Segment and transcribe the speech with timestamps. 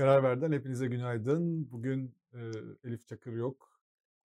[0.00, 1.70] Karar Ver'den hepinize günaydın.
[1.70, 2.38] Bugün e,
[2.84, 3.80] Elif Çakır yok.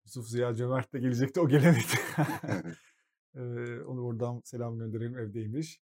[0.05, 1.95] Yusuf Ziya Cömert de gelecekti, o gelemedi.
[3.35, 3.41] e,
[3.81, 5.81] onu buradan selam gönderelim, evdeymiş.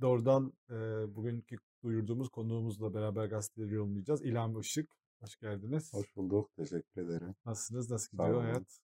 [0.00, 0.74] Doğrudan e,
[1.16, 4.22] bugünkü duyurduğumuz konuğumuzla beraber gazeteleri yorumlayacağız.
[4.22, 4.90] İlham Işık,
[5.20, 5.94] hoş geldiniz.
[5.94, 7.34] Hoş bulduk, teşekkür ederim.
[7.46, 8.44] Nasılsınız, nasıl Sağ gidiyor olun.
[8.44, 8.80] hayat?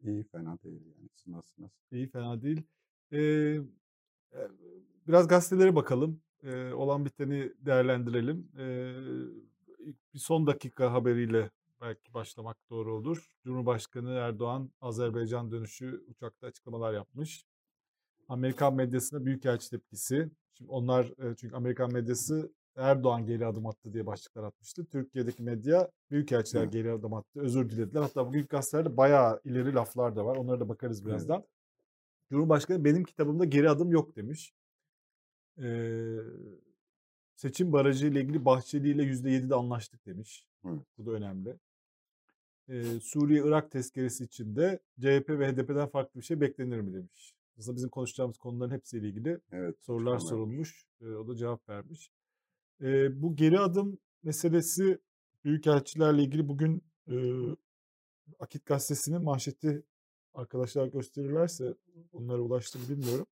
[0.00, 1.08] İyi, fena değil yani.
[1.14, 1.70] Siz nasılsınız?
[1.92, 2.62] İyi, fena değil.
[3.12, 3.60] E, e,
[5.06, 6.22] biraz gazetelere bakalım.
[6.42, 8.48] E, olan biteni değerlendirelim.
[8.58, 8.64] E,
[10.14, 11.50] bir son dakika haberiyle
[11.80, 13.36] belki başlamak doğru olur.
[13.44, 17.44] Cumhurbaşkanı Erdoğan Azerbaycan dönüşü uçakta açıklamalar yapmış.
[18.28, 20.30] Amerikan medyasına büyükelçi tepkisi.
[20.54, 24.86] Şimdi onlar e, çünkü Amerikan medyası Erdoğan geri adım attı diye başlıklar atmıştı.
[24.86, 26.72] Türkiye'deki medya büyükelçiler Evet.
[26.72, 28.00] geri adım attı, özür dilediler.
[28.02, 30.36] Hatta bugün gazetelerde bayağı ileri laflar da var.
[30.36, 31.08] Onlara da bakarız Evet.
[31.08, 31.44] birazdan.
[32.30, 34.52] Cumhurbaşkanı benim kitabımda geri adım yok demiş.
[35.60, 36.18] Ee,
[37.34, 40.46] seçim barajı ile ilgili Bahçeli ile %7'de anlaştık demiş.
[40.64, 40.80] Evet.
[40.98, 41.56] Bu da önemli.
[42.68, 47.34] Ee, Suriye-Irak tezkeresi içinde CHP ve HDP'den farklı bir şey beklenir mi demiş.
[47.58, 49.76] Aslında bizim konuşacağımız konuların hepsiyle ilgili Evet.
[49.80, 50.84] sorular açıklama sorulmuş.
[51.00, 52.10] Ee, o da cevap vermiş.
[52.82, 54.98] Ee, bu geri adım meselesi
[55.44, 57.14] büyükelçilerle ilgili bugün e,
[58.38, 59.82] Akit Gazetesi'nin manşeti
[60.34, 61.74] arkadaşlar gösterirlerse
[62.12, 63.26] onlara ulaştı bilmiyorum.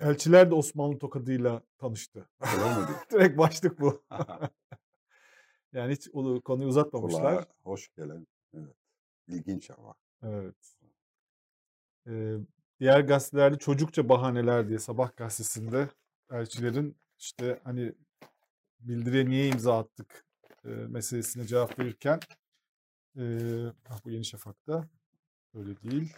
[0.00, 2.28] Elçiler de Osmanlı tokadıyla tanıştı.
[2.40, 2.88] Öyle?
[3.12, 4.02] Direkt başlık bu.
[5.72, 6.08] yani hiç
[6.44, 7.34] konuyu uzatmamışlar.
[7.34, 8.26] Kulağa hoş gelen.
[8.54, 8.76] Evet.
[9.28, 9.94] İlginç ama.
[10.22, 10.76] Evet.
[12.06, 12.36] Ee,
[12.80, 15.88] diğer gazetelerde çocukça bahaneler diye Sabah gazetesinde
[16.30, 17.92] elçilerin işte hani
[18.80, 20.24] bildiriye niye imza attık
[20.64, 22.20] e, meselesine cevap verirken
[23.16, 23.22] e,
[24.04, 24.88] bu Yeni Şafak'ta
[25.54, 26.14] öyle değil.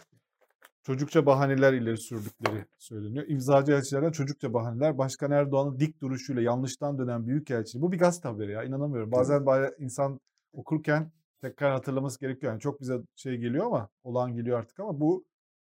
[0.83, 3.25] Çocukça bahaneler ileri sürdükleri söyleniyor.
[3.27, 4.97] İmzacı elçilerden çocukça bahaneler.
[4.97, 7.81] Başkan Erdoğan'ın dik duruşuyla yanlıştan dönen büyükelçi.
[7.81, 9.11] Bu bir gazete haberi ya inanamıyorum.
[9.11, 10.19] Bazen baya- insan
[10.53, 12.51] okurken tekrar hatırlaması gerekiyor.
[12.51, 15.25] Yani çok bize şey geliyor ama olan geliyor artık ama bu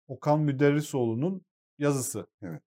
[0.09, 1.43] Okan Müderrisoğlu'nun
[1.79, 2.27] yazısı.
[2.43, 2.63] Evet.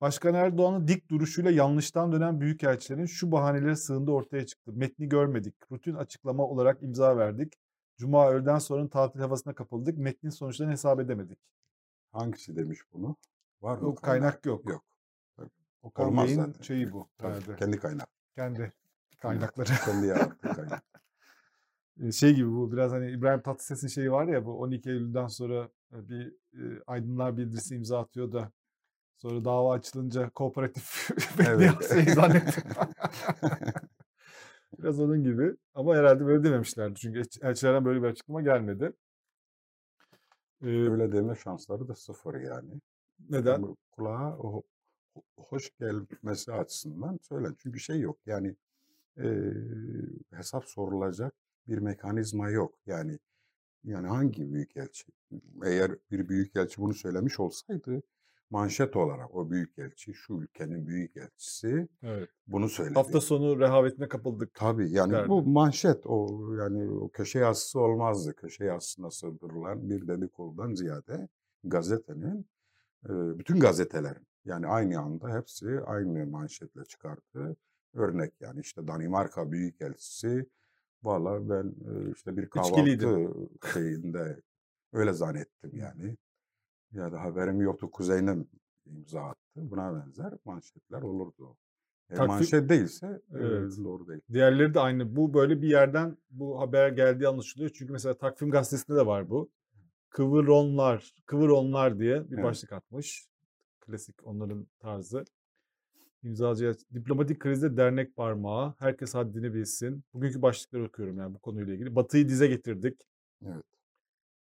[0.00, 4.72] Başkan Erdoğan'ın dik duruşuyla yanlıştan dönen büyükelçilerin şu bahaneleri sığındı ortaya çıktı.
[4.72, 5.54] Metni görmedik.
[5.72, 7.52] Rutin açıklama olarak imza verdik.
[7.98, 9.98] Cuma öğleden sonra tatil havasına kapıldık.
[9.98, 11.38] Metnin sonuçlarını hesap edemedik.
[12.12, 13.16] Hangisi demiş bunu?
[13.62, 13.84] Var mı?
[13.84, 14.66] Yok kaynak yok.
[14.70, 14.84] Yok.
[15.82, 16.62] Okan Olmaz Bey'in zaten.
[16.62, 17.08] şeyi bu.
[17.18, 18.08] Tabii, kendi kaynak.
[18.36, 18.72] Kendi
[19.20, 19.68] kaynakları.
[19.84, 20.82] Kendi yarattığı kaynak.
[22.12, 26.26] Şey gibi bu biraz hani İbrahim Tatlıses'in şeyi var ya bu 12 Eylül'den sonra bir
[26.54, 28.52] e, aydınlar bildirisi imza atıyor da
[29.16, 31.10] sonra dava açılınca kooperatif
[31.46, 31.72] Evet.
[31.90, 32.10] evet.
[32.14, 32.62] zannettim.
[34.78, 38.92] biraz onun gibi ama herhalde böyle dememişlerdi çünkü elçi- elçilerden böyle bir açıklama gelmedi.
[40.62, 42.80] E, Öyle deme şansları da sıfır yani.
[43.30, 43.76] neden?
[43.92, 44.62] Kulağa ho-
[45.14, 47.48] ho- hoş gelmesi açısından söyle.
[47.58, 48.56] Çünkü şey yok yani
[49.18, 49.52] e,
[50.30, 51.34] hesap sorulacak
[51.68, 52.74] bir mekanizma yok.
[52.86, 53.18] Yani
[53.84, 55.04] yani hangi büyükelçi?
[55.64, 58.02] Eğer bir büyükelçi bunu söylemiş olsaydı
[58.52, 62.28] manşet olarak o büyükelçi şu ülkenin büyükelçisi Evet.
[62.46, 62.94] bunu söyledi.
[62.94, 64.54] Hafta sonu rehavetine kapıldık.
[64.54, 65.28] Tabii yani derdi.
[65.28, 68.36] bu manşet o yani o köşe yazısı olmazdı.
[68.36, 71.28] Köşe yazısına sığdırılan bir dedikodudan ziyade
[71.64, 72.46] gazetenin
[73.08, 77.56] bütün gazetelerin yani aynı anda hepsi aynı manşetle çıkarttığı
[77.94, 80.46] örnek yani işte Danimarka Büyükelçisi
[81.02, 81.74] valla ben
[82.14, 83.28] işte bir kahvaltı
[83.72, 84.42] şeyinde
[84.92, 86.16] öyle zannettim yani.
[86.92, 88.48] Ya da haberim yoktu kuzenim
[88.86, 89.40] imza attı.
[89.70, 91.56] Buna benzer manşetler olurdu.
[92.10, 93.72] E, Takvim- manşet değilse e, Evet.
[93.84, 94.20] doğru değil.
[94.32, 95.16] Diğerleri de aynı.
[95.16, 97.70] Bu böyle bir yerden bu haber geldiği anlaşılıyor.
[97.74, 99.50] Çünkü mesela Takvim Gazetesi'nde de var bu.
[100.10, 102.44] Kıvıronlar, kıvıronlar diye bir Evet.
[102.44, 103.26] başlık atmış.
[103.80, 105.24] Klasik onların tarzı.
[106.22, 108.74] İmzacıya diplomatik krizde dernek parmağı.
[108.78, 110.04] Herkes haddini bilsin.
[110.14, 111.96] Bugünkü başlıkları okuyorum yani bu konuyla ilgili.
[111.96, 113.00] Batı'yı dize getirdik.
[113.46, 113.64] Evet.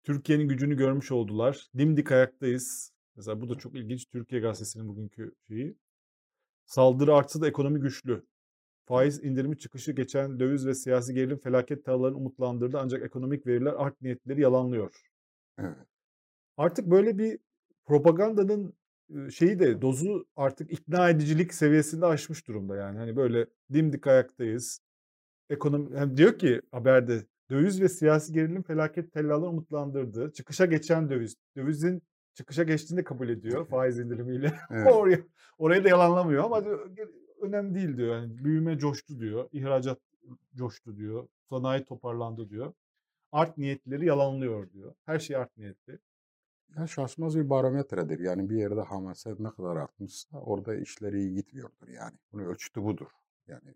[0.03, 1.67] Türkiye'nin gücünü görmüş oldular.
[1.77, 2.93] Dimdik ayaktayız.
[3.15, 4.05] Mesela bu da çok ilginç.
[4.05, 5.75] Türkiye Gazetesi'nin bugünkü şeyi.
[6.65, 8.25] Saldırı artsa da ekonomi güçlü.
[8.85, 14.01] Faiz indirimi çıkışı geçen döviz ve siyasi gerilim felaket tağlarını umutlandırdı ancak ekonomik veriler art
[14.01, 15.01] niyetleri yalanlıyor.
[15.59, 15.77] Evet.
[16.57, 17.39] Artık böyle bir
[17.85, 18.73] propagandanın
[19.31, 22.97] şeyi de dozu artık ikna edicilik seviyesinde aşmış durumda yani.
[22.97, 24.81] Hani böyle dimdik ayaktayız.
[25.49, 30.31] Ekonomi hem diyor ki haberde döviz ve siyasi gerilim felaket tellalarını umutlandırdı.
[30.33, 31.35] Çıkışa geçen döviz.
[31.55, 32.01] Dövizin
[32.33, 34.53] çıkışa geçtiğini de kabul ediyor faiz indirimiyle.
[34.71, 34.93] Evet.
[34.93, 35.19] Oraya,
[35.57, 36.89] orayı da yalanlamıyor ama diyor,
[37.41, 38.15] önemli değil diyor.
[38.15, 39.49] Yani büyüme coştu diyor.
[39.51, 39.99] ihracat
[40.55, 41.27] coştu diyor.
[41.49, 42.73] Sanayi toparlandı diyor.
[43.31, 44.93] Art niyetleri yalanlıyor diyor.
[45.05, 45.99] Her şey art niyetli.
[46.77, 48.19] Ya şaşmaz bir barometredir.
[48.19, 52.17] Yani bir yerde hamaset ne kadar artmışsa orada işleri iyi gitmiyordur yani.
[52.31, 53.07] Bunun ölçütü budur.
[53.47, 53.73] Yani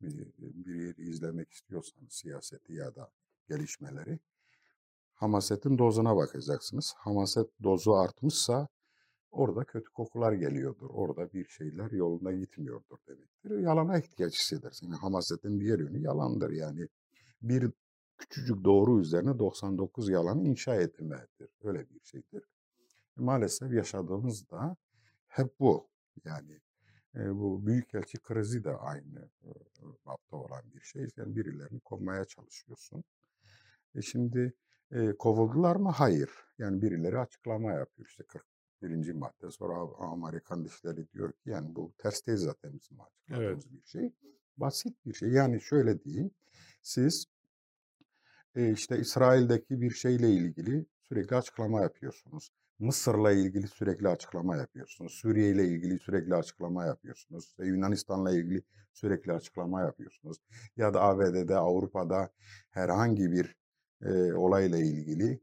[0.00, 3.10] bir, bir yeri izlemek istiyorsanız siyaseti ya da
[3.48, 4.18] gelişmeleri
[5.14, 6.94] hamasetin dozuna bakacaksınız.
[6.96, 8.68] Hamaset dozu artmışsa
[9.30, 10.90] orada kötü kokular geliyordur.
[10.90, 13.58] Orada bir şeyler yolunda gitmiyordur demektir.
[13.58, 14.86] Yalana ihtiyaç hissedersin.
[14.86, 16.50] Yani hamasetin diğer yönü yalandır.
[16.50, 16.88] Yani
[17.42, 17.70] bir
[18.18, 21.48] küçücük doğru üzerine 99 yalanı inşa etmedir.
[21.64, 22.44] Öyle bir şeydir.
[23.16, 24.76] Maalesef yaşadığımız da
[25.26, 25.88] hep bu.
[26.24, 26.60] Yani
[27.14, 29.50] e, bu büyükelçi krizi de aynı e,
[30.06, 31.08] bapta olan bir şey.
[31.16, 33.04] Yani birilerini kovmaya çalışıyorsun.
[33.94, 34.52] E şimdi
[34.92, 35.90] e, kovuldular mı?
[35.90, 36.30] Hayır.
[36.58, 38.08] Yani birileri açıklama yapıyor.
[38.08, 38.24] İşte
[38.80, 39.12] 41.
[39.12, 43.72] madde sonra Amerikan dişleri diyor ki yani bu ters değil zaten bizim açıkladığımız evet.
[43.72, 44.12] bir şey.
[44.56, 45.28] Basit bir şey.
[45.28, 46.30] Yani şöyle diyeyim.
[46.82, 47.26] Siz
[48.54, 52.50] e, işte İsrail'deki bir şeyle ilgili sürekli açıklama yapıyorsunuz.
[52.80, 55.12] Mısır'la ilgili sürekli açıklama yapıyorsunuz.
[55.12, 57.54] Suriye ile ilgili sürekli açıklama yapıyorsunuz.
[57.58, 58.62] Yunanistan'la ilgili
[58.92, 60.36] sürekli açıklama yapıyorsunuz.
[60.76, 62.30] Ya da ABD'de, Avrupa'da
[62.70, 63.56] herhangi bir
[64.02, 65.40] e, olayla ilgili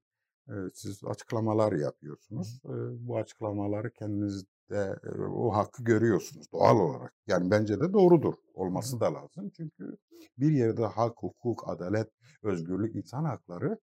[0.48, 2.62] e, siz açıklamalar yapıyorsunuz.
[2.66, 7.13] E, bu açıklamaları kendinizde e, o hakkı görüyorsunuz doğal olarak.
[7.28, 8.34] Yani bence de doğrudur.
[8.54, 9.51] Olması da lazım.
[9.57, 9.98] Çünkü
[10.38, 12.10] bir yerde hak, hukuk, adalet,
[12.44, 13.78] özgürlük, insan hakları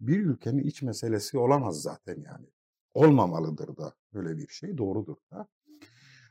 [0.00, 2.46] bir ülkenin iç meselesi olamaz zaten yani.
[2.94, 5.48] Olmamalıdır da böyle bir şey doğrudur da.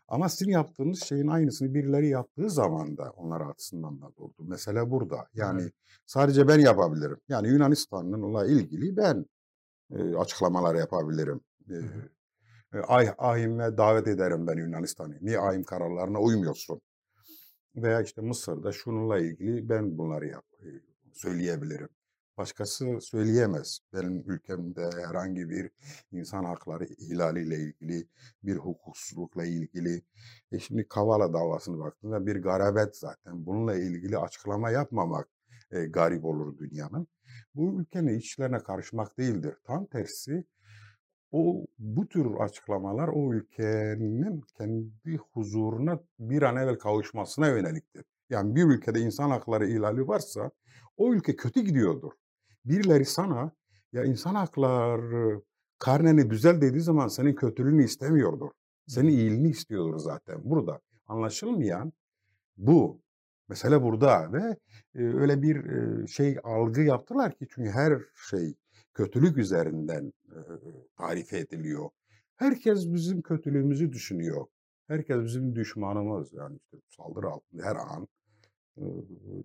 [0.08, 4.34] Ama sizin yaptığınız şeyin aynısını birileri yaptığı zaman da onlar açısından da doğru.
[4.40, 5.74] Mesela burada yani evet.
[6.06, 7.18] sadece ben yapabilirim.
[7.28, 9.26] Yani Yunanistan'la ilgili ben
[9.92, 11.42] e, açıklamalar yapabilirim.
[11.70, 11.76] E,
[12.74, 12.80] e,
[13.18, 15.18] ahime davet ederim ben Yunanistan'ı.
[15.22, 16.82] Niye ahim kararlarına uymuyorsun?
[17.76, 20.46] Veya işte Mısır'da şununla ilgili ben bunları yap,
[21.14, 21.90] söyleyebilirim.
[22.38, 23.80] Başkası söyleyemez.
[23.94, 25.70] Benim ülkemde herhangi bir
[26.12, 28.08] insan hakları ihlaliyle ilgili,
[28.44, 30.02] bir hukuksuzlukla ilgili.
[30.52, 33.46] E şimdi Kavala davasını baktığında bir garabet zaten.
[33.46, 35.28] Bununla ilgili açıklama yapmamak
[35.72, 37.08] e, garip olur dünyanın.
[37.56, 39.56] Bu ülkenin içlerine karışmak değildir.
[39.64, 40.44] Tam tersi
[41.32, 48.06] o bu tür açıklamalar o ülkenin kendi huzuruna bir an evvel kavuşmasına yöneliktir.
[48.30, 50.52] Yani bir ülkede insan hakları ihlali varsa
[50.98, 52.12] o ülke kötü gidiyordur.
[52.66, 53.52] Birileri sana
[53.94, 55.42] ya insan hakları
[55.80, 58.50] karneni düzel dediği zaman senin kötülüğünü istemiyordur.
[58.88, 60.42] Senin iyiliğini istiyordur zaten.
[60.44, 61.94] Burada anlaşılmayan
[62.58, 63.04] bu.
[63.50, 64.58] Mesele burada ve
[64.96, 65.58] öyle bir
[66.08, 68.00] şey algı yaptılar ki çünkü her
[68.30, 68.54] şey
[68.94, 70.14] kötülük üzerinden
[70.98, 71.90] tarif ediliyor.
[72.36, 74.46] Herkes bizim kötülüğümüzü düşünüyor.
[74.88, 78.08] Herkes bizim düşmanımız yani işte saldırı altında her an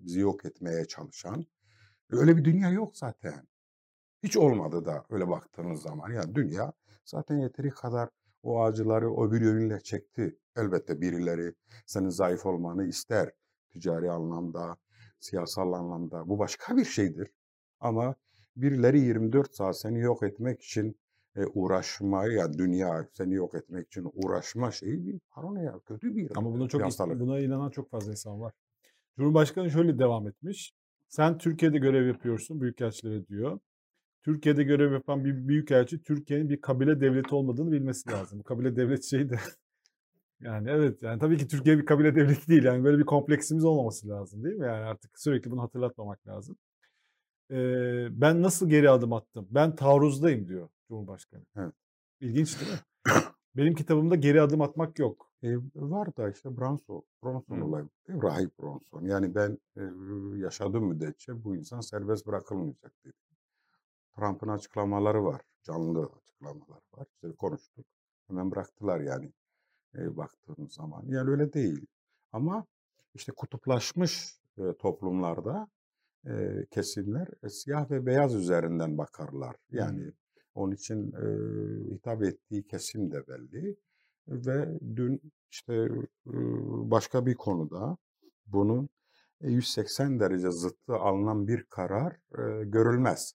[0.05, 1.47] bizi yok etmeye çalışan.
[2.11, 3.47] Öyle bir dünya yok zaten.
[4.23, 6.13] Hiç olmadı da öyle baktığınız zaman.
[6.13, 6.73] Yani dünya
[7.05, 8.09] zaten yeteri kadar
[8.43, 10.39] o acıları o bir yönüyle çekti.
[10.57, 11.55] Elbette birileri
[11.87, 13.31] senin zayıf olmanı ister.
[13.71, 14.77] Ticari anlamda,
[15.21, 16.29] siyasal anlamda.
[16.29, 17.31] Bu başka bir şeydir.
[17.81, 18.15] Ama
[18.57, 20.97] birileri 24 saat seni yok etmek için
[21.37, 26.53] e, uğraşmayı yani dünya seni yok etmek için uğraşma şeyi bir paranoya, kötü bir Ama
[26.53, 27.21] buna çok hastalık.
[27.21, 28.53] buna inanan çok fazla insan var.
[29.17, 30.75] Cumhurbaşkanı şöyle devam etmiş.
[31.09, 33.59] Sen Türkiye'de görev yapıyorsun, büyükelçilere diyor.
[34.23, 38.43] Türkiye'de görev yapan bir büyükelçi Türkiye'nin bir kabile devleti olmadığını bilmesi lazım.
[38.43, 39.39] kabile devlet şeyi de
[40.41, 42.65] yani evet yani tabii ki Türkiye bir kabile devleti değil.
[42.65, 44.67] Yani böyle bir kompleksimiz olmaması lazım değil mi?
[44.67, 46.57] Yani artık sürekli bunu hatırlatmamak lazım.
[47.51, 49.49] Ee, ben nasıl geri adım attım?
[49.51, 51.43] Ben taarruzdayım diyor Cumhurbaşkanı.
[51.57, 51.75] Evet.
[52.21, 52.79] İlginç değil mi?
[53.59, 55.31] Benim kitabımda geri adım atmak yok.
[55.43, 59.05] E, var da işte Bronson, Bronson olayı, Rahip Bronson.
[59.05, 59.83] Yani ben e,
[60.37, 63.15] yaşadığım müddetçe bu insan serbest bırakılmayacak dedi.
[64.17, 67.07] Trump'ın açıklamaları var, canlı açıklamalar var.
[67.15, 67.87] İşte konuştuk,
[68.27, 69.33] hemen bıraktılar yani
[69.95, 71.03] e, baktığım zaman.
[71.07, 71.87] Yani öyle değil.
[72.33, 72.67] Ama
[73.15, 75.69] işte kutuplaşmış e, toplumlarda
[76.27, 79.57] e, kesimler e, siyah ve beyaz üzerinden bakarlar.
[79.71, 80.13] Yani.
[80.59, 81.27] Onun için e,
[81.95, 83.77] hitap ettiği kesim de belli.
[84.29, 85.75] Ve dün işte
[86.27, 86.37] e,
[86.91, 87.97] başka bir konuda
[88.47, 88.89] bunun
[89.41, 93.35] 180 derece zıttı alınan bir karar e, görülmez.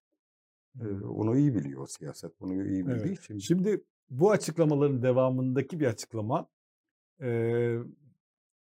[0.81, 3.19] E, onu iyi biliyor siyaset, bunu iyi bildiği evet.
[3.19, 3.37] için.
[3.37, 6.49] Şimdi bu açıklamaların devamındaki bir açıklama
[7.21, 7.77] e,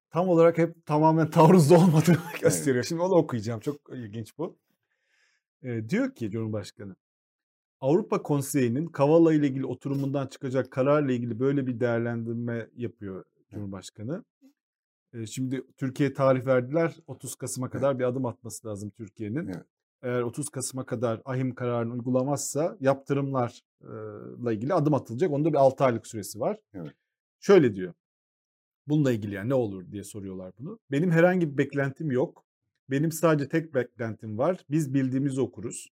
[0.09, 2.75] tam olarak hep tamamen taarruzda olmadığını gösteriyor.
[2.75, 2.85] Evet.
[2.85, 3.59] Şimdi onu okuyacağım.
[3.59, 4.57] Çok ilginç bu.
[5.63, 6.95] E, diyor ki Cumhurbaşkanı,
[7.81, 14.23] Avrupa Konseyi'nin Kavala ile ilgili oturumundan çıkacak kararla ilgili böyle bir değerlendirme yapıyor Cumhurbaşkanı.
[15.13, 16.95] E, şimdi Türkiye tarih verdiler.
[17.07, 19.47] 30 Kasım'a kadar bir adım atması lazım Türkiye'nin.
[19.47, 19.65] Evet.
[20.03, 25.31] Eğer 30 Kasım'a kadar ahim kararını uygulamazsa yaptırımlarla ilgili adım atılacak.
[25.31, 26.59] Onda bir 6 aylık süresi var.
[26.73, 26.93] Evet.
[27.39, 27.93] Şöyle diyor.
[28.87, 30.79] Bununla ilgili yani ne olur diye soruyorlar bunu.
[30.91, 32.45] Benim herhangi bir beklentim yok.
[32.89, 34.65] Benim sadece tek beklentim var.
[34.69, 35.89] Biz bildiğimizi okuruz.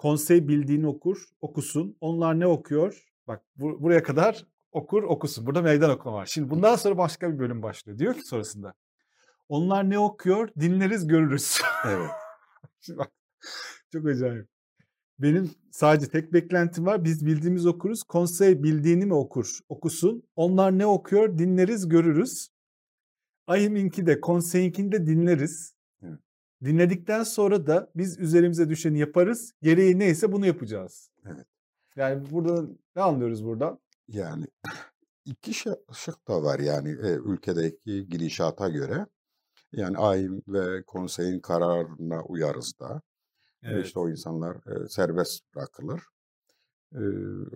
[0.00, 1.96] Konsey bildiğini okur, okusun.
[2.00, 3.06] Onlar ne okuyor?
[3.26, 5.46] Bak bu, buraya kadar okur, okusun.
[5.46, 6.26] Burada meydan okuma var.
[6.26, 7.98] Şimdi bundan sonra başka bir bölüm başlıyor.
[7.98, 8.74] Diyor ki sonrasında.
[9.48, 10.48] Onlar ne okuyor?
[10.60, 11.60] Dinleriz, görürüz.
[11.86, 12.10] Evet.
[12.80, 13.10] Şimdi bak,
[13.92, 14.48] çok acayip.
[15.18, 17.04] Benim sadece tek beklentim var.
[17.04, 18.02] Biz bildiğimiz okuruz.
[18.02, 19.58] Konsey bildiğini mi okur?
[19.68, 20.22] Okusun.
[20.36, 21.38] Onlar ne okuyor?
[21.38, 22.48] Dinleriz, görürüz.
[23.46, 25.74] Ayım'inki de konseyinki de dinleriz.
[26.62, 26.72] Evet.
[26.72, 29.52] Dinledikten sonra da biz üzerimize düşeni yaparız.
[29.62, 31.10] Gereği neyse bunu yapacağız.
[31.26, 31.46] Evet.
[31.96, 33.78] Yani burada ne anlıyoruz buradan?
[34.08, 34.46] Yani
[35.24, 35.54] iki
[35.92, 39.06] şık da var yani e, ülkedeki gidişata göre.
[39.72, 43.02] Yani AYİM ve konseyin kararına uyarız da.
[43.62, 46.02] E, İşte o insanlar e, serbest bırakılır.
[46.94, 47.00] E,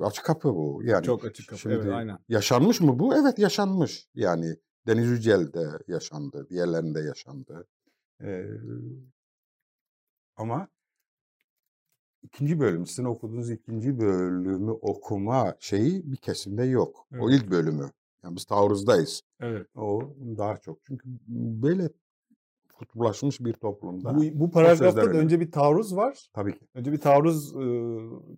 [0.01, 0.83] açık kapı bu.
[0.85, 1.69] Yani Çok açık kapı.
[1.69, 2.19] Evet, şimdi aynen.
[2.29, 3.17] yaşanmış mı bu?
[3.17, 4.09] Evet yaşanmış.
[4.15, 4.57] Yani
[4.87, 7.67] Deniz Yücel'de yaşandı, diğerlerinde yaşandı.
[10.37, 10.69] Ama
[12.23, 17.07] ikinci bölüm, sizin okuduğunuz ikinci bölümü okuma şeyi bir kesimde yok.
[17.21, 17.41] O Evet.
[17.43, 17.91] ilk bölümü.
[18.25, 19.23] Yani biz taarruzdayız.
[19.41, 19.67] Evet.
[19.77, 20.79] O daha çok.
[20.85, 21.09] Çünkü
[21.63, 21.89] böyle
[22.75, 26.29] kutuplaşmış bir toplumda Bu, bu paragrafta da önce bir taarruz var.
[26.33, 26.67] tabii ki.
[26.75, 27.61] Önce bir taarruz e,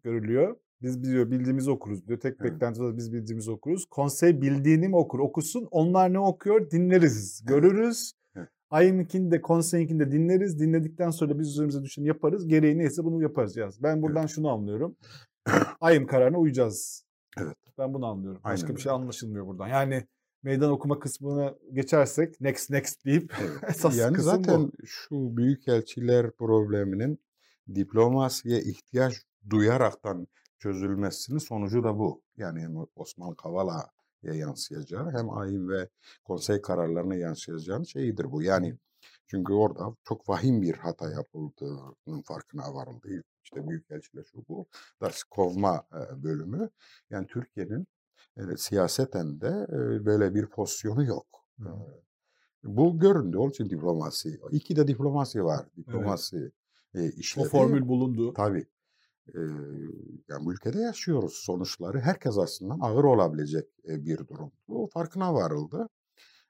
[0.04, 0.56] görülüyor.
[0.82, 2.20] Biz diyor bildiğimizi okuruz diyor.
[2.20, 2.52] Tek Evet.
[2.52, 3.86] beklentimiz biz bildiğimizi okuruz.
[3.86, 5.68] Konsey bildiğini mi okur okusun.
[5.70, 8.12] Onlar ne okuyor dinleriz, görürüz.
[8.12, 8.25] Evet.
[8.70, 10.61] Ayım'ınkini de konseyinkini de dinleriz.
[10.61, 12.49] Dinledikten sonra biz üzerimize düşeni yaparız.
[12.49, 13.56] Gereği neyse bunu yaparız.
[13.56, 13.82] yaz.
[13.82, 14.96] Ben buradan şunu anlıyorum.
[15.80, 17.04] Ayım kararına uyacağız.
[17.38, 17.56] Evet.
[17.78, 18.40] Ben bunu anlıyorum.
[18.44, 19.02] Başka Aynen bir şey öyle.
[19.02, 19.68] anlaşılmıyor buradan.
[19.68, 20.06] Yani
[20.42, 23.50] meydan okuma kısmına geçersek next next deyip Evet.
[23.68, 24.73] esas yani kısım zaten bu.
[24.87, 27.18] şu büyükelçiler probleminin
[27.75, 29.14] diplomasiye ihtiyaç
[29.50, 30.26] duyaraktan
[30.58, 32.23] çözülmesinin sonucu da bu.
[32.37, 33.95] Yani Osman Kavala'ya
[34.35, 35.88] yansıyacağı hem AYİM ve
[36.25, 38.42] konsey kararlarına yansıyacağını şeyidir bu.
[38.42, 38.78] Yani
[39.26, 43.09] çünkü orada çok vahim bir hata yapıldığının farkına varıldı.
[43.45, 44.66] İşte büyükelçiler şu bu.
[45.02, 46.71] Ders kovma e, bölümü.
[47.11, 47.87] Yani Türkiye'nin
[48.37, 51.26] e, siyaseten de e, böyle bir pozisyonu yok.
[51.61, 51.68] E,
[52.64, 53.37] bu göründü.
[53.37, 54.40] Onun için diplomasi.
[54.50, 55.66] İki de diplomasi var.
[55.76, 56.52] Diplomasi
[56.95, 57.49] e, O işleri.
[57.49, 58.33] formül bulundu.
[58.33, 58.66] Tabii.
[59.35, 59.38] E,
[60.28, 61.33] yani bu ülkede yaşıyoruz.
[61.35, 64.52] Sonuçları herkes açısından ağır olabilecek e, bir durum.
[64.68, 65.88] Bu farkına varıldı.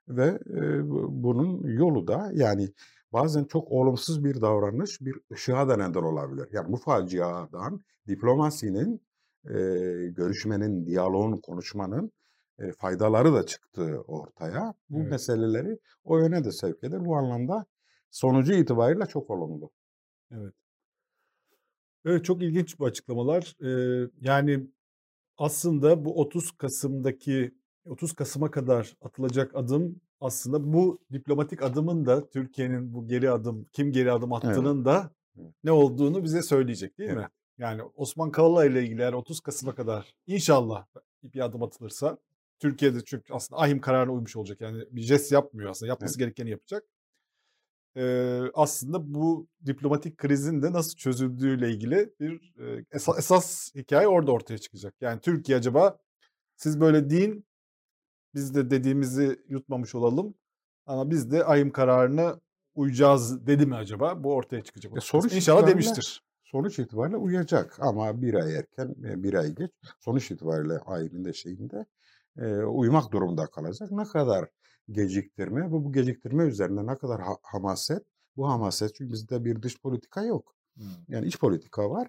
[0.07, 2.69] Ve e, bu- bunun yolu da yani
[3.13, 6.47] bazen çok olumsuz bir davranış bir ışığa da neden olabilir.
[6.51, 9.01] Yani bu faciadan diplomasinin,
[9.45, 9.53] e,
[10.07, 12.11] görüşmenin, diyaloğun, konuşmanın
[12.59, 14.73] e, faydaları da çıktı ortaya.
[14.89, 15.11] Bu Evet.
[15.11, 17.05] meseleleri o yöne de sevk eder.
[17.05, 17.65] Bu anlamda
[18.11, 19.69] sonucu itibariyle çok olumlu.
[20.31, 20.53] Evet.
[22.07, 23.55] Evet çok ilginç bu açıklamalar.
[23.63, 24.67] Ee, yani
[25.37, 32.93] aslında bu 30 Kasım'daki 30 Kasım'a kadar atılacak adım aslında bu diplomatik adımın da Türkiye'nin
[32.93, 35.51] bu geri adım kim geri adım attığının da Evet.
[35.63, 37.19] ne olduğunu bize söyleyecek değil mi?
[37.19, 37.31] Evet.
[37.57, 40.85] Yani Osman Kavala ile ilgili eğer 30 Kasım'a kadar inşallah
[41.23, 42.17] bir adım atılırsa
[42.59, 44.61] Türkiye'de çünkü aslında ahim kararına uymuş olacak.
[44.61, 45.87] Yani bir jest yapmıyor aslında.
[45.89, 46.83] Yapması gerekeni yapacak.
[48.53, 54.57] Aslında bu diplomatik krizin de nasıl çözüldüğüyle ilgili bir e, esa- esas hikaye orada ortaya
[54.57, 54.95] çıkacak.
[55.01, 55.97] Yani Türkiye acaba
[56.55, 57.45] siz böyle deyin
[58.35, 60.33] biz de dediğimizi yutmamış olalım
[60.85, 62.39] ama biz de ayım kararına
[62.75, 64.23] uyacağız dedi mi acaba?
[64.23, 64.97] Bu ortaya çıkacak.
[64.97, 66.23] E, sonuç İnşallah demiştir.
[66.43, 71.85] Sonuç itibariyle uyacak ama bir ay erken, e, bir ay geç sonuç itibariyle ayında şeyinde
[72.37, 73.91] e, uymak durumunda kalacak.
[73.91, 74.49] Ne kadar
[74.89, 78.03] geciktirme ve bu geciktirme üzerinde ne kadar ha- hamaset,
[78.37, 80.55] bu hamaset çünkü bizde bir dış politika yok.
[81.07, 82.07] Yani iç politika var.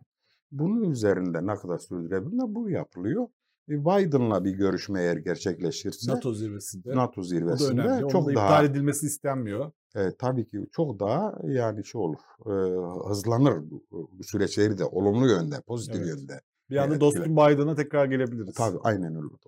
[0.52, 3.26] Bunun üzerinde ne kadar sürdürebilir bu yapılıyor.
[3.68, 6.96] E, Biden'la bir görüşme eğer gerçekleşirse NATO zirvesinde.
[6.96, 7.82] NATO da zirvesinde.
[7.82, 9.72] Onun çok da daha iptal edilmesi istenmiyor.
[9.96, 12.52] e, tabii ki çok daha yani şey olur e,
[13.08, 16.08] hızlanır bu, bu süreçleri de olumlu yönde pozitif Evet.
[16.08, 16.40] yönde.
[16.70, 18.54] Bir anda Evet, dostum Biden'a tekrar gelebiliriz.
[18.54, 19.38] Tabii aynen öyle olur.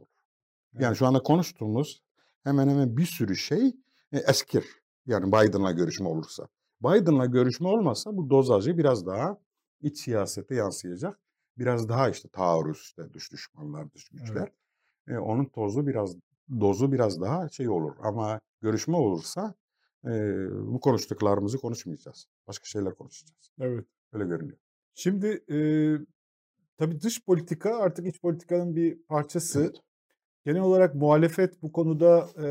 [0.75, 0.97] Yani Evet.
[0.97, 2.03] şu anda konuştuğumuz
[2.45, 3.77] hemen hemen bir sürü şey
[4.13, 4.65] e, eskir.
[5.07, 6.49] Yani Biden'la görüşme olursa.
[6.83, 9.39] Biden'la görüşme olmasa bu dozajı biraz daha
[9.81, 11.19] iç siyasete yansıyacak.
[11.59, 14.53] Biraz daha işte taarruz, işte dış düşmanlar, dış güçler.
[15.09, 16.17] E, onun tozu biraz
[16.61, 17.93] dozu biraz daha şey olur.
[18.03, 19.55] Ama görüşme olursa
[20.05, 20.11] e,
[20.51, 22.27] bu konuştuklarımızı konuşmayacağız.
[22.47, 23.51] Başka şeyler konuşacağız.
[23.61, 23.87] Evet.
[24.13, 24.59] Öyle görünüyor.
[24.95, 25.59] Şimdi e,
[26.79, 29.61] tabii dış politika artık iç politikanın bir parçası.
[29.61, 29.77] Evet.
[30.45, 32.49] Genel olarak muhalefet bu konuda e,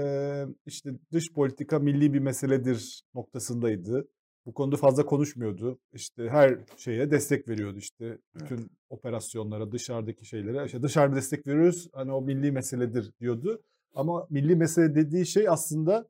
[0.65, 4.07] işte dış politika milli bir meseledir noktasındaydı.
[4.45, 5.79] Bu konuda fazla konuşmuyordu.
[5.93, 10.65] İşte her şeye destek veriyordu işte bütün operasyonlara, dışarıdaki şeylere.
[10.65, 11.89] İşte dışarıda destek veriyoruz.
[11.93, 13.61] Hani o milli meseledir diyordu.
[13.95, 16.07] Ama milli mesele dediği şey aslında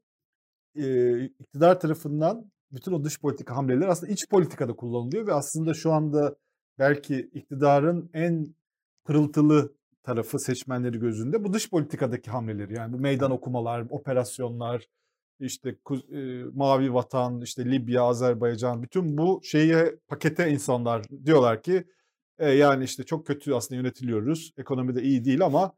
[0.76, 5.92] e, iktidar tarafından bütün o dış politika hamleleri aslında iç politikada kullanılıyor ve aslında şu
[5.92, 6.36] anda
[6.80, 8.56] belki iktidarın en
[9.06, 14.88] pırıltılı tarafı seçmenleri gözünde bu dış politikadaki hamleleri yani bu meydan okumalar, operasyonlar,
[15.40, 15.76] işte
[16.12, 21.84] e, Mavi Vatan, işte Libya, Azerbaycan bütün bu şeye pakete insanlar diyorlar ki
[22.40, 24.54] e, yani işte çok kötü aslında yönetiliyoruz.
[24.58, 25.74] Ekonomide iyi değil ama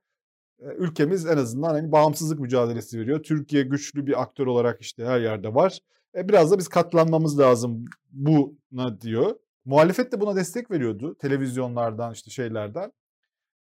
[0.59, 3.23] e, ülkemiz en azından hani bağımsızlık mücadelesi veriyor.
[3.23, 5.79] Türkiye güçlü bir aktör olarak işte her yerde var.
[6.15, 9.35] E, biraz da biz katlanmamız lazım buna diyor.
[9.65, 11.15] Muhalefet de buna destek veriyordu.
[11.19, 12.91] Televizyonlardan işte şeylerden.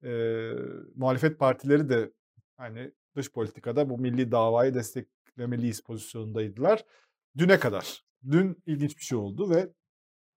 [0.04, 0.52] E,
[0.94, 2.12] muhalefet partileri de
[2.56, 6.84] hani dış politikada bu milli davayı desteklemeliyiz pozisyonundaydılar.
[7.38, 8.04] Düne kadar.
[8.30, 9.72] Dün ilginç bir şey oldu ve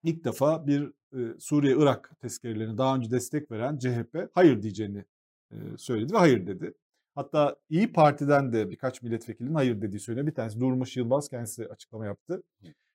[0.04, 5.06] ilk defa bir e, Suriye-Irak tezkerelerini daha önce destek veren CHP hayır diyeceğini
[5.52, 6.74] e, söyledi ve hayır dedi.
[7.16, 10.28] Hatta İyi Parti'den de birkaç milletvekilinin hayır dediği söyleniyor.
[10.28, 12.44] Bir tanesi Durmuş Yılmaz kendisi açıklama yaptı.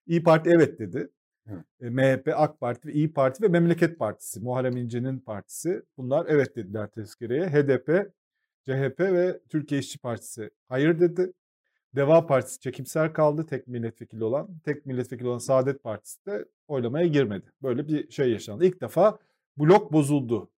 [0.06, 1.10] İyi Parti evet dedi.
[1.50, 1.64] Evet.
[1.80, 6.90] E, MHP, AK Parti, İyi Parti ve Memleket Partisi, Muharrem İnce'nin partisi bunlar evet dediler
[6.90, 7.48] tezkereye.
[7.48, 8.12] HDP,
[8.62, 11.32] CHP ve Türkiye İşçi Partisi hayır dedi.
[11.96, 14.58] Deva Partisi çekimser kaldı tek milletvekili olan.
[14.64, 17.46] Tek milletvekili olan Saadet Partisi de oylamaya girmedi.
[17.62, 18.64] Böyle bir şey yaşandı.
[18.64, 19.18] İlk defa
[19.56, 20.50] blok bozuldu.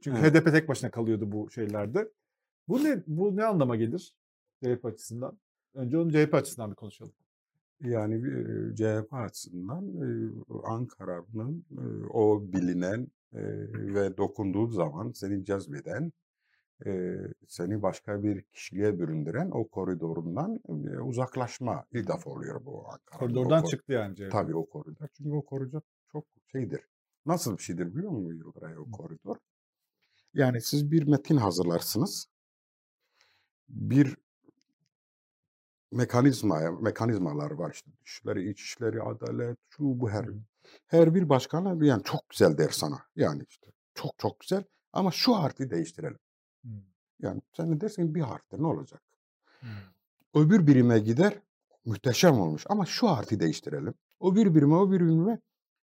[0.00, 0.34] Çünkü evet.
[0.34, 2.08] HDP tek başına kalıyordu bu şeylerde.
[2.68, 4.14] Bu ne bu ne anlama gelir
[4.64, 5.38] CHP açısından?
[5.74, 7.12] Önce onu CHP açısından bir konuşalım.
[7.84, 8.22] Yani
[8.76, 9.94] CHP açısından
[10.64, 11.64] Ankara'nın
[12.12, 13.08] o bilinen
[13.72, 16.12] ve dokunduğu zaman seni cezbeden,
[17.48, 20.60] seni başka bir kişiliğe büründüren o koridorundan
[21.04, 23.18] uzaklaşma ilk defa oluyor bu Ankara.
[23.18, 24.30] Koridordan kor- çıktı yani CHP.
[24.30, 25.08] Tabii o koridor.
[25.16, 25.80] Çünkü o koridor
[26.12, 26.80] çok şeydir.
[27.26, 29.36] Nasıl bir şeydir biliyor musun Yıldıray o koridor?
[30.34, 32.28] Yani siz bir metin hazırlarsınız.
[33.68, 34.16] Bir
[35.94, 40.26] mekanizma, mekanizmalar var işte dışları, iç işleri, adalet, şu bu her.
[40.86, 42.98] Her bir başkanla yani çok güzel der sana.
[43.16, 46.18] Yani işte çok çok güzel ama şu harfi değiştirelim.
[46.64, 46.68] Hı.
[47.20, 49.02] Yani sen de dersin bir harftir ne olacak?
[49.60, 49.66] Hı.
[50.34, 51.40] Öbür birime gider
[51.84, 53.94] muhteşem olmuş ama şu harfi değiştirelim.
[54.20, 55.38] O bir birime o bir birime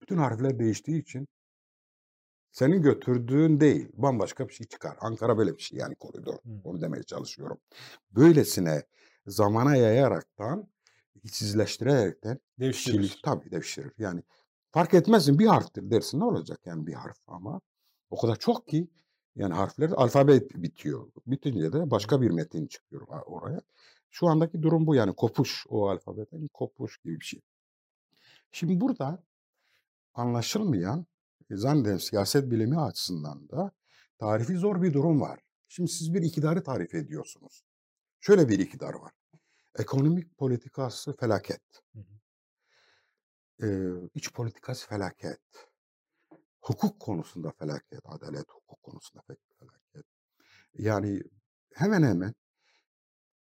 [0.02, 1.28] bütün harfler değiştiği için
[2.52, 4.98] senin götürdüğün değil, bambaşka bir şey çıkar.
[5.02, 6.34] Ankara böyle bir şey yani koridor.
[6.34, 6.50] Hı.
[6.64, 7.58] Onu demeye çalışıyorum.
[8.12, 8.84] Böylesine
[9.28, 10.68] zamana yayaraktan,
[11.24, 13.02] içsizleştirerekten devşirir.
[13.02, 13.92] Kişilik, tabii devşirir.
[13.98, 14.24] Yani
[14.72, 17.62] fark etmezsin bir harftir dersin ne olacak yani bir harf ama
[18.10, 18.88] o kadar çok ki
[19.36, 21.12] yani harfler alfabe bitiyor.
[21.28, 23.62] Bitince de başka bir metin çıkıyor oraya.
[24.10, 27.42] Şu andaki durum bu yani kopuş o alfabeden kopuş gibi bir şey.
[28.52, 29.24] Şimdi burada
[30.14, 31.06] anlaşılmayan
[31.52, 33.72] zannederim siyaset bilimi açısından da
[34.18, 35.40] tarifi zor bir durum var.
[35.68, 37.64] Şimdi siz bir iktidarı tarif ediyorsunuz.
[38.20, 39.12] Şöyle bir iktidar var.
[39.80, 41.62] Ekonomik politikası felaket.
[41.94, 42.18] Hı hı.
[43.64, 45.42] Ee, iç politikası felaket.
[46.62, 48.02] Hukuk konusunda felaket.
[48.06, 50.06] Adalet hukuk konusunda felaket.
[50.74, 51.22] Yani
[51.74, 52.34] hemen hemen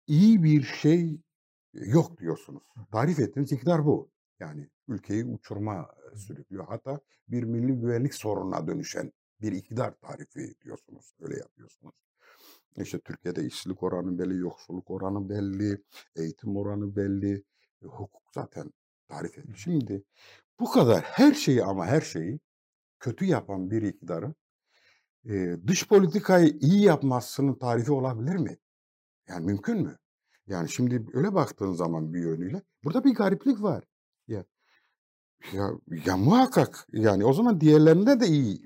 [0.07, 1.21] iyi bir şey
[1.73, 2.63] yok diyorsunuz.
[2.91, 4.11] Tarif ettiğiniz iktidar bu.
[4.39, 6.65] Yani ülkeyi uçurma sürüklüyor.
[6.67, 11.13] Hatta bir milli güvenlik sorununa dönüşen bir iktidar tarifi diyorsunuz.
[11.19, 11.95] Öyle yapıyorsunuz.
[12.83, 15.83] İşte Türkiye'de işsizlik oranı belli, yoksulluk oranı belli,
[16.15, 17.43] eğitim oranı belli,
[17.83, 18.71] e, hukuk zaten
[19.07, 19.63] tarif edilmiş.
[19.63, 20.03] Şimdi
[20.59, 22.39] bu kadar her şeyi ama her şeyi
[22.99, 24.35] kötü yapan bir iktidarın
[25.29, 28.57] e, dış politikayı iyi yapmasının tarifi olabilir mi?
[29.27, 29.97] Yani mümkün mü?
[30.47, 33.83] Yani şimdi öyle baktığın zaman bir yönüyle burada bir gariplik var.
[34.27, 34.45] Ya
[35.53, 35.71] ya,
[36.05, 38.61] ya muhakkak yani o zaman diğerlerinde de iyi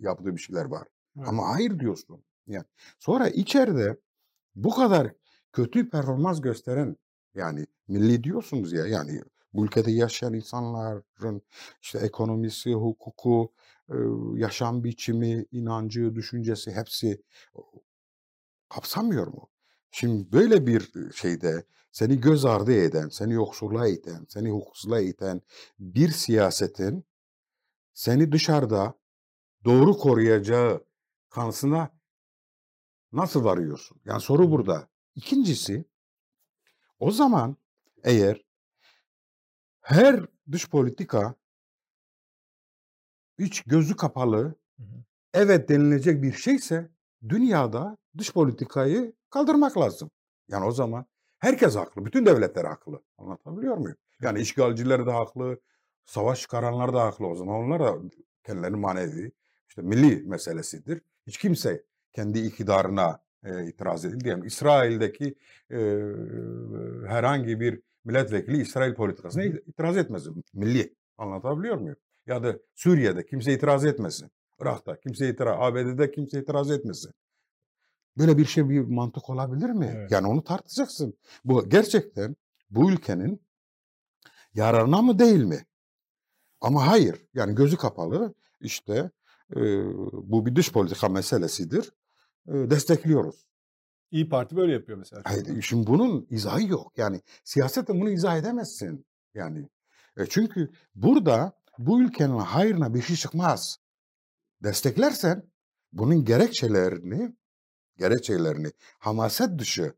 [0.00, 0.88] yaptığı bir şeyler var.
[1.18, 1.28] Evet.
[1.28, 2.24] Ama hayır diyorsun.
[2.46, 2.64] Yani
[2.98, 3.96] sonra içeride
[4.54, 5.12] bu kadar
[5.52, 6.96] kötü performans gösteren
[7.34, 11.42] yani milli diyorsunuz ya yani bu ülkede yaşayan insanların
[11.82, 13.52] işte ekonomisi, hukuku,
[14.34, 17.22] yaşam biçimi, inancı, düşüncesi hepsi
[18.68, 19.50] kapsamıyor mu?
[19.90, 25.42] Şimdi böyle bir şeyde seni göz ardı eden, seni yoksulluğa iten, seni hukuksuzluğa iten
[25.78, 27.04] bir siyasetin
[27.94, 28.94] seni dışarıda
[29.64, 30.84] doğru koruyacağı
[31.30, 31.90] kanısına
[33.16, 34.00] nasıl varıyorsun?
[34.04, 34.88] Yani soru burada.
[35.14, 35.84] İkincisi,
[36.98, 37.56] o zaman
[38.04, 38.44] eğer
[39.80, 41.34] her dış politika
[43.38, 44.54] hiç gözü kapalı,
[45.34, 46.90] evet denilecek bir şeyse
[47.28, 50.10] dünyada dış politikayı kaldırmak lazım.
[50.48, 51.06] Yani o zaman
[51.38, 52.04] herkes haklı.
[52.04, 53.02] Bütün devletler haklı.
[53.18, 53.96] Anlatabiliyor muyum?
[54.20, 55.60] Yani işgalciler de haklı.
[56.04, 57.56] Savaş çıkaranlar da haklı o zaman.
[57.56, 57.98] Onlar da
[58.44, 59.32] kendilerinin manevi,
[59.68, 61.02] işte milli meselesidir.
[61.26, 64.24] Hiç kimse kendi iktidarına e, itiraz edildi.
[64.24, 65.34] Diyelim İsrail'deki
[65.70, 65.78] e,
[67.08, 70.44] herhangi bir milletvekili İsrail politikasına itiraz etmesin.
[70.54, 70.94] Milli.
[71.18, 71.96] Anlatabiliyor muyum?
[72.26, 74.30] Ya da Suriye'de kimse itiraz etmesin.
[74.60, 77.12] Irak'ta kimse itiraz, ABD'de kimse itiraz etmesin.
[78.18, 79.92] Böyle bir şey bir mantık olabilir mi?
[79.96, 80.10] Evet.
[80.12, 81.18] Yani onu tartışacaksın.
[81.44, 82.36] Bu gerçekten
[82.70, 83.42] bu ülkenin
[84.54, 85.66] yararına mı değil mi?
[86.60, 87.26] Ama hayır.
[87.34, 89.10] Yani gözü kapalı işte
[89.56, 89.60] e,
[90.12, 91.92] bu bir dış politika meselesidir.
[92.46, 93.46] Destekliyoruz.
[94.10, 95.22] İyi Parti böyle yapıyor mesela.
[95.24, 96.98] Hayır, şimdi bunun izahı yok.
[96.98, 99.06] Yani siyasette bunu izah edemezsin.
[99.34, 99.68] Yani
[100.16, 103.78] e, çünkü burada bu ülkenin hayrına bir şey çıkmaz.
[104.62, 105.42] Desteklersen
[105.92, 107.36] bunun gerekçelerini
[107.98, 109.94] gerekçelerini hamaset dışı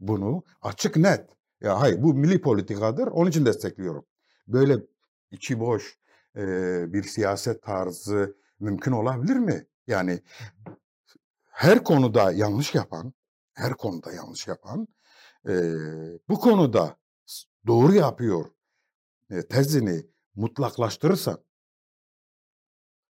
[0.00, 4.04] bunu açık net ya hayır bu milli politikadır onun için destekliyorum.
[4.48, 4.78] Böyle
[5.30, 5.98] içi boş
[6.36, 6.42] e,
[6.92, 9.66] bir siyaset tarzı mümkün olabilir mi?
[9.86, 10.22] Yani
[11.58, 13.12] her konuda yanlış yapan,
[13.54, 14.88] her konuda yanlış yapan
[15.48, 15.54] e,
[16.28, 16.96] bu konuda
[17.66, 18.50] doğru yapıyor
[19.30, 21.44] e, tezini mutlaklaştırırsan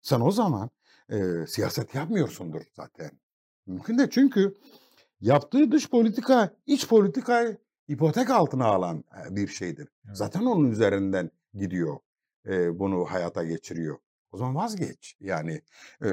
[0.03, 0.71] sen o zaman
[1.09, 3.11] e, siyaset yapmıyorsundur zaten.
[3.67, 4.55] Mümkün de çünkü
[5.21, 9.89] yaptığı dış politika iç politikayı ipotek altına alan bir şeydir.
[10.07, 10.17] Evet.
[10.17, 11.99] Zaten onun üzerinden gidiyor.
[12.47, 13.99] E, bunu hayata geçiriyor.
[14.33, 15.17] O zaman vazgeç.
[15.21, 15.61] Yani
[16.03, 16.09] e,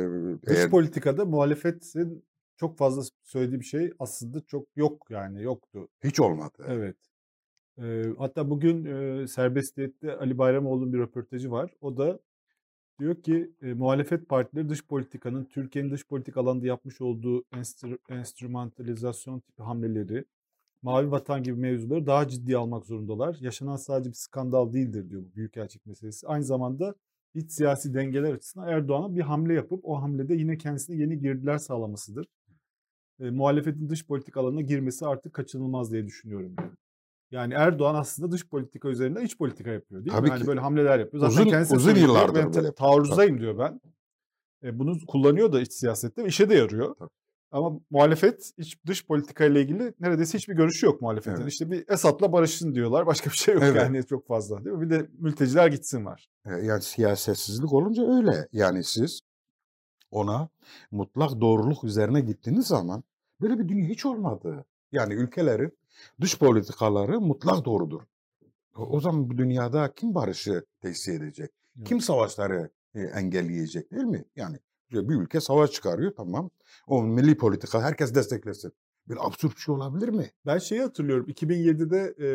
[0.46, 0.70] dış eğer...
[0.70, 2.26] politikada muhalefetin
[2.58, 5.88] çok fazla söylediği bir şey aslında çok yok yani yoktu.
[6.04, 6.66] Hiç olmadı.
[6.68, 6.98] Evet.
[7.82, 11.72] E, hatta bugün e, Serbestiyet'te Ali Bayramoğlu'nun bir röportajı var.
[11.82, 12.20] O da
[13.00, 19.40] diyor ki e, muhalefet partileri dış politikanın Türkiye'nin dış politik alanda yapmış olduğu enstr enstrümantalizasyon
[19.40, 20.26] tipi hamleleri,
[20.82, 23.38] mavi vatan gibi mevzuları daha ciddi almak zorundalar.
[23.42, 26.28] Yaşanan sadece bir skandal değildir diyor bu büyükelçilik meselesi.
[26.28, 26.96] Aynı zamanda
[27.38, 32.28] iç siyasi dengeler açısından Erdoğan'a bir hamle yapıp o hamlede yine kendisine yeni girdiler sağlamasıdır.
[33.20, 36.56] E, muhalefetin dış politik alanına girmesi artık kaçınılmaz diye düşünüyorum.
[36.60, 36.72] Yani.
[37.32, 40.34] Yani Erdoğan aslında dış politika üzerinden iç politika yapıyor değil Tabii mi?
[40.34, 40.40] Ki.
[40.40, 41.22] Yani böyle hamleler yapıyor.
[41.22, 42.74] Zaten uzun, kendisi uzun yıllardır ben böyle.
[42.74, 43.82] taarruzdayım diyor ben.
[44.64, 46.96] E, bunu kullanıyor da iç siyasette ve işe de yarıyor.
[46.96, 47.10] Tabii.
[47.52, 51.42] Ama muhalefet iç dış politika ile ilgili neredeyse hiçbir görüşü yok muhalefetin.
[51.42, 51.52] Evet.
[51.52, 53.06] İşte bir Esad'la barışsın diyorlar.
[53.06, 53.76] Başka bir şey yok Evet.
[53.84, 54.82] yani çok fazla değil mi?
[54.82, 56.30] Bir de mülteciler gitsin var.
[56.46, 58.48] E, Yani siyasetsizlik olunca öyle.
[58.52, 59.22] Yani siz
[60.12, 60.50] ona
[60.92, 63.04] mutlak doğruluk üzerine gittiğiniz zaman
[63.42, 64.66] böyle bir dünya hiç olmadı.
[64.92, 65.78] Yani ülkelerin
[66.22, 68.02] dış politikaları mutlak doğrudur.
[68.76, 71.52] O zaman bu dünyada kim barışı tesis edecek?
[71.78, 71.88] Evet.
[71.88, 74.26] Kim savaşları e, engelleyecek değil mi?
[74.36, 74.58] Yani
[74.92, 76.50] bir ülke savaş çıkarıyor tamam.
[76.88, 78.72] O milli politika herkes desteklesin.
[79.10, 80.32] Bir absürt bir şey olabilir mi?
[80.46, 81.26] Ben şeyi hatırlıyorum.
[81.30, 82.30] 2007'de e,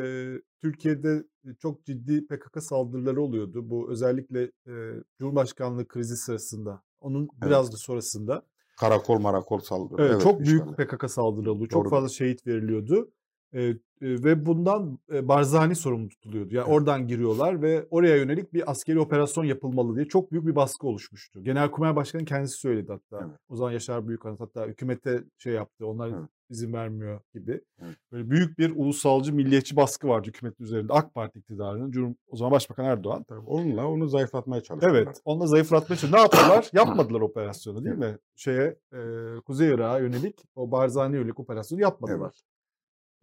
[0.60, 1.24] Türkiye'de
[1.58, 3.70] çok ciddi PKK saldırıları oluyordu.
[3.70, 4.72] Bu özellikle e,
[5.18, 6.82] Cumhurbaşkanlığı krizi sırasında.
[7.00, 7.42] Onun Evet.
[7.42, 8.42] biraz da sonrasında.
[8.80, 10.02] Karakol marakol saldırı.
[10.06, 10.86] Evet, çok büyük işgali.
[10.86, 11.68] PKK saldırıları oluyor.
[11.70, 13.10] Çok fazla şehit veriliyordu.
[13.54, 16.54] E, ve bundan Barzani sorumlu tutuluyordu.
[16.54, 16.76] Yani Evet.
[16.76, 21.44] oradan giriyorlar ve oraya yönelik bir askeri operasyon yapılmalı diye çok büyük bir baskı oluşmuştu.
[21.44, 23.26] Genelkurmay Başkanı kendisi söyledi hatta.
[23.26, 23.38] Evet.
[23.48, 25.86] O zaman Yaşar Büyükanıt hatta hükümete şey yaptı.
[25.86, 26.28] Onlar Evet.
[26.50, 27.60] izin vermiyor gibi.
[27.82, 27.96] Evet.
[28.12, 30.92] Böyle büyük bir ulusalcı, milliyetçi baskı vardı hükümetin üzerinde.
[30.92, 31.90] AK Parti iktidarının.
[31.90, 33.22] Curum, o zaman Başbakan Erdoğan.
[33.28, 35.02] Tabii onunla onu zayıflatmaya çalışıyorlar.
[35.02, 36.12] Evet, onunla zayıflatmaya çalışıyor.
[36.12, 36.70] Ne yaptılar?
[36.74, 38.18] Yapmadılar operasyonu değil mi?
[38.36, 38.98] Şeye, e,
[39.46, 42.42] Kuzey Irak'a yönelik o Barzani yönelik operasyonu yapmadılar.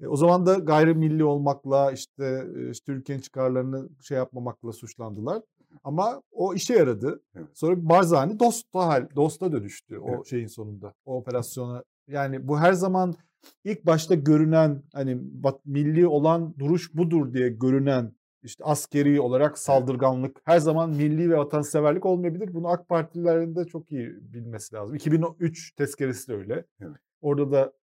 [0.02, 5.42] E, o zaman da gayrimilli olmakla işte, e, işte Türkiye'nin çıkarlarını şey yapmamakla suçlandılar.
[5.84, 7.22] Ama o işe yaradı.
[7.36, 7.48] Evet.
[7.54, 10.26] Sonra Barzani dosta hal, dosta dönüştü o Evet.
[10.26, 10.94] şeyin sonunda.
[11.06, 11.84] O operasyona.
[12.08, 13.16] Yani bu her zaman
[13.64, 15.22] ilk başta görünen hani
[15.66, 22.06] milli olan duruş budur diye görünen işte askeri olarak saldırganlık her zaman milli ve vatanseverlik
[22.06, 22.54] olmayabilir.
[22.54, 24.96] Bunu AK Partililerin de çok iyi bilmesi lazım.
[24.96, 26.66] 2003 tezkeresi de öyle.
[26.82, 26.98] Evet.
[27.22, 27.74] Orada da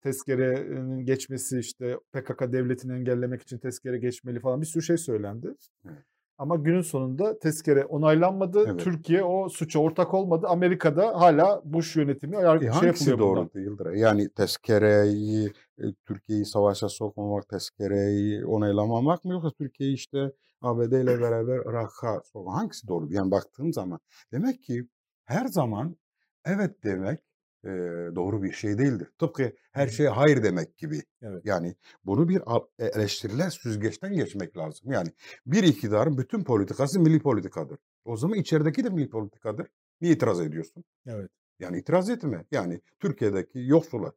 [0.00, 5.54] tezkerenin geçmesi işte PKK devletini engellemek için tezkere geçmeli falan bir sürü şey söylendi.
[5.86, 5.98] Evet.
[6.38, 8.64] Ama günün sonunda tezkere onaylanmadı.
[8.68, 8.80] Evet.
[8.80, 10.46] Türkiye o suça ortak olmadı.
[10.48, 13.50] Amerika'da hala Bush yönetimi yar- E şey yapılıyor doğru bundan.
[13.54, 13.90] değildir?
[13.92, 21.58] Yani tezkereyi, e, Türkiye'yi savaşa sokmamak, tezkereyi onaylamamak mı yoksa Türkiye'yi işte ABD ile beraber
[21.70, 22.54] Irak'a sokmak?
[22.56, 23.06] Hangisi doğru?
[23.12, 24.00] Yani baktığım zaman
[24.32, 24.86] demek ki
[25.24, 25.96] her zaman
[26.44, 27.20] evet demek
[27.64, 27.68] e,
[28.14, 29.08] doğru bir şey değildir.
[29.18, 31.02] Tıpkı her şeye hayır demek gibi.
[31.22, 31.42] Evet.
[31.44, 32.42] Yani bunu bir
[32.78, 34.92] e, eleştirilen süzgeçten geçmek lazım.
[34.92, 35.08] Yani
[35.46, 37.78] bir iktidarın bütün politikası milli politikadır.
[38.04, 39.66] O zaman içerideki de milli politikadır.
[40.00, 40.84] Niye itiraz ediyorsun?
[41.06, 41.30] Evet.
[41.58, 42.44] Yani itiraz etme.
[42.50, 44.12] Yani Türkiye'deki yoksullar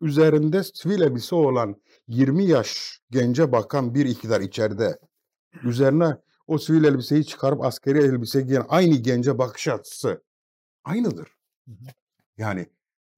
[0.00, 1.76] üzerinde sivil elbise olan
[2.08, 4.98] 20 yaş gence bakan bir iktidar içeride
[5.62, 10.22] üzerine o sivil elbiseyi çıkarıp askeri elbise giyen aynı gence bakış açısı
[10.84, 11.28] aynıdır.
[11.68, 11.84] Hı hı.
[12.38, 12.66] Yani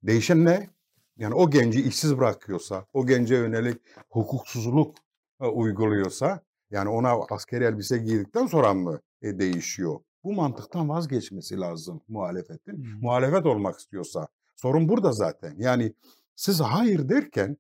[0.03, 0.71] değişen ne?
[1.17, 4.97] Yani o genci işsiz bırakıyorsa, o gence yönelik hukuksuzluk
[5.41, 10.01] e, uyguluyorsa, yani ona askeri elbise giydikten sonra mı e, değişiyor?
[10.25, 12.77] Bu mantıktan vazgeçmesi lazım muhalefetin.
[12.77, 13.01] Hmm.
[13.01, 14.29] Muhalefet olmak istiyorsa.
[14.57, 15.55] Sorun burada zaten.
[15.59, 15.93] Yani
[16.37, 17.57] siz hayır derken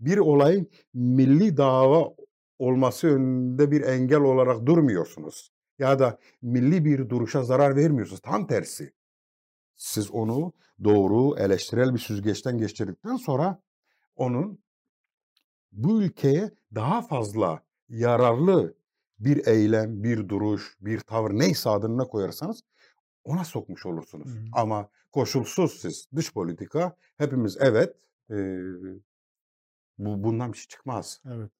[0.00, 2.14] bir olayın milli dava
[2.58, 5.52] olması önünde bir engel olarak durmuyorsunuz.
[5.78, 8.20] Ya da milli bir duruşa zarar vermiyorsunuz.
[8.20, 8.92] Tam tersi.
[9.82, 10.52] Siz onu
[10.84, 13.62] doğru, eleştirel bir süzgeçten geçirdikten sonra
[14.16, 14.58] onun
[15.72, 18.74] bu ülkeye daha fazla yararlı
[19.18, 22.62] bir eylem, bir duruş, bir tavır neyse adına koyarsanız
[23.24, 24.28] ona sokmuş olursunuz.
[24.28, 24.38] Hı.
[24.52, 27.96] Ama koşulsuz siz dış politika hepimiz evet
[28.30, 28.36] e,
[29.98, 31.22] bu bundan bir şey çıkmaz.
[31.26, 31.50] Evet.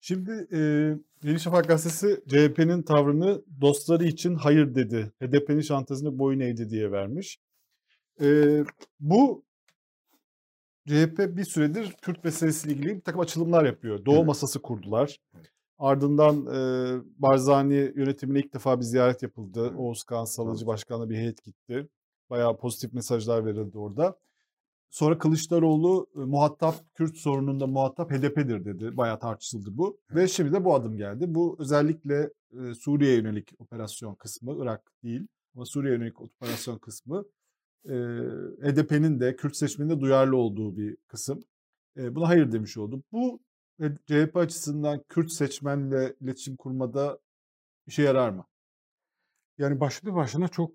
[0.00, 0.58] Şimdi e,
[1.28, 5.12] Yeni Şafak gazetesi CHP'nin tavrını dostları için hayır dedi.
[5.22, 7.38] HDP'nin şantazını boyun eğdi diye vermiş.
[8.20, 8.58] E,
[9.00, 9.44] bu
[10.86, 14.04] CHP bir süredir Kürt meselesiyle ilgili bir takım açılımlar yapıyor.
[14.04, 14.26] Doğu Evet.
[14.26, 15.20] masası kurdular.
[15.78, 16.60] Ardından e,
[17.18, 19.72] Barzani yönetimine ilk defa bir ziyaret yapıldı.
[19.76, 20.66] Oğuz Kağan Salıcı.
[20.66, 21.88] Başkan'la bir heyet gitti.
[22.30, 24.18] Bayağı pozitif mesajlar verildi orada.
[24.90, 28.96] Sonra Kılıçdaroğlu e, muhatap Kürt sorununda muhatap HDP'dir dedi.
[28.96, 30.00] Bayağı tartışıldı bu.
[30.14, 31.34] Ve şimdi de bu adım geldi.
[31.34, 37.24] Bu özellikle e, Suriye yönelik operasyon kısmı, Irak değil ama Suriye yönelik operasyon kısmı
[37.84, 37.92] e,
[38.62, 41.44] HDP'nin de Kürt seçmeninde duyarlı olduğu bir kısım.
[41.96, 43.02] Buna hayır demiş oldu.
[43.12, 43.40] Bu
[43.80, 47.18] CHP açısından Kürt seçmenle iletişim kurmada
[47.86, 48.44] işe yarar mı?
[49.60, 50.72] Yani başlı başına çok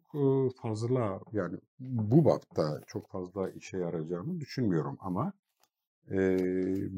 [0.62, 5.34] fazla yani bu bapta çok fazla işe yarayacağını düşünmüyorum ama
[6.12, 6.38] e,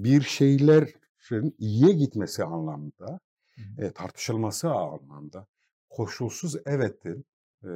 [0.03, 3.19] bir şeylerin iyiye gitmesi anlamda,
[3.55, 5.47] Hı e, tartışılması anlamda
[5.89, 7.25] koşulsuz evetin
[7.63, 7.71] e,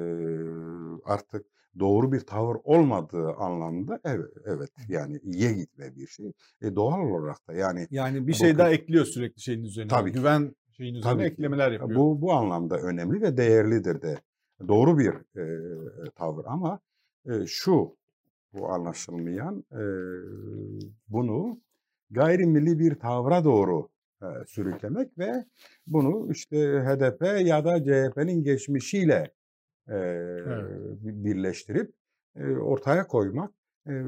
[1.06, 1.46] artık
[1.80, 6.34] doğru bir tavır olmadığı anlamda evet, evet yani iyiye gitme bir şey.
[6.62, 9.90] E, doğal olarak da yani Yani bir Bu şey daha ekliyor sürekli şeyin üzerine.
[9.90, 10.12] Tabii.
[10.12, 12.00] Güven şeyin üzerine Tabii eklemeler yapıyor.
[12.00, 14.18] Bu bu anlamda önemli ve değerlidir de.
[14.68, 16.80] Doğru bir e, tavır ama
[17.26, 17.98] e, şu
[18.54, 19.82] bu anlaşılmayan e,
[21.08, 21.62] bunu
[22.12, 23.90] gayrimilli bir tavra doğru
[24.22, 25.46] e, sürüklemek ve
[25.88, 29.34] bunu işte HDP ya da CHP'nin geçmişiyle
[29.90, 29.94] e,
[31.02, 31.94] bi- birleştirip
[32.36, 33.54] e, ortaya koymak
[33.88, 34.04] e,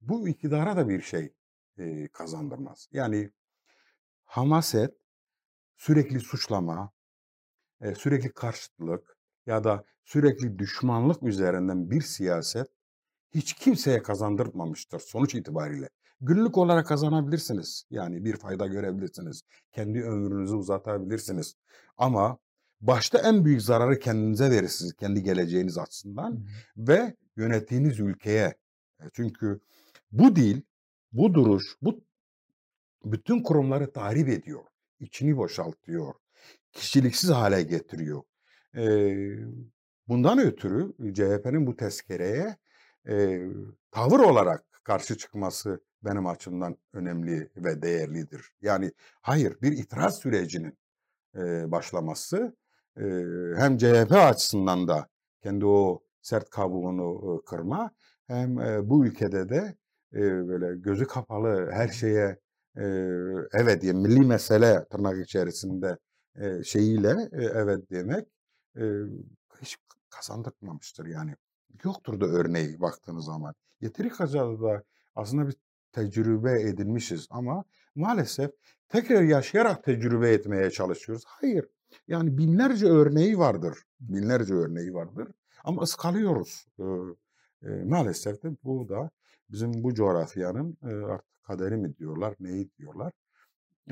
[0.00, 1.32] bu iktidara da bir şey
[1.78, 2.88] e, kazandırmaz.
[2.92, 3.30] Yani
[4.24, 4.94] hamaset,
[5.78, 6.92] sürekli suçlama,
[7.80, 12.68] e, sürekli karşıtlık ya da sürekli düşmanlık üzerinden bir siyaset
[13.34, 15.88] hiç kimseye kazandırmamıştır sonuç itibariyle.
[16.20, 17.84] Günlük olarak kazanabilirsiniz.
[17.90, 19.42] Yani bir fayda görebilirsiniz.
[19.72, 21.54] Kendi ömrünüzü uzatabilirsiniz.
[21.96, 22.38] Ama
[22.80, 24.92] başta en büyük zararı kendinize verirsiniz.
[24.92, 26.42] Kendi geleceğiniz açısından hı.
[26.76, 28.54] ve yönettiğiniz ülkeye.
[29.00, 29.60] E, Çünkü
[30.12, 30.62] bu dil,
[31.12, 32.04] bu duruş, bu
[33.04, 34.64] bütün kurumları tahrip ediyor.
[35.00, 36.14] İçini boşaltıyor.
[36.72, 38.22] Kişiliksiz hale getiriyor.
[40.08, 42.56] Bundan ötürü CHP'nin bu tezkereye
[43.90, 48.52] tavır olarak karşı çıkması benim açımdan önemli ve değerlidir.
[48.60, 50.78] Yani hayır bir itiraz sürecinin
[51.70, 52.56] başlaması
[53.56, 55.08] hem CHP açısından da
[55.42, 57.90] kendi o sert kabuğunu kırma
[58.26, 58.56] hem
[58.90, 59.74] bu ülkede de
[60.48, 62.38] böyle gözü kapalı her şeye
[63.52, 65.98] evet diye milli mesele tırnak içerisinde
[66.36, 68.28] e, şeyiyle e, evet demek
[68.76, 68.82] e,
[69.62, 69.76] hiç
[70.10, 71.34] kazandırmamıştır yani.
[71.84, 73.54] Yoktur da örneği baktığınız zaman.
[73.80, 74.82] Yeteri kadar da
[75.14, 75.56] aslında bir
[75.92, 77.64] tecrübe edinmişiz ama
[77.94, 78.50] maalesef
[78.88, 81.24] tekrar yaşayarak tecrübe etmeye çalışıyoruz.
[81.26, 81.64] Hayır.
[82.08, 83.78] Yani binlerce örneği vardır.
[84.00, 85.28] Binlerce örneği vardır.
[85.64, 86.66] Ama ıskalıyoruz.
[86.78, 86.84] Ee,
[87.62, 89.10] e, maalesef de bu da
[89.50, 93.12] bizim bu coğrafyanın e, artık kaderi mi diyorlar, neyi diyorlar.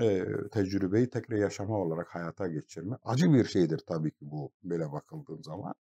[0.01, 2.97] E, tecrübeyi tekrar yaşama olarak hayata geçirme.
[3.05, 5.75] Acı bir şeydir tabii ki bu böyle bakıldığın zaman.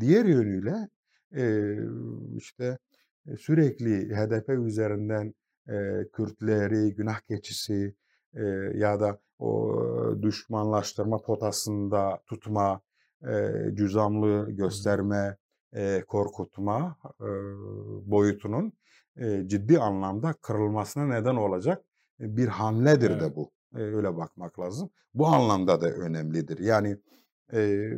[0.00, 0.88] Diğer yönüyle
[1.36, 1.74] e,
[2.36, 2.78] işte
[3.38, 5.34] sürekli HDP üzerinden
[5.68, 7.94] e, Kürtleri, günah keçisi
[8.34, 8.42] e,
[8.74, 9.76] ya da o
[10.22, 12.80] düşmanlaştırma potasında tutma,
[13.26, 15.36] e, cüzamlı gösterme,
[15.74, 17.28] e, korkutma e,
[18.10, 18.72] boyutunun
[19.16, 21.84] e, ciddi anlamda kırılmasına neden olacak
[22.18, 23.20] bir hamledir Evet.
[23.20, 23.50] de bu.
[23.74, 24.90] E, öyle bakmak lazım.
[25.14, 26.58] Bu anlamda da önemlidir.
[26.58, 26.96] Yani
[27.52, 27.90] e,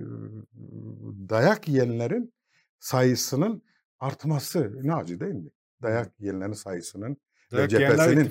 [1.28, 2.32] dayak yiyenlerin
[2.78, 3.62] sayısının
[4.00, 5.50] artması ne acı değil mi?
[5.82, 7.16] Dayak yiyenlerin sayısının
[7.52, 8.24] Dayak Yiyenler cephesinin-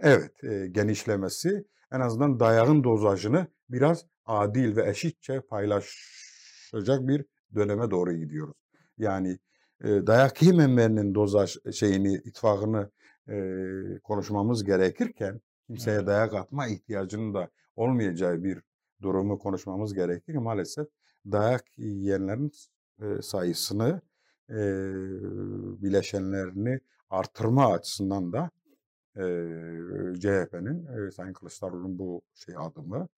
[0.00, 7.24] evet e, genişlemesi en azından dayağın dozajını biraz adil ve eşitçe paylaşacak bir
[7.54, 8.56] döneme doğru gidiyoruz.
[8.98, 9.38] Yani
[9.84, 12.90] dayak yememenin dozaj şeyini, itfakını,
[13.28, 18.58] eee, konuşmamız gerekirken kimseye dayak atma ihtiyacının da olmayacağı bir
[19.02, 20.32] durumu konuşmamız gerekir.
[20.32, 20.86] Ki maalesef
[21.32, 22.52] dayak yiyenlerin
[23.22, 24.00] sayısını,
[24.50, 24.56] eee,
[25.82, 28.50] bileşenlerini artırma açısından da,
[29.16, 33.08] eee, CHP'nin, eee, Sayın Kılıçdaroğlu'nun bu şey adımı,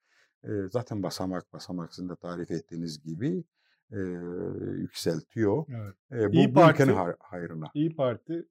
[0.44, 3.44] eee, zaten basamak basamak sizin de tarif ettiğiniz gibi,
[3.92, 3.98] eee,
[4.80, 5.64] yükseltiyor.
[5.68, 5.94] Evet.
[6.12, 7.66] Eee, bu İYİ ülkenin Parti hay hayrına.
[7.74, 8.48] İYİ Parti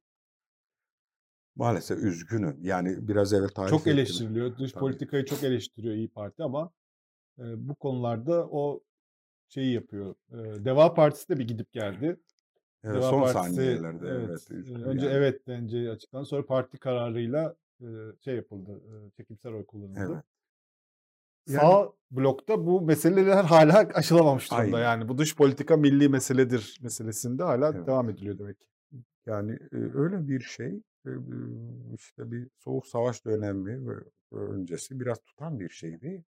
[1.55, 2.57] Maalesef üzgünüm.
[2.61, 3.93] Yani biraz evvel tarif çok ettim.
[3.93, 4.57] eleştiriliyor.
[4.57, 4.79] Dış Tabii.
[4.79, 6.71] politikayı çok eleştiriyor İYİ Parti ama,
[7.39, 8.83] eee, bu konularda o
[9.49, 10.15] şeyi yapıyor.
[10.33, 12.19] Eee, Deva Partisi de bir gidip geldi.
[12.83, 15.15] Evet, Deva son Partisi saniyelerde evet, evet, önce yani.
[15.15, 16.25] evet deneceği açıklandı.
[16.25, 17.89] Sonra parti kararıyla, eee,
[18.25, 19.99] şey yapıldı, eee, çekimsel oy kullanıldı.
[20.01, 20.25] Evet.
[21.47, 24.77] Yani Sağ blokta bu meseleler hâlâ aşılamamış durumda.
[24.77, 24.79] Aynen.
[24.79, 27.87] Yani bu dış politika milli meseledir meselesinde hâlâ Evet.
[27.87, 28.65] devam ediliyor demek ki.
[29.25, 30.69] Yani, eee, öyle bir şey,
[31.05, 31.13] eee,
[31.95, 33.93] işte bir soğuk savaş dönemi ve
[34.31, 36.23] öncesi biraz tutan bir şeydi.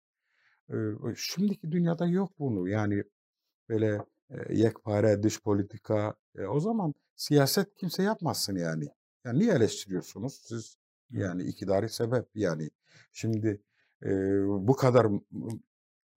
[0.72, 0.76] Eee,
[1.16, 2.68] şimdiki dünyada yok bunu.
[2.68, 3.04] Yani
[3.68, 4.00] böyle,
[4.50, 6.14] yekpare dış politika,
[6.50, 8.88] o zaman siyaset kimse yapmasın yani.
[9.24, 10.76] Ya niye eleştiriyorsunuz siz?
[11.10, 12.70] Yani iktidari sebep yani.
[13.12, 13.60] Şimdi,
[14.04, 15.06] eee, bu kadar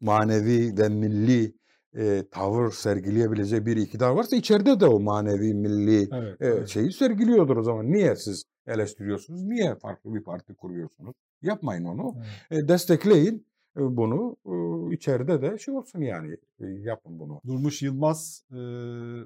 [0.02, 1.56] manevi ve milli,
[1.96, 6.68] eee, tavır sergileyebileceği bir iktidar varsa içeride de o manevi, milli, Evet, eee, evet.
[6.70, 7.92] şeyi sergiliyordur o zaman.
[7.92, 9.44] Niye siz eleştiriyorsunuz?
[9.44, 11.16] Niye farklı bir parti kuruyorsunuz?
[11.42, 12.16] Yapmayın onu.
[12.18, 12.62] Evet.
[12.62, 13.46] Eee, destekleyin,
[13.76, 14.38] bunu.
[14.46, 17.42] Iıı, içeride de şey olsun yani, eee, yapın bunu.
[17.48, 19.26] Durmuş Yılmaz, eee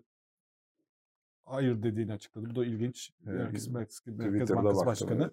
[1.46, 2.50] hayır dediğini açıkladı.
[2.50, 3.12] Bu da ilginç.
[3.26, 5.32] Merkez Merkez Merkez Bankası baktım Başkanı.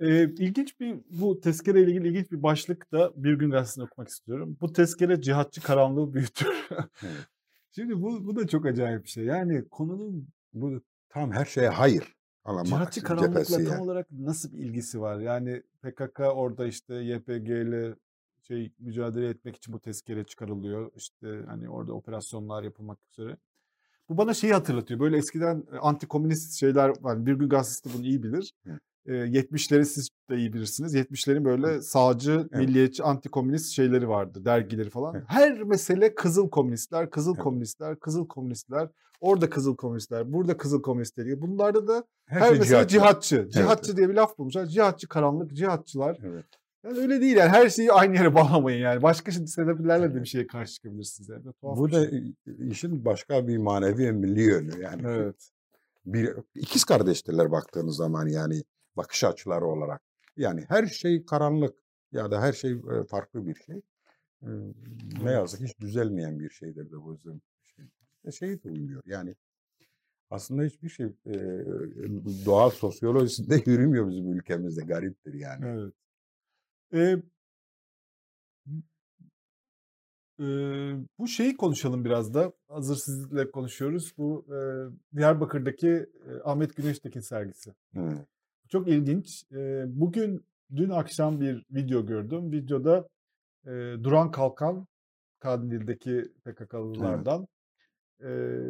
[0.00, 4.56] Eee, ilginç bir bu tezkereyle ilgili ilginç bir başlık da Bir Gün Gazetesi'nde okumak istiyorum.
[4.60, 6.68] Bu tezkere cihatçı karanlığı büyütür.
[7.70, 9.24] Şimdi bu bu da çok acayip bir şey.
[9.24, 12.16] Yani konunun Bu tam her şeye hayır
[12.64, 13.82] cihatçı karanlıkla cephesi tam yani.
[13.82, 15.20] olarak nasıl bir ilgisi var?
[15.20, 17.94] Yani PKK orada işte YPG'yle
[18.42, 20.90] şey mücadele etmek için bu tezkere çıkarılıyor.
[20.96, 23.36] İşte hani orada operasyonlar yapılmak üzere.
[24.08, 25.00] Bu bana şeyi hatırlatıyor.
[25.00, 27.26] Böyle eskiden antikomünist şeyler var.
[27.26, 28.54] Bir Gün Gazetesi bunu iyi bilir.
[29.06, 29.12] Hı.
[29.12, 30.94] Eee, 70'leri siz de iyi bilirsiniz.
[30.94, 31.44] 70'lerin Hı.
[31.44, 32.52] böyle sağcı, Evet.
[32.68, 35.14] milliyetçi, antikomünist şeyleri vardı, dergileri falan.
[35.14, 35.24] Evet.
[35.28, 37.42] Her mesele kızıl komünistler, kızıl Evet.
[37.44, 38.88] komünistler, kızıl komünistler.
[39.20, 41.42] Orada kızıl komünistler, burada kızıl komünistler.
[41.42, 42.88] Bunlarda da Her her şey mesele cihatçı.
[42.94, 43.36] cihatçı.
[43.36, 43.52] Evet.
[43.52, 44.66] Cihatçı diye bir laf bulmuşlar.
[44.66, 46.18] Cihatçı karanlık, cihatçılar.
[46.24, 46.44] Evet.
[46.84, 47.48] Yani öyle değil yani.
[47.50, 49.02] Her şeyi aynı yere bağlamayın yani.
[49.02, 51.42] Başka şimdi sebeplerle de bir şeye karşı çıkabilirsiniz yani.
[51.60, 52.34] Tuhaf Bu da şey.
[52.70, 55.02] işin başka bir manevi ve milli yönü yani.
[55.06, 55.50] Evet.
[56.06, 58.62] Bir ikiz kardeştirler baktığınız zaman yani
[58.96, 60.02] bakış açıları olarak.
[60.36, 61.76] Yani her şey karanlık
[62.12, 63.82] ya da her şey, farklı bir şey.
[65.22, 67.40] Ne yazık hiç düzelmeyen bir şeydir de bu yüzden
[67.76, 67.84] şey.
[68.24, 69.34] E, şey de uymuyor yani
[70.30, 71.06] aslında hiçbir şey,
[72.46, 74.84] doğal sosyolojisinde yürümüyor bizim ülkemizde.
[74.84, 75.64] Gariptir yani.
[75.66, 75.94] Evet.
[76.92, 77.22] Eee
[80.38, 82.52] Eee, bu şeyi konuşalım biraz da.
[82.68, 84.14] Hazır sizinle konuşuyoruz.
[84.18, 86.06] Bu, eee, Diyarbakır'daki, eee,
[86.44, 87.74] Ahmet Güneştekin sergisi.
[87.96, 88.26] Evet.
[88.72, 89.44] Çok ilginç.
[89.86, 90.44] Bugün,
[90.76, 92.52] dün akşam bir video gördüm.
[92.52, 93.08] Videoda,
[94.04, 94.86] Duran Kalkan,
[95.38, 96.30] Kandil'deki Evet.
[96.44, 97.46] PKK'lılardan,
[98.22, 98.60] eee,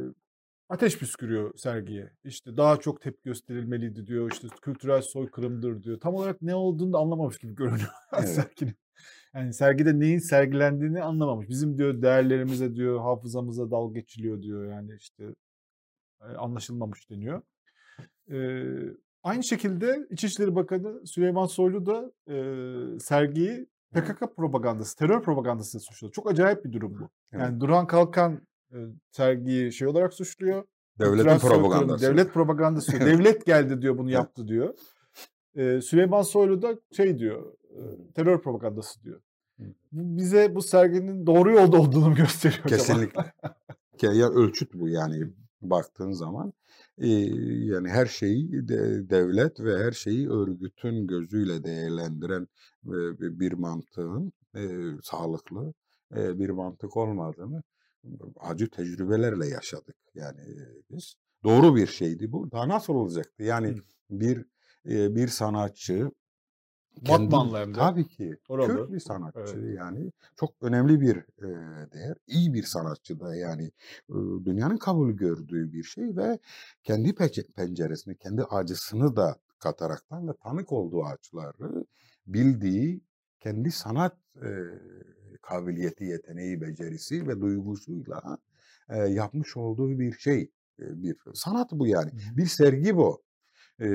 [0.69, 2.11] ateş püskürüyor sergiye.
[2.25, 4.33] İşte daha çok tepki gösterilmeliydi diyor.
[4.33, 6.01] İşte kültürel soykırımdır diyor.
[6.01, 8.29] Tam olarak ne olduğunu da anlamamış gibi görünüyor Evet.
[8.29, 8.77] serginin.
[9.35, 11.49] Yani sergide neyin sergilendiğini anlamamış.
[11.49, 14.73] Bizim diyor değerlerimize diyor, hafızamıza dalga geçiliyor diyor.
[14.73, 15.25] Yani işte
[16.21, 17.43] anlaşılmamış deniyor.
[19.23, 24.07] Aynı şekilde İçişleri Bakanı Süleyman Soylu da, eee, sergiyi Evet.
[24.09, 26.13] PKK propagandası, terör propagandasıyla suçladı.
[26.13, 27.09] Çok acayip bir durum bu.
[27.33, 27.43] Evet.
[27.43, 28.41] Yani Duran Kalkan,
[28.73, 30.65] eee, sergiyi şey olarak suçluyor.
[30.99, 32.07] Devletin propagandası.
[32.11, 32.97] devlet propagandası.
[32.97, 33.07] Evet.
[33.19, 34.15] Devlet geldi diyor bunu Evet.
[34.15, 34.75] yaptı diyor.
[35.57, 37.83] Eee, Süleyman Soylu da şey diyor, eee,
[38.15, 39.21] terör propagandası diyor.
[39.93, 42.65] Bu bize bu serginin doğru yolda olduğunu gösteriyor?
[42.69, 43.33] Kesinlikle.
[43.99, 45.25] Ke ya ölçüt bu yani
[45.63, 46.53] baktığın zaman.
[46.99, 52.49] Yani her şeyi de devlet ve her şeyi örgütün gözüyle değerlendiren,
[53.21, 54.33] bir mantığın,
[55.03, 55.75] sağlıklı,
[56.13, 57.63] bir mantık olmadığını
[58.41, 60.41] acı tecrübelerle yaşadık yani,
[60.91, 61.15] biz.
[61.45, 62.51] Doğru bir şeydi bu.
[62.53, 63.43] Daha nasıl olacaktı?
[63.43, 63.77] Yani
[64.11, 64.45] bir,
[64.85, 66.11] bir sanatçı
[67.01, 67.73] de.
[67.73, 68.37] Tabii ki.
[68.49, 68.69] Oralı.
[68.69, 69.77] Kürt bir sanatçı Evet.
[69.77, 70.13] yani.
[70.37, 72.17] Çok önemli bir, eee, değer.
[72.27, 73.71] İyi bir sanatçı da yani.
[74.11, 76.39] Iıı, dünyanın kabul gördüğü bir şey ve
[76.83, 77.15] kendi
[77.57, 81.85] penceresini, kendi acısını da kataraktan ve tanık olduğu acıları
[82.27, 83.01] bildiği
[83.41, 84.65] kendi sanat, eee,
[85.43, 88.39] kabiliyeti, yeteneği, becerisi ve duygusuyla,
[88.91, 90.51] eee, yapmış olduğu bir şey.
[90.81, 92.11] e, bir sanat bu yani.
[92.37, 93.23] Bir sergi bu.
[93.81, 93.87] Ee,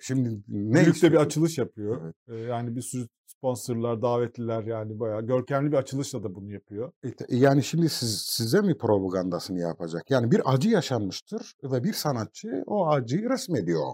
[0.00, 2.00] şimdi ne Büyük de bir açılış yapıyor.
[2.04, 2.14] Evet.
[2.28, 6.92] Ee, yani bir sürü sponsorlar, davetliler yani bayağı görkemli bir açılışla da bunu yapıyor.
[7.02, 10.10] E, te- Yani şimdi siz, size mi propagandasını yapacak?
[10.10, 13.92] Yani bir acı yaşanmıştır ve bir sanatçı o acıyı resmediyor.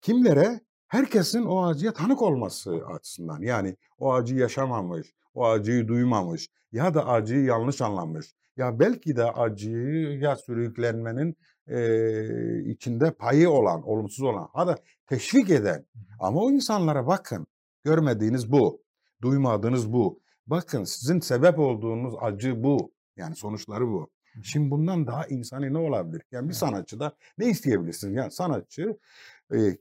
[0.00, 0.60] Kimlere?
[0.88, 3.40] Herkesin o acıya tanık olması açısından.
[3.42, 8.34] Yani o acıyı yaşamamış, o acıyı duymamış ya da acıyı yanlış anlamış.
[8.56, 11.36] Ya belki de acıyı ya sürüklenmenin
[11.68, 15.86] e, içinde payı olan, olumsuz olan, ha da teşvik eden.
[16.20, 17.46] Ama o insanlara bakın,
[17.84, 18.82] görmediğiniz bu,
[19.22, 20.20] duymadığınız bu.
[20.46, 22.92] Bakın sizin sebep olduğunuz acı bu.
[23.16, 24.10] Yani sonuçları bu.
[24.42, 26.22] Şimdi bundan daha insani ne olabilir?
[26.32, 28.14] Yani bir sanatçıda ne isteyebilirsiniz?
[28.14, 28.98] Yani sanatçı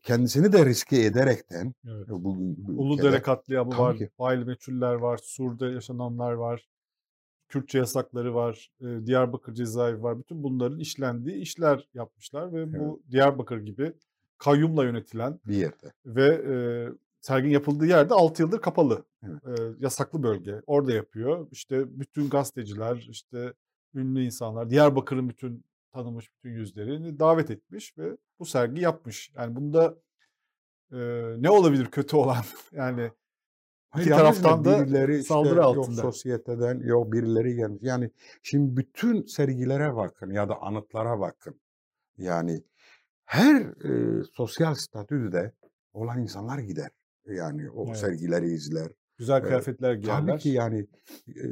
[0.03, 2.07] kendisini de riske ederekten Evet.
[2.09, 4.09] bugün bu Uludere ülkede katliamı var, ki.
[4.17, 6.69] faili meçhuller var, Sur'da yaşananlar var,
[7.51, 10.19] Kürtçe yasakları var, e, Diyarbakır cezaevi var.
[10.19, 13.93] Bütün bunların işlendiği işler yapmışlar ve bu Diyarbakır gibi
[14.37, 15.93] kayyumla yönetilen bir yerde.
[16.05, 16.53] ve e,
[17.21, 19.05] sergin yapıldığı yerde 6 yıldır kapalı.
[19.23, 19.59] Evet.
[19.59, 20.61] E, yasaklı bölge.
[20.67, 21.47] Orada yapıyor.
[21.51, 23.53] İşte bütün gazeteciler, işte
[23.95, 29.31] ünlü insanlar, Diyarbakır'ın bütün tanınmış bütün yüzlerini davet etmiş ve bu sergi yapmış.
[29.35, 29.97] Yani bunda
[30.91, 30.97] e,
[31.37, 32.43] ne olabilir kötü olan?
[32.71, 33.11] yani
[33.91, 36.01] Hayır, İki taraftan da birileri işte saldırı yok altında.
[36.01, 37.79] sosyeteden yok birileri gelmiş.
[37.83, 38.11] Yani
[38.43, 41.61] şimdi bütün sergilere bakın ya da anıtlara bakın.
[42.17, 42.63] Yani
[43.25, 45.53] her e, sosyal statüde
[45.93, 46.89] olan insanlar gider.
[47.25, 47.97] Yani o Evet.
[47.97, 48.91] sergileri izler.
[49.21, 50.27] Güzel kıyafetler giyerler.
[50.27, 50.87] Tabii ki yani
[51.29, 51.45] e,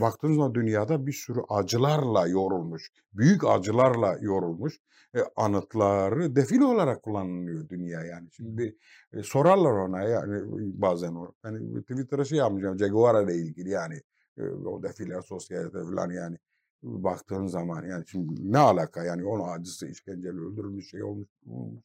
[0.00, 4.78] baktığınız zaman dünyada bir sürü acılarla yorulmuş, büyük acılarla yorulmuş
[5.14, 8.28] e, anıtları defile olarak kullanılıyor dünya yani.
[8.32, 8.76] Şimdi
[9.12, 10.42] e, sorarlar ona yani
[10.80, 11.32] bazen o.
[11.44, 14.00] Yani Twitter'a şey yapmayacağım Che Guevara ile ilgili yani
[14.38, 16.38] e, o defile sosyalite falan yani
[16.82, 21.28] baktığın zaman yani şimdi ne alaka yani onun acısı işkenceyle öldürülmüş şey olmuş.
[21.46, 21.84] olmuş.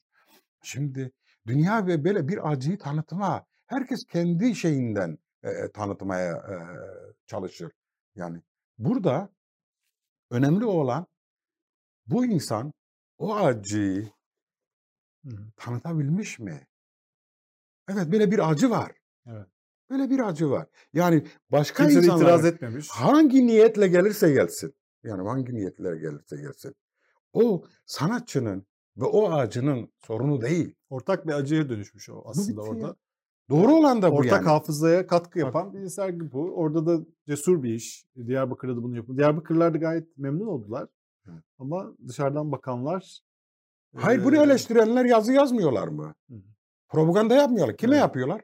[0.63, 1.11] Şimdi
[1.47, 6.55] dünya ve böyle bir acıyı tanıtma herkes kendi şeyinden e, tanıtmaya e,
[7.27, 7.71] çalışır.
[8.15, 8.41] Yani
[8.77, 9.29] burada
[10.29, 11.07] önemli olan
[12.05, 12.73] bu insan
[13.17, 14.11] o acıyı
[15.55, 16.67] tanıtabilmiş mi?
[17.89, 18.91] Evet böyle bir acı var.
[19.25, 19.47] Evet.
[19.89, 20.67] Böyle bir acı var.
[20.93, 22.89] Yani başka Kimse de insanlara itiraz etmemiş.
[22.89, 24.75] hangi niyetle gelirse gelsin.
[25.03, 26.75] Yani hangi niyetle gelirse gelsin.
[27.33, 28.65] O sanatçının
[28.97, 30.75] ve o acının sorunu değil.
[30.89, 32.95] Ortak bir acıya dönüşmüş o aslında orada.
[33.51, 34.43] Doğru olan da bu Ortak yani.
[34.45, 36.41] hafızaya katkı yapan bir sergi bu.
[36.55, 38.05] Orada da cesur bir iş.
[38.27, 39.17] Diyarbakır'da da bunu yapıyor.
[39.17, 40.87] Diyarbakırlılar da gayet memnun oldular.
[41.59, 43.19] Ama dışarıdan bakanlar
[43.95, 46.15] Hayır bunu eee, eleştirenler yazı yazmıyorlar mı?
[46.29, 46.41] Hı hı.
[46.89, 47.77] Propaganda yapmıyorlar.
[47.77, 48.01] Kime Evet.
[48.01, 48.41] yapıyorlar?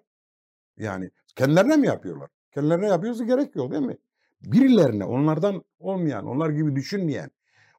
[0.78, 2.30] Yani kendilerine mi yapıyorlar?
[2.52, 3.98] Kendilerine yapıyorsa gerek yok değil mi?
[4.42, 7.32] Birilerine, onlardan olmayan, onlar gibi düşünmeyen,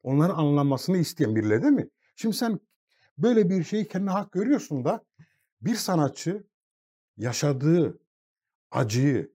[0.03, 1.89] onların anlamasını isteyen birileri değil mi?
[2.17, 2.61] Şimdi sen
[3.19, 5.05] böyle bir şeyi kendine hak görüyorsun da
[5.63, 6.45] bir sanatçı
[7.19, 7.99] yaşadığı
[8.71, 9.33] acıyı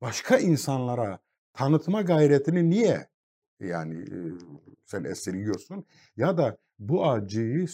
[0.00, 1.18] başka insanlara
[1.52, 3.08] tanıtma gayretini niye
[3.60, 4.04] yani
[4.84, 5.84] sen esirgiyorsun
[6.16, 7.66] ya da bu acıyı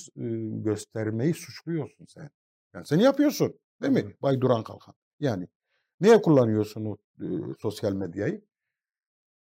[0.65, 2.31] göstermeyi suçluyorsun sen.
[2.75, 4.03] Yani sen yapıyorsun değil mi?
[4.05, 4.23] Evet.
[4.23, 4.95] Bay Duran Kalkan.
[5.21, 5.49] Yani
[6.01, 7.27] niye kullanıyorsun o e,
[7.59, 8.45] sosyal medyayı?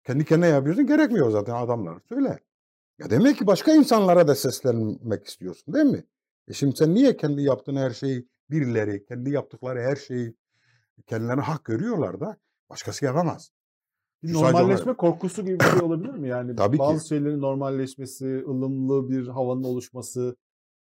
[0.03, 1.99] Kendi kendine yapıyorsun gerekmiyor zaten adamlar.
[2.09, 2.39] Söyle.
[2.99, 6.03] Ya demek ki başka insanlara da seslenmek istiyorsun değil mi?
[6.47, 10.35] E şimdi sen niye kendi yaptığın her şeyi birileri, kendi yaptıkları her şeyi
[11.07, 12.37] kendilerine hak görüyorlar da
[12.69, 13.51] başkası yapamaz.
[14.23, 16.27] Bir Şu normalleşme korkusu gibi bir şey olabilir mi?
[16.27, 16.79] Yani Tabii ki.
[16.79, 20.35] bazı şeylerin normalleşmesi, ılımlı bir havanın oluşması,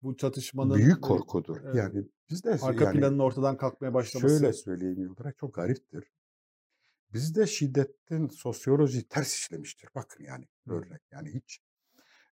[0.03, 1.57] bu çatışmanın Büyük korkudur.
[1.65, 1.75] evet.
[1.75, 4.39] Yani bizde arka yani planın ortadan kalkmaya başlaması.
[4.39, 6.05] şöyle söyleyeyim Yıldıray çok gariptir.
[7.13, 9.89] Bizde şiddetin sosyoloji ters işlemiştir.
[9.95, 11.61] Bakın yani örnek yani hiç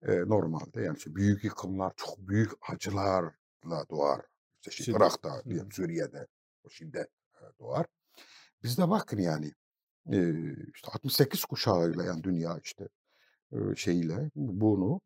[0.01, 4.21] e, normalde yani işte büyük yıkımlar çok büyük acılarla doğar.
[4.69, 5.01] İşte şey, Şiddet.
[5.01, 5.71] Irak'ta, diyelim.
[5.71, 6.27] Suriye'de
[6.63, 7.85] o şiddet e, doğar.
[8.63, 9.51] Bizde bakın yani
[10.11, 10.33] e,
[10.75, 12.87] işte 68 kuşağıyla yani dünya işte
[13.51, 15.01] e, şeyle bunu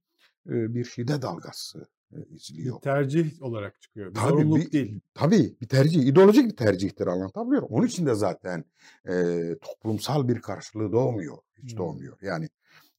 [0.50, 2.82] e, bir şiddet dalgası e, Bir izliyor.
[2.82, 4.10] tercih olarak çıkıyor.
[4.10, 5.00] Bir Tabii zorunluluk bir- değil.
[5.14, 7.64] Tabii bir tercih, ideolojik bir tercihtir anlatabiliyor?
[7.70, 8.66] Onun için de zaten
[9.10, 11.38] e, toplumsal bir karşılığı doğmuyor.
[11.64, 11.78] Hiç Hmm.
[11.78, 12.18] doğmuyor.
[12.22, 12.50] Yani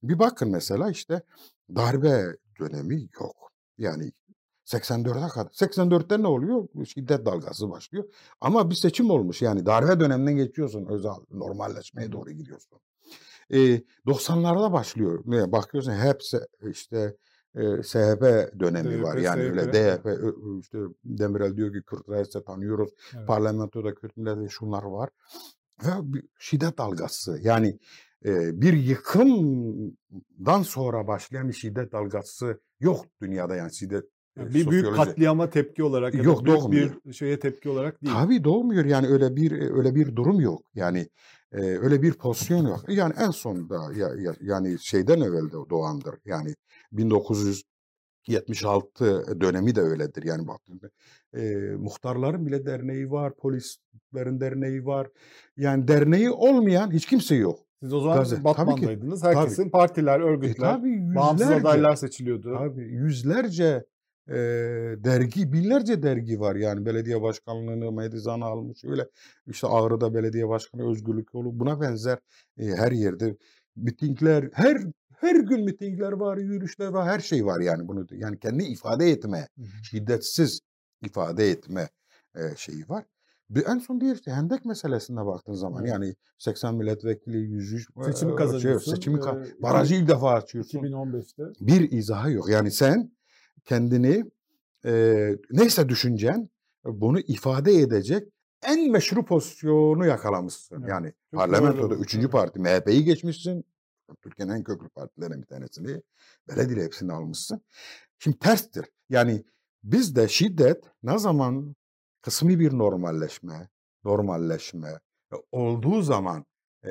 [0.02, 1.22] bir bakın mesela işte
[1.74, 3.52] darbe dönemi yok.
[3.78, 4.12] Yani
[4.66, 5.50] 84'e kadar.
[5.50, 6.68] 84'te ne oluyor?
[6.86, 8.04] Şiddet dalgası başlıyor.
[8.40, 9.42] Ama bir seçim olmuş.
[9.42, 10.86] Yani darbe döneminden geçiyorsun.
[10.86, 12.78] Özel normalleşmeye doğru gidiyorsun.
[13.50, 13.58] E,
[14.06, 15.22] 90'larda başlıyor.
[15.52, 16.38] Bakıyorsun hepsi
[16.70, 17.16] işte
[17.54, 18.22] e, SHP
[18.60, 19.16] dönemi var.
[19.16, 19.72] DYP, Yani öyle SHP.
[19.74, 22.90] DYP ö- ö- işte Demirel diyor ki Kürt reis'e tanıyoruz.
[23.16, 23.26] Evet.
[23.26, 25.10] Parlamentoda Kürt milletvekili şunlar var.
[25.84, 27.38] Ve bir şiddet dalgası.
[27.42, 27.78] Yani
[28.24, 34.04] e, bir yıkımdan sonra başlayan bir şiddet dalgası yok dünyada yani şiddet
[34.36, 36.90] Yani bir büyük katliama tepki olarak ya da Yok, büyük doğmuyor.
[37.06, 38.14] bir şeye tepki olarak değil.
[38.14, 40.62] Tabii doğmuyor yani öyle bir öyle bir durum yok.
[40.74, 41.08] Yani
[41.52, 42.84] e, öyle bir pozisyon yok.
[42.88, 46.14] Yani en sonunda ya, ya- yani şeyden evvel doğandır.
[46.24, 46.54] Yani
[48.28, 50.22] 1976 dönemi de öyledir.
[50.22, 50.90] Yani baktığında
[51.36, 55.08] e, muhtarların bile derneği var, polislerin derneği var.
[55.56, 57.58] Yani derneği olmayan hiç kimse yok.
[57.82, 58.58] Siz o zaman Gazete, tabii ki.
[58.68, 59.24] Batman'daydınız.
[59.24, 62.56] Herkesin partiler, E, örgütler, tabii bağımsız yüzlerce, adaylar seçiliyordu.
[62.58, 63.84] Tabii yüzlerce
[64.30, 64.34] e,
[65.04, 66.56] dergi, binlerce dergi var.
[66.56, 68.84] Yani belediye başkanlığını Medizan'a almış.
[68.84, 69.08] Öyle
[69.46, 71.58] işte Ağrı'da belediye başkanı Özgürlük Yolu.
[71.60, 72.18] Buna benzer
[72.58, 73.36] e, her yerde
[73.76, 74.76] mitingler, her
[75.20, 78.06] her gün mitingler var, yürüyüşler var, her şey var yani bunu.
[78.10, 79.84] Yani kendi ifade etme, Hı hı.
[79.84, 80.60] şiddetsiz
[81.04, 81.88] ifade etme
[82.36, 83.04] e, şeyi var.
[83.50, 88.36] Bir en son diğer işte Hendek meselesine baktığın zaman yani 80 milletvekili 103 Seçimi e,
[88.36, 88.94] kazanıyorsun.
[88.94, 91.42] seçimi ka- Ee, barajı ilk defa açıyorsun 2015'te.
[91.60, 92.48] bir izahı yok.
[92.48, 93.12] Yani sen
[93.64, 94.24] kendini
[94.84, 94.92] e,
[95.50, 96.48] neyse düşüncen
[96.84, 98.28] bunu ifade edecek
[98.66, 100.76] en meşru pozisyonu yakalamışsın.
[100.80, 101.98] Evet, Yani çok parlamentoda doğru.
[102.00, 103.64] üçüncü parti MHP'yi geçmişsin.
[104.22, 106.02] Türkiye'nin en köklü partilerinden bir tanesini.
[106.48, 107.60] Belediye hepsini almışsın.
[108.18, 108.84] Şimdi terstir.
[109.08, 109.44] Yani
[109.84, 111.76] bizde şiddet ne zaman
[112.22, 113.68] kısmi bir normalleşme,
[114.04, 115.00] normalleşme
[115.52, 116.44] olduğu zaman
[116.84, 116.90] e,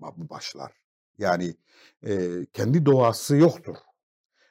[0.00, 0.72] ba- başlar.
[1.18, 1.54] Yani
[2.06, 3.76] e, kendi doğası yoktur.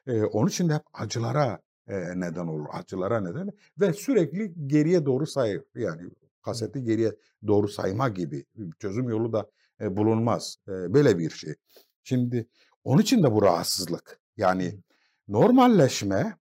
[0.08, 2.66] E, onun için de hep acılara e, neden olur.
[2.72, 5.64] Acılara neden ve sürekli geriye doğru sayır.
[5.76, 6.10] Yani
[6.42, 7.16] kaseti geriye
[7.48, 8.46] doğru sayma gibi
[8.80, 9.50] çözüm yolu da
[9.82, 10.58] e, bulunmaz.
[10.68, 11.56] E, böyle bir şey.
[12.04, 12.48] Şimdi
[12.84, 14.20] onun için de bu rahatsızlık.
[14.38, 14.80] Yani
[15.28, 16.38] normalleşme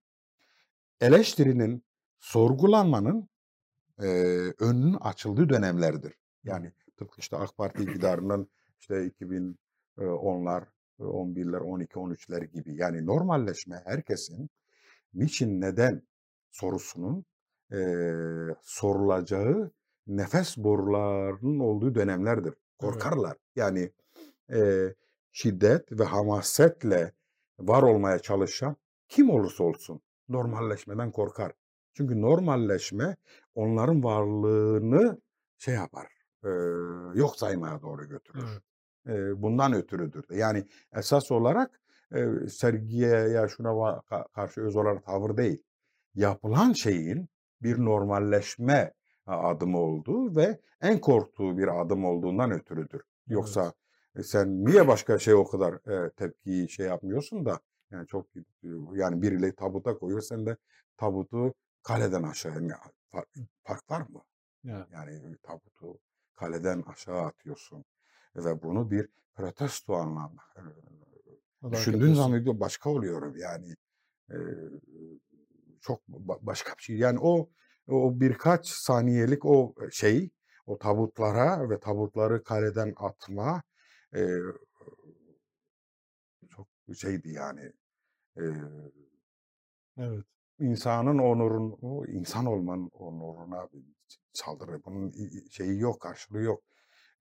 [1.00, 1.84] eleştirinin,
[2.18, 3.28] sorgulanmanın
[4.02, 4.06] e,
[4.58, 6.14] önünün açıldığı dönemlerdir.
[6.44, 8.48] Yani tıpkı işte AK Parti iktidarının
[8.80, 10.64] işte 2010'lar,
[10.98, 12.74] 11'ler, 12, 13'ler gibi.
[12.74, 14.50] Yani normalleşme herkesin
[15.14, 16.02] niçin, neden
[16.50, 17.24] sorusunun
[17.72, 17.78] e,
[18.62, 19.70] sorulacağı
[20.06, 22.54] nefes borularının olduğu dönemlerdir.
[22.78, 23.36] Korkarlar.
[23.56, 23.92] Yani
[24.52, 24.94] e,
[25.32, 27.12] şiddet ve hamasetle
[27.58, 28.76] var olmaya çalışan
[29.08, 31.52] kim olursa olsun normalleşmeden korkar.
[31.94, 33.16] Çünkü normalleşme
[33.54, 35.20] onların varlığını
[35.58, 36.06] şey yapar,
[36.44, 36.48] e,
[37.18, 38.48] yok saymaya doğru götürür.
[38.52, 38.62] Evet.
[39.06, 40.24] E, bundan ötürüdür.
[40.30, 41.80] Yani esas olarak
[42.14, 44.02] e, sergiye ya şuna
[44.34, 45.62] karşı öz olarak tavır değil.
[46.14, 47.28] Yapılan şeyin
[47.62, 48.92] bir normalleşme
[49.26, 53.02] adımı olduğu ve en korktuğu bir adım olduğundan ötürüdür.
[53.26, 53.72] Yoksa
[54.16, 58.40] e, sen niye başka şey o kadar e, tepkiyi şey yapmıyorsun da yani çok e,
[58.94, 60.56] yani biriyle tabuta koyuyor sen de
[60.96, 62.72] tabutu kaleden aşağı yani
[63.12, 63.28] fark,
[63.64, 64.22] fark var mı?
[64.64, 64.86] Yani.
[64.92, 65.98] Yani tabutu
[66.34, 67.84] kaleden aşağı atıyorsun
[68.36, 69.94] ve bunu bir protesto
[71.62, 73.76] da düşündüğün zaman diyor başka oluyorum yani
[74.30, 74.36] e,
[75.80, 76.96] çok ba- başka bir şey.
[76.96, 77.50] Yani o
[77.88, 80.30] o birkaç saniyelik o şey
[80.66, 83.62] o tabutlara ve tabutları kaleden atma
[84.14, 84.20] e,
[86.50, 87.72] çok şeydi yani
[88.38, 88.44] e,
[89.98, 90.24] Evet.
[90.60, 93.68] insanın onurun o insan olmanın onuruna
[94.32, 94.84] saldırı.
[94.84, 95.12] Bunun
[95.50, 96.64] şeyi yok karşılığı yok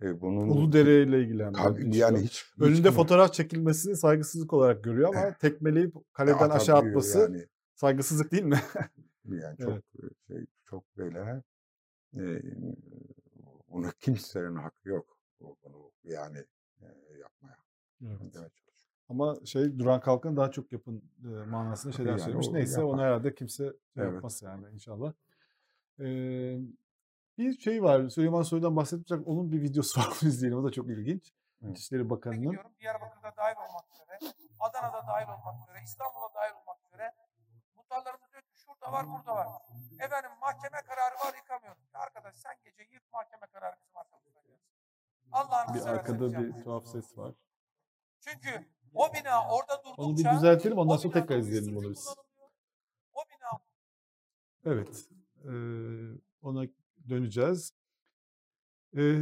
[0.01, 5.09] e, bunun Uludere ile için yani hiç, hiç Önünde kimse- fotoğraf çekilmesini saygısızlık olarak görüyor
[5.15, 7.45] ama tekmeleyip kaleden aşağı atması yani.
[7.75, 8.59] saygısızlık değil mi?
[9.25, 9.83] Yani çok Evet.
[9.99, 11.43] e, şey çok böyle
[12.17, 12.41] e,
[13.67, 16.37] onu kimsenin hakkı yok bu- bunu yani
[16.81, 16.85] e,
[17.19, 17.57] yapmaya.
[18.03, 18.51] Evet.
[19.09, 22.47] Ama şey Duran Kalkan daha çok yapın e, manasında şeyler Yani söylemiş.
[22.47, 23.05] Neyse onu yapar.
[23.05, 24.13] herhalde kimse şey Evet.
[24.13, 25.13] yapmaz yani inşallah.
[25.99, 26.57] Ee,
[27.37, 28.09] bir şey var.
[28.09, 29.27] Süleyman Soylu'dan bahsetmiştik.
[29.27, 30.07] Onun bir videosu var.
[30.21, 30.59] Onu izleyelim.
[30.59, 31.33] O da çok ilginç.
[31.63, 31.77] Evet.
[31.77, 32.41] İçişleri Bakanı'nın.
[32.41, 32.71] gidiyorum.
[32.79, 37.13] Diyarbakır'da dahil olmak üzere, Adana'da dahil olmak üzere, İstanbul'da dahil olmak üzere.
[37.75, 39.47] Muhtarlarımız diyor ki şurada var, burada var.
[39.99, 41.81] Efendim mahkeme kararı var yıkamıyorum.
[41.93, 44.69] Arkadaş sen gece yık mahkeme kararı bizim arkamızdan gelsin.
[45.31, 46.63] Allah'ını Bir arkada bir yapmayın.
[46.63, 47.33] tuhaf ses var.
[48.19, 50.01] Çünkü o bina orada durdukça...
[50.03, 50.77] Onu bir düzeltelim.
[50.77, 52.15] Ondan sonra tekrar izleyelim bunu biz.
[53.13, 53.59] O bina
[54.65, 55.09] Evet.
[55.45, 55.49] Ee,
[56.41, 56.65] ona
[57.09, 57.73] döneceğiz.
[58.97, 59.15] Ee,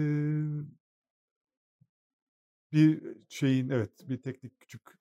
[2.72, 5.00] bir şeyin evet bir teknik küçük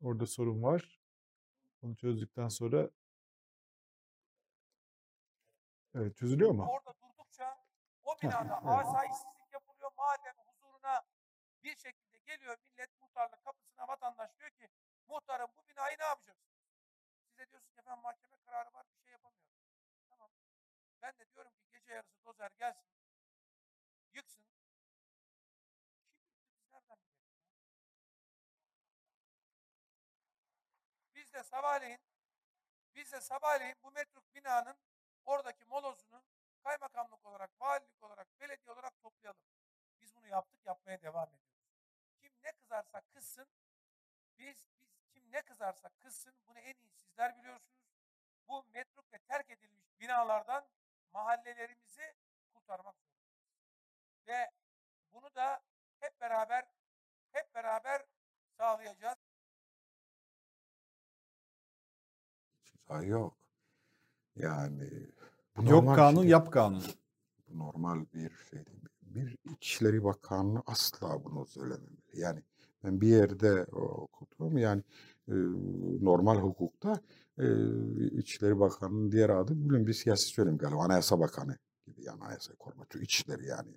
[0.00, 1.00] orada sorun var.
[1.82, 2.90] Onu çözdükten sonra
[5.94, 6.68] evet çözülüyor mu?
[6.70, 7.64] orada durdukça
[8.04, 8.86] o binada evet.
[8.86, 9.90] asayişsizlik yapılıyor.
[9.96, 11.02] Madem huzuruna
[11.64, 14.68] bir şekilde geliyor millet muhtarlık kapısına vatandaş diyor ki
[15.08, 16.52] muhtarım bu binayı ne yapacaksın?
[17.28, 19.51] Size diyorsun ki efendim mahkeme kararı var bir şey yapamıyorum.
[21.02, 22.90] Ben de diyorum ki gece yarısı dozer gelsin,
[24.14, 24.44] yıksın.
[26.12, 27.26] Kim yıktı biz nereden bilelim?
[31.14, 32.00] Biz de sabahleyin,
[32.94, 34.76] biz de sabahleyin bu metruk binanın
[35.24, 36.22] oradaki molozunu
[36.62, 39.42] kaymakamlık olarak, valilik olarak, belediye olarak toplayalım.
[40.00, 41.62] Biz bunu yaptık, yapmaya devam ediyoruz.
[42.20, 43.48] Kim ne kızarsa kızsın,
[44.38, 47.82] biz, biz kim ne kızarsa kızsın, bunu en iyi sizler biliyorsunuz.
[48.48, 50.66] Bu metruk ve terk edilmiş binalardan
[51.12, 52.14] mahallelerimizi
[52.54, 53.46] kurtarmak zorundayız.
[54.28, 54.50] Ve
[55.12, 55.60] bunu da
[56.00, 56.64] hep beraber
[57.32, 58.02] hep beraber
[58.58, 59.18] sağlayacağız.
[62.64, 63.36] Ceza yok.
[64.36, 64.90] Yani
[65.56, 66.30] bu Yok kanun şey.
[66.30, 66.82] yap kanun.
[67.48, 68.88] Bu normal bir şey değil.
[69.02, 72.02] Bir İçişleri Bakanı asla bunu söylememeli.
[72.12, 72.42] Yani
[72.84, 74.82] ben bir yerde okudum yani
[75.28, 75.34] e,
[76.04, 77.00] normal hukukta e,
[78.12, 82.86] İçişleri Bakanı'nın diğer adı bilmiyorum bir siyasi söyleyeyim galiba Anayasa Bakanı gibi yani anayasa koruma
[82.90, 83.70] çünkü içişleri yani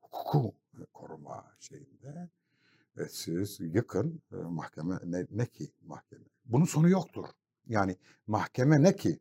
[0.00, 0.54] hukuku
[0.92, 2.28] koruma şeyinde
[2.96, 7.24] ve siz yıkın mahkeme ne, ne ki mahkeme bunun sonu yoktur
[7.66, 7.96] yani
[8.26, 9.18] mahkeme ne ki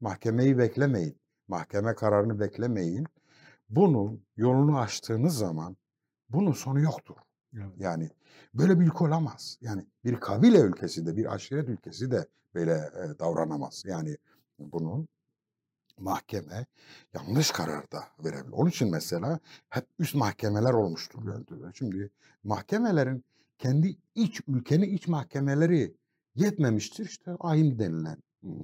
[0.00, 1.16] mahkemeyi beklemeyin
[1.48, 3.06] mahkeme kararını beklemeyin
[3.70, 5.76] bunun yolunu açtığınız zaman
[6.28, 7.16] bunun sonu yoktur.
[7.56, 7.66] Evet.
[7.78, 8.10] Yani
[8.54, 9.58] böyle bir ülke olamaz.
[9.60, 13.82] Yani bir kabile ülkesi de bir aşiret ülkesi de böyle e, davranamaz.
[13.86, 14.16] Yani
[14.58, 15.08] bunun
[15.98, 16.66] mahkeme
[17.14, 18.52] yanlış karar da verebilir.
[18.52, 19.38] Onun için mesela
[19.68, 21.22] hep üst mahkemeler olmuştur.
[21.26, 22.10] Yani Şimdi
[22.44, 23.24] mahkemelerin
[23.58, 25.94] kendi iç ülkenin iç mahkemeleri
[26.34, 27.06] yetmemiştir.
[27.06, 28.18] İşte ayin denilen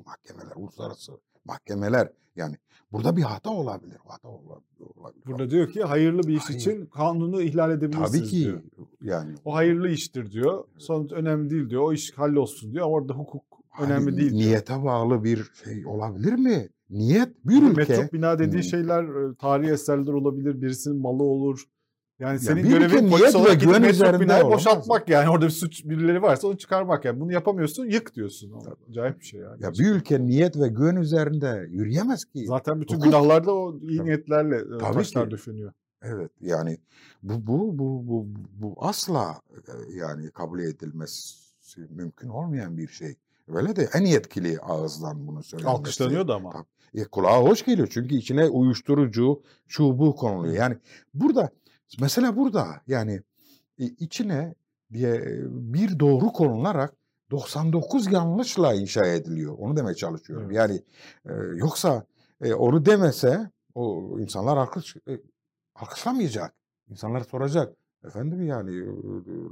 [0.04, 1.12] mahkemeler, uluslararası
[1.44, 2.56] mahkemeler yani
[2.92, 3.98] burada bir hata olabilir.
[4.06, 4.88] Hata olabilir.
[5.26, 6.60] Burada diyor ki hayırlı bir iş Hayır.
[6.60, 8.62] için kanunu ihlal edebilirsiniz Tabii ki diyor.
[9.02, 10.64] yani O hayırlı iştir diyor.
[10.78, 11.82] Sonuç önemli değil diyor.
[11.82, 12.86] O iş hallolsun diyor.
[12.86, 14.32] Orada hukuk Hani önemli değil.
[14.32, 16.68] Niyete bağlı bir şey olabilir mi?
[16.90, 17.92] Niyet bir ülke.
[17.92, 18.62] Metruk bina dediği Hmm.
[18.62, 21.64] şeyler e, tarihi eserler olabilir, birisinin malı olur.
[22.18, 25.30] Yani senin ülke görevin polis olarak gidip metruk binayı olamaz boşaltmak yani.
[25.30, 27.20] Orada bir suç birileri varsa onu çıkarmak yani.
[27.20, 28.52] Bunu yapamıyorsun yık diyorsun.
[28.90, 29.62] Acayip bir şey yani.
[29.64, 32.46] Ya bir ülke niyet ve güven üzerinde yürüyemez ki.
[32.46, 34.06] Zaten bütün Hukuk- günahlarda o iyi Tabii.
[34.08, 35.30] niyetlerle e, Tabii taşlar ki.
[35.30, 35.72] döşeniyor.
[36.02, 36.78] Evet yani
[37.22, 38.26] bu bu bu bu
[38.60, 41.34] bu asla e, yani kabul edilmesi
[41.90, 43.16] mümkün olmayan bir şey.
[43.48, 45.76] Böyle de en yetkili ağızdan bunu söylenmesi.
[45.78, 46.50] Alkışlanıyordu ama.
[46.52, 47.00] Tabii.
[47.02, 50.54] E, kulağa hoş geliyor çünkü içine uyuşturucu şu bu konuluyor.
[50.54, 50.76] Yani
[51.14, 51.50] burada
[52.00, 53.22] mesela burada yani
[53.78, 54.54] e, içine
[54.92, 56.94] diye e, bir doğru konularak
[57.30, 59.54] 99 yanlışla inşa ediliyor.
[59.58, 60.46] Onu demeye çalışıyorum.
[60.46, 60.56] Evet.
[60.56, 60.82] Yani
[61.26, 62.04] e, yoksa
[62.42, 65.20] e, onu demese o insanlar alkış e,
[65.74, 66.54] alkışlamayacak.
[66.90, 67.76] İnsanlar soracak.
[68.04, 68.84] Efendim yani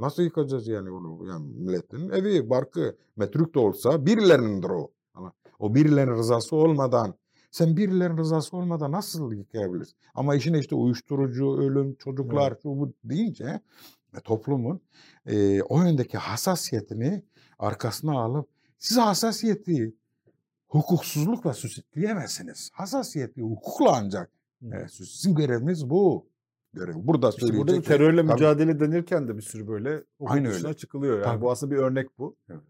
[0.01, 1.27] nasıl yıkacağız yani onu?
[1.29, 4.91] Yani milletin evi, barkı, metruk da olsa birilerinindir o.
[5.15, 7.15] Ama o birilerinin rızası olmadan
[7.51, 9.97] sen birilerinin rızası olmadan nasıl yıkayabilirsin?
[10.15, 13.61] Ama işin işte uyuşturucu, ölüm, çocuklar, şu bu deyince
[14.17, 14.81] e, toplumun
[15.27, 17.23] e, o yöndeki hassasiyetini
[17.59, 19.95] arkasına alıp siz hassasiyeti
[20.69, 22.71] hukuksuzlukla süsleyemezsiniz.
[22.73, 24.31] Hassasiyeti hukukla ancak
[24.63, 26.27] e, sizin göreviniz bu.
[26.75, 26.93] Görev.
[26.97, 28.33] Burada İşte burada da söyleyecek şey- terörle Tabii.
[28.33, 30.77] mücadele denirken de bir sürü böyle hukuk Aynı dışına öyle.
[30.79, 31.15] çıkılıyor.
[31.15, 31.41] Yani Tabii.
[31.43, 32.37] bu aslında bir örnek bu.
[32.51, 32.61] Evet.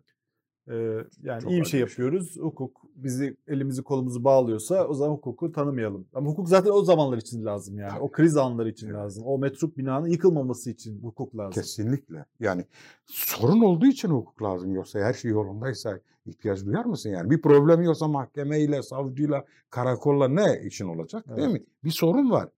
[0.71, 0.75] Ee,
[1.23, 1.81] yani Çok iyi bir şey şey.
[1.81, 2.37] yapıyoruz.
[2.41, 6.07] Hukuk bizi elimizi kolumuzu bağlıyorsa o zaman hukuku tanımayalım.
[6.15, 7.91] Ama hukuk zaten o zamanlar için lazım yani.
[7.91, 8.01] Tabii.
[8.01, 8.97] O kriz anları için Evet.
[8.97, 9.25] lazım.
[9.27, 11.63] O metruk binanın yıkılmaması için hukuk lazım.
[11.63, 12.25] Kesinlikle.
[12.41, 12.65] Yani
[13.07, 14.75] sorun olduğu için hukuk lazım.
[14.75, 17.31] Yoksa her şey yolundaysa ihtiyaç duyar mısın yani?
[17.31, 21.63] Bir problem yoksa mahkemeyle, savcıyla, karakolla ne işin olacak değil mi?
[21.85, 22.49] Bir sorun var.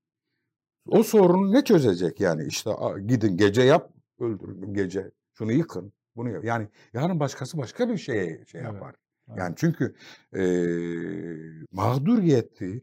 [0.89, 2.47] O sorunu ne çözecek yani?
[2.47, 2.70] İşte
[3.07, 5.11] gidin gece yap, öldürün gece.
[5.34, 6.45] Şunu yıkın, bunu yap.
[6.45, 8.95] Yani yarın başkası başka bir şey Evet, yapar.
[9.28, 9.39] evet.
[9.39, 9.95] Yani çünkü
[10.34, 12.82] eee mağduriyeti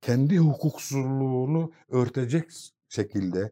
[0.00, 2.50] kendi hukuksuzluğunu örtecek
[2.88, 3.50] şekilde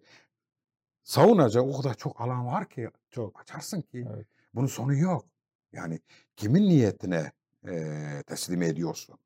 [1.02, 3.40] savunacak o kadar çok alan var ki Çok.
[3.40, 4.26] açarsın ki Evet.
[4.54, 5.26] bunun sonu yok.
[5.72, 6.00] Yani
[6.36, 7.32] kimin niyetine
[7.66, 9.18] eee, teslim ediyorsun?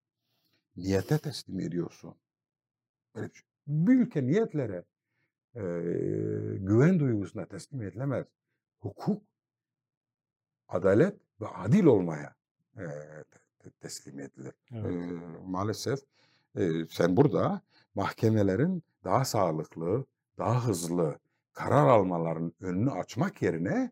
[0.77, 2.15] Niyete teslim ediyorsun.
[3.15, 3.49] Böyle bir, şey.
[3.67, 4.85] Bir ülke niyetlere
[5.57, 5.63] eee,
[6.59, 8.27] güven duygusuna teslim edilemez.
[8.81, 9.23] Hukuk,
[10.69, 12.35] adalet ve adil olmaya
[13.59, 14.53] te- teslim edilir.
[14.73, 14.93] Evet.
[14.95, 16.01] Eee, maalesef
[16.57, 17.61] eee, sen burada
[17.95, 20.05] mahkemelerin daha sağlıklı,
[20.39, 21.19] daha hızlı
[21.53, 23.91] karar almaların önünü açmak yerine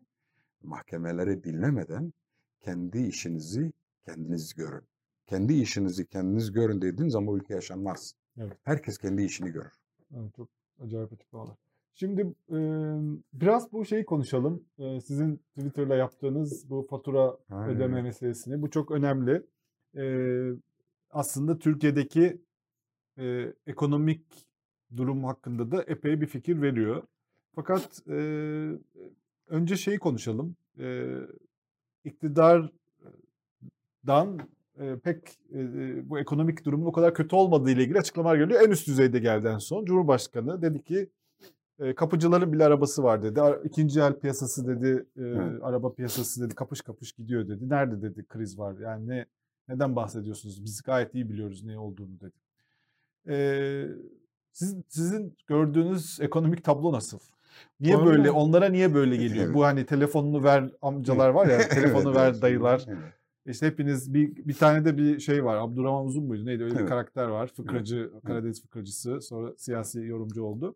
[0.63, 2.13] mahkemeleri dinlemeden
[2.61, 3.73] kendi işinizi
[4.05, 4.83] kendiniz görün.
[5.27, 8.15] Kendi işinizi kendiniz görün dediğin zaman ülke yaşanmaz.
[8.37, 8.57] Evet.
[8.63, 9.71] Herkes kendi işini görür.
[10.15, 11.55] Evet, çok acayip açıklamalar.
[11.95, 12.57] Şimdi e,
[13.33, 14.65] biraz bu şeyi konuşalım.
[14.77, 18.61] E, sizin Twitter'la yaptığınız bu fatura Ha, ödeme meselesini.
[18.61, 19.43] Bu çok önemli.
[19.95, 20.03] E,
[21.09, 22.41] aslında Türkiye'deki
[23.17, 24.25] e, ekonomik
[24.97, 27.03] durum hakkında da epey bir fikir veriyor.
[27.55, 28.13] Fakat e,
[29.47, 30.55] önce şeyi konuşalım.
[30.79, 31.17] E,
[32.03, 32.69] iktidardan
[34.79, 35.59] e, pek e,
[36.09, 38.61] bu ekonomik durumun o kadar kötü olmadığı ile ilgili açıklamalar geliyor.
[38.61, 39.85] En üst düzeyde geldi en son.
[39.85, 41.09] Cumhurbaşkanı dedi ki
[41.79, 43.41] e, kapıcıların bile arabası var dedi.
[43.63, 45.59] İkinci el piyasası dedi, e, Evet.
[45.63, 47.69] araba piyasası dedi, kapış kapış gidiyor dedi.
[47.69, 48.75] Nerede dedi kriz var?
[48.79, 49.25] Yani ne
[49.67, 50.63] neden bahsediyorsunuz?
[50.65, 52.35] Biz gayet iyi biliyoruz ne olduğunu dedi.
[53.29, 53.35] E,
[54.51, 57.19] siz, sizin gördüğünüz ekonomik tablo nasıl?
[57.79, 58.31] Niye Vallahi- böyle?
[58.31, 59.45] Onlara niye böyle geliyor?
[59.45, 59.55] Evet.
[59.55, 62.85] Bu hani telefonunu ver amcalar var ya, telefonu Evet, ver dayılar.
[62.87, 63.13] evet.
[63.45, 65.57] İşte hepiniz bir bir tane de bir şey var.
[65.57, 66.45] Abdurrahman Uzun muydu?
[66.45, 66.63] Neydi?
[66.63, 66.89] Öyle bir Evet.
[66.89, 67.47] karakter var.
[67.47, 69.21] Fıkracı, Karadeniz fıkracısı.
[69.21, 70.75] Sonra siyasi yorumcu oldu.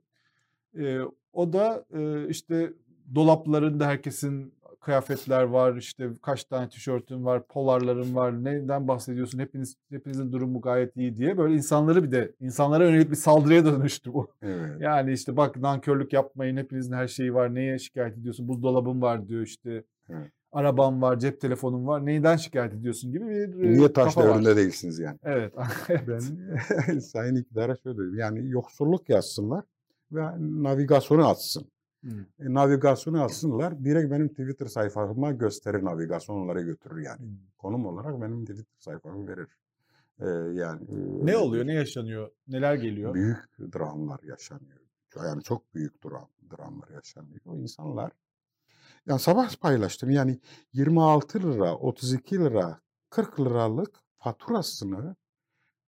[0.80, 1.00] Ee,
[1.34, 2.74] o da e, işte
[3.16, 5.76] dolaplarında herkesin kıyafetler var.
[5.76, 8.44] İşte kaç tane tişörtün var, polarların var.
[8.44, 9.40] Neden bahsediyorsun?
[9.40, 14.14] Hepiniz hepinizin durumu gayet iyi diye böyle insanları bir de insanlara yönelik bir saldırıya dönüştü
[14.14, 14.28] bu.
[14.42, 14.82] Evet.
[14.82, 16.58] Yani işte bak nankörlük yapmayın.
[16.58, 17.56] Hepinizin her şeyi var.
[17.56, 18.48] Neye şikayet ediyorsun?
[18.48, 19.84] Buzdolabım var diyor işte.
[20.10, 20.32] Evet.
[20.56, 22.06] Arabam var, cep telefonum var.
[22.06, 24.28] Neyden şikayet ediyorsun gibi bir e, Niye taş var.
[24.28, 25.20] devrinde değilsiniz yani?
[25.24, 25.54] Evet.
[26.08, 28.18] Ben Sayın iktidara şöyle diyorum.
[28.18, 29.64] Yani yoksulluk yazsınlar
[30.12, 31.66] ve navigasyonu açsın.
[32.02, 32.20] Hmm.
[32.40, 33.84] E, navigasyonu açsınlar.
[33.84, 37.22] Direkt benim Twitter sayfama gösterir navigasyon onları götürür yani.
[37.58, 39.48] Konum olarak benim Twitter sayfamı verir.
[40.20, 40.28] E,
[40.60, 41.68] yani e, Ne oluyor?
[41.68, 42.30] Ne yaşanıyor?
[42.48, 43.14] Neler geliyor?
[43.14, 44.80] Büyük dramlar yaşanıyor.
[45.16, 46.28] Yani çok büyük dram,
[46.58, 47.40] dramlar yaşanıyor.
[47.46, 48.12] O insanlar
[49.08, 50.40] yani sabah paylaştım yani
[50.74, 55.16] 26 lira, 32 lira, 40 liralık faturasını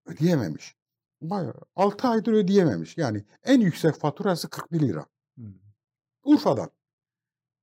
[0.06, 0.76] ödeyememiş.
[1.20, 2.98] Bayağı 6 aydır ödeyememiş.
[2.98, 5.06] Yani en yüksek faturası 41 lira.
[5.36, 5.54] Hmm.
[6.24, 6.70] Urfa'dan.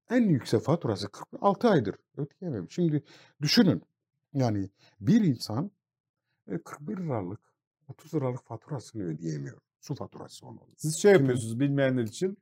[0.09, 2.75] En yüksek faturası 46 aydır ödeyememiş.
[2.75, 3.03] Şimdi
[3.41, 3.81] düşünün.
[4.33, 5.71] Yani bir insan
[6.47, 7.39] e, 41 liralık
[7.87, 9.61] 30 liralık faturasını ödeyemiyor.
[9.79, 10.61] Su faturası onun.
[10.77, 12.37] Siz şey Kim- yapıyorsunuz bilmeyenler için.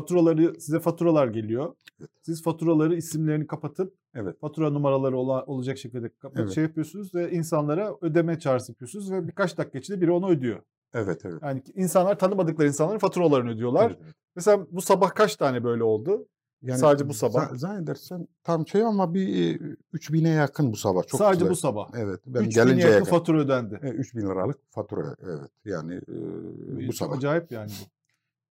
[0.00, 1.74] Faturaları size faturalar geliyor.
[2.22, 4.40] Siz faturaları isimlerini kapatıp Evet.
[4.40, 6.52] fatura numaraları ola- olacak şekilde kapat Evet.
[6.54, 10.60] şey yapıyorsunuz ve insanlara ödeme çağrısı yapıyorsunuz ve birkaç dakika içinde biri onu ödüyor.
[10.94, 11.42] Evet evet.
[11.42, 13.86] Yani insanlar tanımadıkları insanların faturalarını ödüyorlar.
[13.90, 14.14] Evet, evet.
[14.36, 16.26] Mesela bu sabah kaç tane böyle oldu?
[16.62, 17.50] Yani Sadece bu sabah.
[17.50, 19.58] za- Zannedersem tam şey ama bir e,
[19.92, 21.02] 3000'e yakın bu sabah.
[21.06, 21.50] Çok Sadece güzel.
[21.50, 21.90] bu sabah.
[21.96, 22.20] Evet.
[22.26, 23.10] Ben 3000'e gelinceye yakın yakın.
[23.10, 23.80] fatura ödendi.
[23.82, 25.50] E, 3000 liralık fatura evet.
[25.64, 27.16] Yani e, bu Çok sabah.
[27.16, 27.95] Acayip yani bu.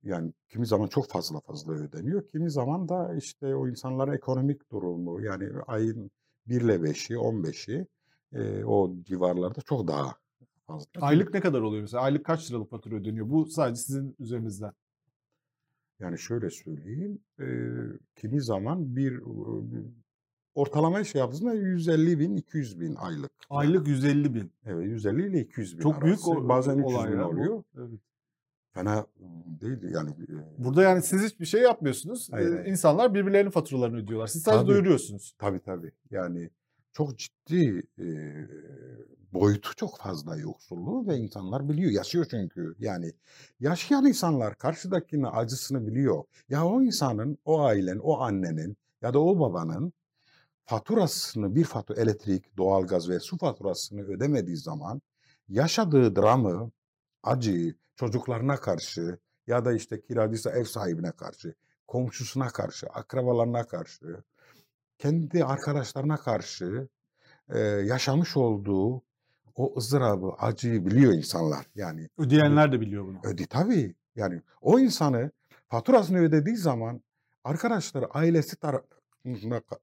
[0.05, 2.27] Yani kimi zaman çok fazla fazla ödeniyor.
[2.27, 6.11] Kimi zaman da işte o insanların ekonomik durumu yani ayın
[6.47, 7.87] 1 ile 5'i 15'i
[8.33, 10.15] e, o civarlarda çok daha
[10.67, 10.85] fazla.
[11.01, 12.03] Aylık ne kadar oluyor mesela?
[12.03, 13.29] Aylık kaç liralık fatura ödeniyor?
[13.29, 14.71] Bu sadece sizin üzerinizden.
[15.99, 17.19] Yani şöyle söyleyeyim.
[17.39, 17.45] e,
[18.15, 19.83] kimi zaman bir e,
[20.55, 23.31] ortalama şey yaptığında 150 bin 200 bin aylık.
[23.49, 24.51] Aylık 150 bin.
[24.65, 26.31] Evet 150 ile 200 bin Çok büyük arası.
[26.31, 27.27] o, Bazen 300 olay bin ya bu.
[27.29, 27.63] oluyor.
[27.77, 27.99] Evet.
[28.75, 29.05] Fena
[29.61, 30.09] değil yani.
[30.57, 32.27] Burada yani siz hiçbir şey yapmıyorsunuz.
[32.31, 32.65] Hayır, hayır.
[32.65, 34.27] İnsanlar birbirlerinin faturalarını ödüyorlar.
[34.27, 34.71] Siz sadece Tabii.
[34.71, 35.35] duyuruyorsunuz.
[35.39, 35.91] Tabii tabii.
[36.11, 36.49] Yani
[36.93, 38.05] çok ciddi e,
[39.33, 41.91] boyutu çok fazla yoksulluğu ve insanlar biliyor.
[41.91, 42.75] Yaşıyor çünkü.
[42.79, 43.13] Yani
[43.59, 46.23] yaşayan insanlar karşıdakinin acısını biliyor.
[46.49, 49.93] Ya o insanın, o ailenin, o annenin ya da o babanın
[50.65, 55.01] faturasını bir fatura elektrik, doğalgaz ve su faturasını ödemediği zaman
[55.49, 56.71] yaşadığı dramı,
[57.23, 59.17] acıyı çocuklarına karşı
[59.47, 61.53] ya da işte kiracıysa ev sahibine karşı,
[61.87, 64.23] komşusuna karşı, akrabalarına karşı,
[64.97, 66.87] kendi arkadaşlarına karşı
[67.49, 69.01] e, yaşamış olduğu
[69.55, 71.65] o ızdırabı, acıyı biliyor insanlar.
[71.75, 73.19] Yani Ödeyenler de biliyor bunu.
[73.23, 73.95] öde tabii.
[74.15, 75.31] Yani o insanı
[75.67, 77.01] faturasını ödediği zaman
[77.43, 78.94] arkadaşları ailesi tarafına,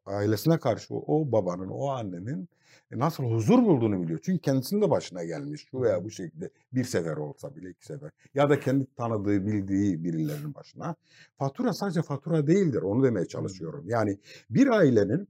[0.07, 2.49] ailesine karşı o, o babanın, o annenin
[2.91, 4.21] e, nasıl huzur bulduğunu biliyor.
[4.23, 8.11] Çünkü kendisinin de başına gelmiş şu veya bu şekilde bir sefer olsa bile iki sefer.
[8.35, 10.95] Ya da kendi tanıdığı, bildiği birilerinin başına.
[11.39, 12.83] Fatura sadece fatura değildir.
[12.83, 13.85] Onu demeye çalışıyorum.
[13.89, 14.19] Yani
[14.51, 15.29] bir ailenin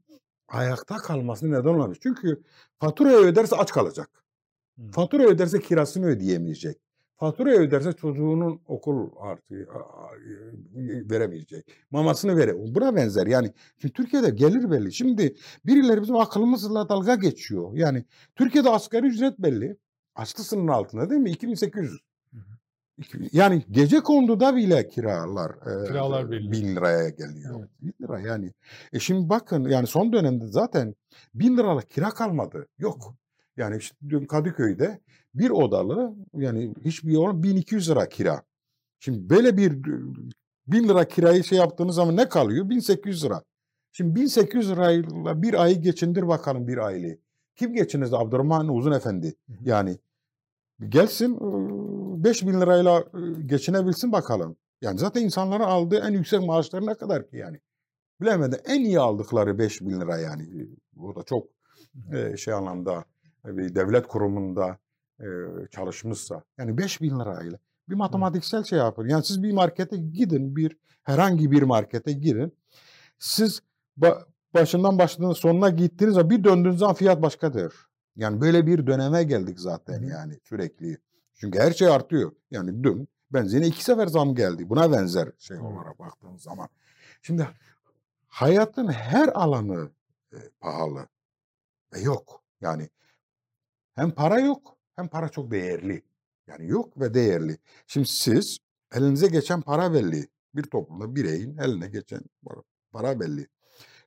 [0.48, 1.98] ayakta kalmasına neden olabilir.
[2.02, 2.42] Çünkü
[2.78, 4.10] faturayı öderse aç kalacak.
[4.92, 6.78] Fatura öderse kirasını ödeyemeyecek.
[7.22, 9.66] Fatura öderse çocuğunun okul artı
[11.10, 11.64] veremeyecek.
[11.90, 12.74] Mamasını vere.
[12.74, 13.26] Buna benzer.
[13.26, 14.92] Yani şimdi Türkiye'de gelir belli.
[14.92, 15.34] Şimdi
[15.66, 17.70] birileri bizim aklımızla dalga geçiyor.
[17.74, 18.04] Yani
[18.36, 19.76] Türkiye'de asgari ücret belli.
[20.14, 21.30] Açlı sınırın altında değil mi?
[21.30, 21.92] 2800.
[22.32, 22.42] Hı hı.
[22.98, 26.52] İki- Yani gece konduda bile kiralar e, Kiralar belli.
[26.52, 27.58] bin liraya geliyor.
[27.60, 27.68] Evet.
[27.82, 28.52] Bin lira yani.
[28.92, 30.94] E şimdi bakın yani son dönemde zaten
[31.34, 32.66] bin liralık kira kalmadı.
[32.78, 33.14] Yok.
[33.56, 35.00] Yani işte dün Kadıköy'de
[35.34, 38.42] bir odalı yani hiçbir yer 1200 lira kira.
[38.98, 39.84] Şimdi böyle bir
[40.66, 42.70] bin lira kirayı şey yaptığınız zaman ne kalıyor?
[42.70, 43.42] 1800 lira.
[43.92, 47.20] Şimdi 1800 lirayla bir ayı geçindir bakalım bir aileyi.
[47.56, 48.16] Kim geçinirdi?
[48.16, 49.34] Abdurrahman Uzun Efendi.
[49.60, 49.98] Yani
[50.88, 51.38] gelsin
[52.24, 53.04] 5000 lirayla
[53.46, 54.56] geçinebilsin bakalım.
[54.80, 57.60] Yani zaten insanların aldığı en yüksek maaşları ne kadar ki yani.
[58.20, 60.68] Bilemedi en iyi aldıkları 5000 lira yani.
[61.00, 61.48] O da çok
[62.36, 63.04] şey anlamda
[63.44, 64.78] bir devlet kurumunda
[65.20, 65.26] e,
[65.70, 69.08] çalışmışsa yani 5 bin lirayla bir matematiksel şey yapın.
[69.08, 72.52] Yani siz bir markete gidin bir herhangi bir markete girin.
[73.18, 73.62] Siz
[73.98, 74.24] ba-
[74.54, 77.74] başından başladığınız sonuna gittiğiniz zaman bir döndüğünüz zaman fiyat başkadır.
[78.16, 80.98] Yani böyle bir döneme geldik zaten yani sürekli.
[81.34, 82.32] Çünkü her şey artıyor.
[82.50, 84.68] Yani dün benzine iki sefer zam geldi.
[84.68, 86.68] Buna benzer şey olarak baktığınız zaman.
[87.22, 87.48] Şimdi
[88.28, 89.90] hayatın her alanı
[90.32, 91.08] e, pahalı.
[91.94, 92.42] Ve yok.
[92.60, 92.88] Yani
[93.94, 96.02] hem para yok hem para çok değerli.
[96.46, 97.58] Yani yok ve değerli.
[97.86, 98.58] Şimdi siz
[98.94, 100.28] elinize geçen para belli.
[100.54, 102.20] Bir toplumda bireyin eline geçen
[102.92, 103.46] para, belli.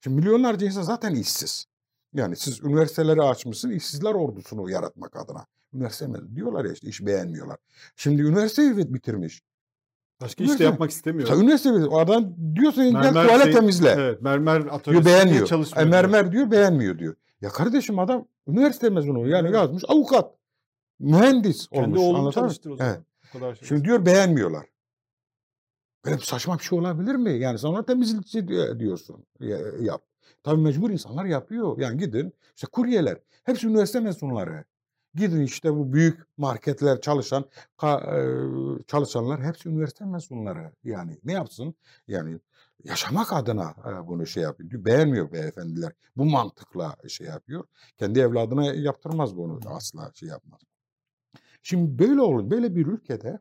[0.01, 1.65] Şimdi milyonlarca insan zaten işsiz.
[2.13, 5.45] Yani siz üniversiteleri açmışsınız işsizler ordusunu yaratmak adına.
[5.73, 6.35] Üniversite mi?
[6.35, 7.57] Diyorlar ya işte iş beğenmiyorlar.
[7.95, 9.41] Şimdi üniversiteyi bitirmiş.
[10.21, 11.27] Başka iş de yapmak istemiyor.
[11.27, 11.93] Ta üniversite bitirmiş.
[11.93, 13.89] O adam diyorsun gel Mermer tuvalet şey- temizle.
[13.89, 15.47] Evet, mermer Diyor atölyesi beğenmiyor.
[15.47, 15.87] çalışmıyor.
[15.87, 16.01] E, diyor.
[16.01, 17.15] mermer diyor beğenmiyor diyor.
[17.41, 19.55] Ya kardeşim adam üniversite mezunu yani Evet.
[19.55, 20.35] yazmış avukat.
[20.99, 21.99] Mühendis Kendi olmuş.
[21.99, 22.93] oğlunu anlatabiliyor çalıştır o zaman.
[22.93, 23.03] Evet.
[23.29, 23.67] O kadar şey.
[23.67, 24.65] Şimdi diyor beğenmiyorlar.
[26.05, 27.31] Böyle saçma bir şey olabilir mi?
[27.39, 29.25] Yani sen ona temizlikçi diyor- diyorsun.
[29.39, 30.01] Ya- Yap.
[30.43, 31.79] Tabii mecbur insanlar yapıyor.
[31.79, 33.17] Yani gidin işte kuryeler.
[33.43, 34.63] Hepsi üniversite mezunları.
[35.15, 37.45] Gidin işte bu büyük marketler çalışan
[38.87, 40.71] çalışanlar hepsi üniversite mezunları.
[40.83, 41.75] Yani ne yapsın?
[42.07, 42.39] Yani
[42.85, 44.85] yaşamak adına e, bunu şey yapıyor.
[44.85, 45.93] Beğenmiyor beyefendiler.
[46.17, 47.63] Bu mantıkla şey yapıyor.
[47.97, 50.61] Kendi evladına yaptırmaz bunu asla şey yapmaz.
[51.63, 52.49] Şimdi böyle olur.
[52.49, 53.39] Böyle bir ülkede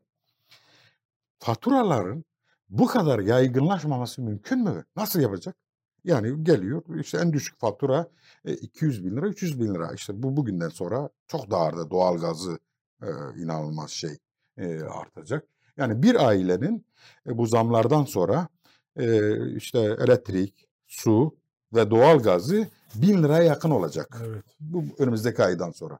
[1.38, 2.24] faturaların
[2.68, 4.84] bu kadar yaygınlaşmaması mümkün mü?
[4.96, 5.56] Nasıl yapacak?
[6.04, 8.08] Yani geliyor işte en düşük fatura
[8.44, 9.92] e, 200 bin lira, 300 bin lira.
[9.94, 12.58] İşte bu bugünden sonra çok daha da doğalgazı
[13.02, 14.18] e, inanılmaz şey
[14.56, 15.44] e, artacak.
[15.76, 16.86] Yani bir ailenin
[17.26, 18.48] e, bu zamlardan sonra
[18.96, 21.36] e, işte elektrik, su
[21.74, 24.20] ve doğalgazı bin liraya yakın olacak.
[24.26, 24.44] Evet.
[24.60, 25.98] Bu önümüzdeki aydan sonra.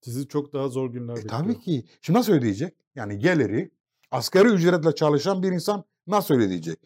[0.00, 1.38] Sizi çok daha zor günler E, bekliyor.
[1.42, 1.84] tabii ki.
[2.02, 2.74] Şimdi nasıl ödeyecek?
[2.94, 3.70] Yani geliri
[4.10, 6.78] asgari ücretle çalışan bir insan nasıl ödeyecek?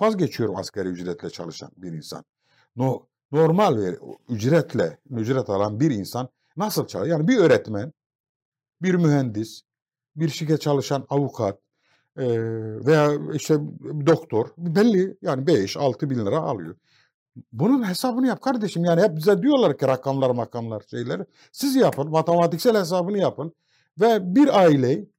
[0.00, 2.24] Vazgeçiyorum asgari ücretle çalışan bir insan.
[2.76, 7.10] No, normal bir ücretle ücret alan bir insan nasıl çalışır?
[7.10, 7.92] Yani bir öğretmen,
[8.82, 9.62] bir mühendis,
[10.16, 11.58] bir şirket çalışan avukat
[12.18, 12.26] e,
[12.86, 13.58] veya işte
[14.06, 16.76] doktor belli yani 5-6 bin lira alıyor.
[17.52, 18.84] Bunun hesabını yap kardeşim.
[18.84, 21.22] Yani hep bize diyorlar ki rakamlar makamlar şeyleri.
[21.52, 23.54] Siz yapın matematiksel hesabını yapın.
[24.00, 25.10] Ve bir aileyi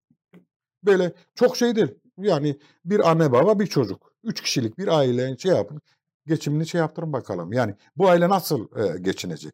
[0.84, 1.96] böyle çok şey değil.
[2.18, 4.14] Yani bir anne baba bir çocuk.
[4.24, 5.82] Üç kişilik bir aile şey yapın.
[6.28, 7.54] Geçimini şey yaptırın bakalım.
[7.54, 9.54] Yani bu aile nasıl e, geçinecek?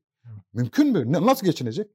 [0.53, 1.11] Mümkün mü?
[1.11, 1.87] Nasıl geçinecek?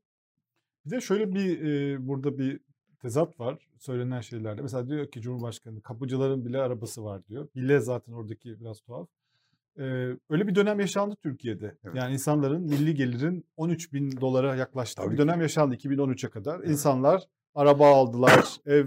[0.84, 2.61] Bir de şöyle bir e, burada bir
[3.03, 4.62] tezat var söylenen şeylerde.
[4.62, 7.48] Mesela diyor ki Cumhurbaşkanı kapıcıların bile arabası var diyor.
[7.55, 9.09] Bile zaten oradaki biraz tuhaf.
[9.78, 9.82] E,
[10.30, 11.76] öyle bir dönem yaşandı Türkiye'de.
[11.84, 11.96] Evet.
[11.96, 15.22] Yani insanların milli gelirin 13 bin dolara yaklaştığı Tabii bir ki.
[15.22, 16.59] dönem yaşandı 2013'e kadar.
[16.59, 16.68] Evet.
[16.70, 17.22] İnsanlar
[17.55, 18.86] araba aldılar, ev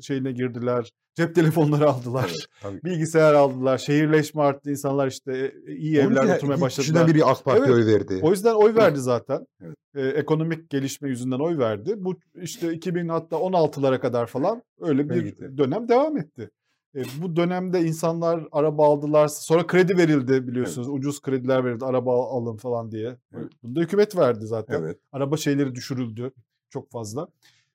[0.00, 2.26] şeyine girdiler, cep telefonları aldılar.
[2.30, 2.82] Evet, tabii.
[2.84, 6.84] Bilgisayar aldılar, şehirleşme arttı, insanlar işte e, iyi Onun için evlerde oturmaya başladılar.
[6.84, 7.70] kişiden biri AK Parti Evet.
[7.70, 8.20] oy verdi.
[8.22, 9.46] O yüzden oy verdi zaten.
[9.62, 9.76] Evet.
[9.94, 11.94] Ee, ekonomik gelişme yüzünden oy verdi.
[11.98, 16.50] Bu işte 2000 hatta 16'lara kadar falan öyle bir dönem devam etti.
[16.96, 19.28] E, bu dönemde insanlar araba aldılar.
[19.28, 20.88] Sonra kredi verildi biliyorsunuz.
[20.88, 21.84] Ucuz krediler verildi.
[21.84, 23.16] Araba alın falan diye.
[23.36, 23.52] Evet.
[23.62, 24.82] Bunu da hükümet verdi zaten.
[24.82, 24.98] Evet.
[25.12, 26.32] Araba şeyleri düşürüldü
[26.70, 27.28] çok fazla.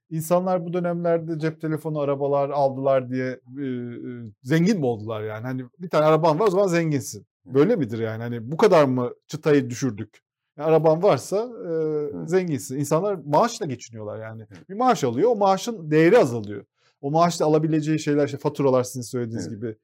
[0.10, 3.92] İnsanlar bu dönemlerde cep telefonu, arabalar aldılar diye e, e,
[4.44, 5.42] zengin mi oldular yani?
[5.42, 7.26] Hani bir tane araban var o zaman zenginsin.
[7.46, 8.24] Böyle midir yani?
[8.24, 10.22] Hani bu kadar mı çıtayı düşürdük?
[10.58, 12.80] Yani araban varsa e, zenginsin.
[12.80, 14.48] İnsanlar maaşla geçiniyorlar yani.
[14.70, 16.66] Bir maaş alıyor, o maaşın değeri azalıyor.
[17.02, 19.58] O maaşla alabileceği şeyler, işte faturalar sizin söylediğiniz Evet.
[19.58, 19.76] gibi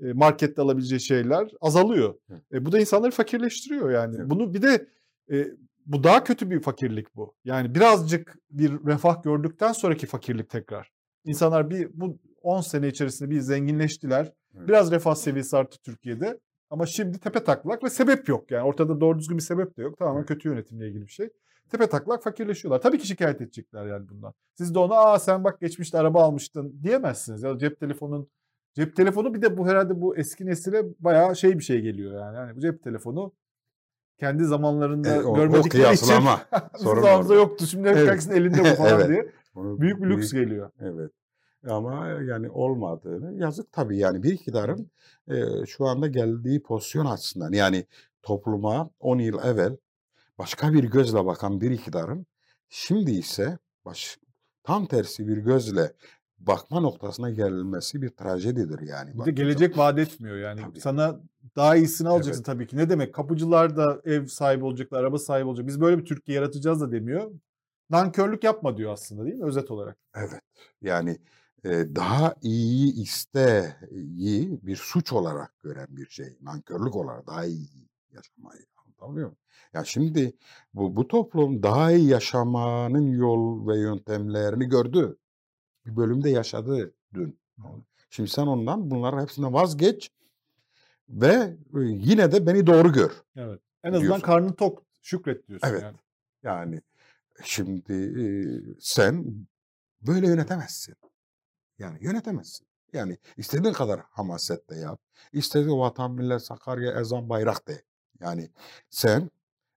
[0.00, 2.14] e, markette alabileceği şeyler azalıyor.
[2.52, 4.16] E, bu da insanları fakirleştiriyor yani.
[4.18, 4.30] Evet.
[4.30, 4.86] Bunu bir de
[5.32, 5.46] e,
[5.86, 7.34] bu daha kötü bir fakirlik bu.
[7.44, 10.92] Yani birazcık bir refah gördükten sonraki fakirlik tekrar.
[11.24, 14.32] İnsanlar bir bu 10 sene içerisinde bir zenginleştiler.
[14.54, 16.40] Biraz refah seviyesi arttı Türkiye'de.
[16.70, 18.64] Ama şimdi tepe taklak ve sebep yok yani.
[18.64, 19.98] Ortada doğru düzgün bir sebep de yok.
[19.98, 21.28] Tamamen kötü yönetimle ilgili bir şey.
[21.70, 22.80] Tepe taklak fakirleşiyorlar.
[22.80, 24.34] Tabii ki şikayet edecekler yani bundan.
[24.54, 27.42] Siz de ona aa sen bak geçmişte araba almıştın diyemezsiniz.
[27.42, 28.28] Ya cep telefonun
[28.74, 32.36] cep telefonu bir de bu herhalde bu eski nesile bayağı şey bir şey geliyor yani.
[32.36, 33.32] Yani bu cep telefonu
[34.18, 36.40] kendi zamanlarında E, o- o görmedikleri için kıyaslama.
[36.74, 37.66] bizim Sorun yoktu.
[37.66, 38.08] Şimdi Evet.
[38.08, 39.08] herkesin elinde bu falan Evet.
[39.08, 39.32] diye.
[39.54, 40.70] Bunu Büyük bir lüks geliyor.
[40.80, 41.10] Evet.
[41.68, 44.90] Ama yani olmadığını yazık tabii yani bir iktidarın
[45.28, 47.86] e, şu anda geldiği pozisyon açısından yani
[48.22, 49.76] topluma 10 yıl evvel
[50.38, 52.26] başka bir gözle bakan bir iktidarın
[52.68, 54.18] şimdi ise baş,
[54.64, 55.92] tam tersi bir gözle
[56.46, 59.10] bakma noktasına gelmesi bir trajedidir yani.
[59.14, 60.60] Bir de gelecek vaat etmiyor yani.
[60.60, 60.80] Tabii.
[60.80, 61.20] Sana
[61.56, 62.46] daha iyisini alacaksın Evet.
[62.46, 62.76] tabii ki.
[62.76, 63.14] Ne demek?
[63.14, 65.66] Kapıcılar da ev sahibi olacaklar, araba sahibi olacak.
[65.66, 67.30] Biz böyle bir Türkiye yaratacağız da demiyor.
[67.90, 69.44] Nankörlük yapma diyor aslında değil mi?
[69.44, 69.96] Özet olarak.
[70.16, 70.40] Evet.
[70.82, 71.18] Yani
[71.64, 76.38] e, daha iyi isteyi bir suç olarak gören bir şey.
[76.42, 77.68] Nankörlük olarak daha iyi
[78.12, 78.60] yaşamayı.
[78.76, 79.36] Anlatabiliyor muyum?
[79.74, 80.32] Ya şimdi
[80.74, 85.16] bu, bu toplum daha iyi yaşamanın yol ve yöntemlerini gördü.
[85.86, 87.38] Bir bölümde yaşadı dün.
[88.10, 90.10] Şimdi sen ondan bunların hepsinden vazgeç
[91.08, 91.32] ve
[91.74, 93.12] e, yine de beni doğru gör.
[93.36, 93.60] Evet.
[93.84, 94.26] En azından Diyorsun.
[94.26, 95.82] karnın tok, şükret diyorsun Evet.
[95.82, 95.96] yani.
[96.42, 96.80] Yani
[97.44, 98.24] şimdi e,
[98.80, 99.24] sen
[100.02, 100.94] böyle yönetemezsin.
[101.78, 102.66] Yani yönetemezsin.
[102.92, 105.00] Yani istediğin kadar hamasetle yap.
[105.32, 107.82] İstediğin vatan, millet, Sakarya, ezan, bayrak de.
[108.20, 108.50] Yani
[108.90, 109.30] sen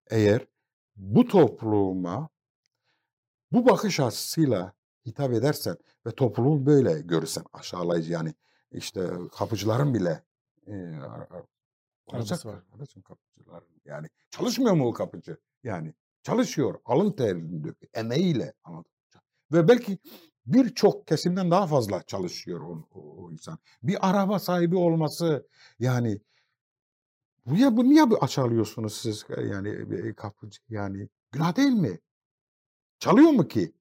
[0.10, 0.41] eğer
[0.95, 2.30] bu topluma
[3.51, 4.74] bu bakış açısıyla
[5.08, 8.34] hitap edersen ve toplumu böyle görürsen aşağılayıcı yani
[8.72, 10.24] işte kapıcıların bile
[10.68, 10.74] e,
[12.08, 12.60] olacak var.
[12.72, 15.93] kardeşim kapıcıların yani çalışmıyor mu o kapıcı yani
[16.24, 18.91] çalışıyor alın terini döküyor emeğiyle anladın
[19.51, 19.97] ve belki
[20.45, 25.47] birçok kesimden daha fazla çalışıyor o, o, o insan bir araba sahibi olması
[25.80, 26.22] yani
[27.45, 31.99] bu ya bu niye bu aşağılıyorsunuz siz yani kapıcı yani günah değil mi?
[32.99, 33.74] Çalıyor mu ki?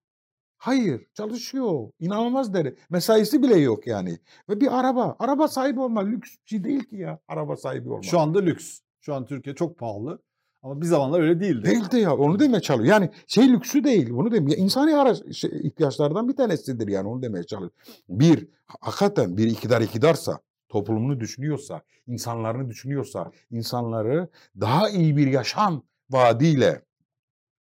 [0.59, 1.89] Hayır, çalışıyor.
[2.01, 2.77] İnanılmaz deri.
[2.91, 4.19] Mesaisi bile yok yani.
[4.49, 7.19] Ve bir araba, araba sahibi olma lüks bir şey değil ki ya.
[7.29, 8.05] Araba sahibi olmak.
[8.05, 8.81] Şu anda lüks.
[9.01, 10.19] Şu an Türkiye çok pahalı.
[10.63, 11.65] Ama bir zamanlar öyle değildi.
[11.65, 12.95] Değil de ya onu demeye çalışıyor.
[12.95, 14.11] Yani şey lüksü değil.
[14.11, 14.57] Bunu demeye.
[14.57, 17.73] İnsani ara şey, ihtiyaçlardan bir tanesidir yani onu demeye çalışıyor.
[18.09, 20.39] Bir, hakikaten bir iktidar iktidarsa,
[20.69, 24.29] toplumunu düşünüyorsa, insanlarını düşünüyorsa, insanları
[24.61, 26.83] daha iyi bir yaşam vaadiyle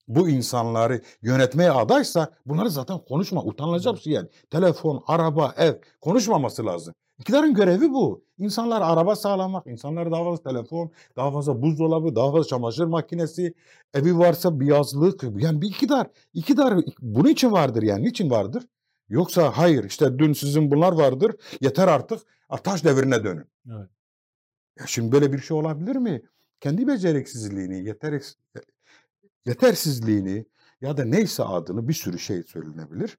[0.09, 3.45] bu insanları yönetmeye adaysa bunları zaten konuşma.
[3.45, 4.29] Utanılacak şey yani.
[4.51, 6.95] Telefon, araba, ev konuşmaması lazım.
[7.19, 8.25] İktidarın görevi bu.
[8.39, 13.55] İnsanlara araba sağlamak, insanlara daha fazla telefon, daha fazla buzdolabı, daha fazla çamaşır makinesi,
[13.95, 15.23] evi varsa bir yazlık.
[15.23, 16.07] Yani bir iktidar.
[16.33, 18.05] İktidar bunun için vardır yani.
[18.05, 18.65] Niçin vardır?
[19.09, 21.37] Yoksa hayır işte dün sizin bunlar vardır.
[21.61, 22.21] Yeter artık.
[22.65, 23.45] Taş devrine dönün.
[23.71, 23.89] Evet.
[24.79, 26.23] Ya şimdi böyle bir şey olabilir mi?
[26.61, 28.23] Kendi beceriksizliğini, yeterek,
[29.47, 30.47] yetersizliğini
[30.81, 33.19] ya da neyse adını bir sürü şey söylenebilir.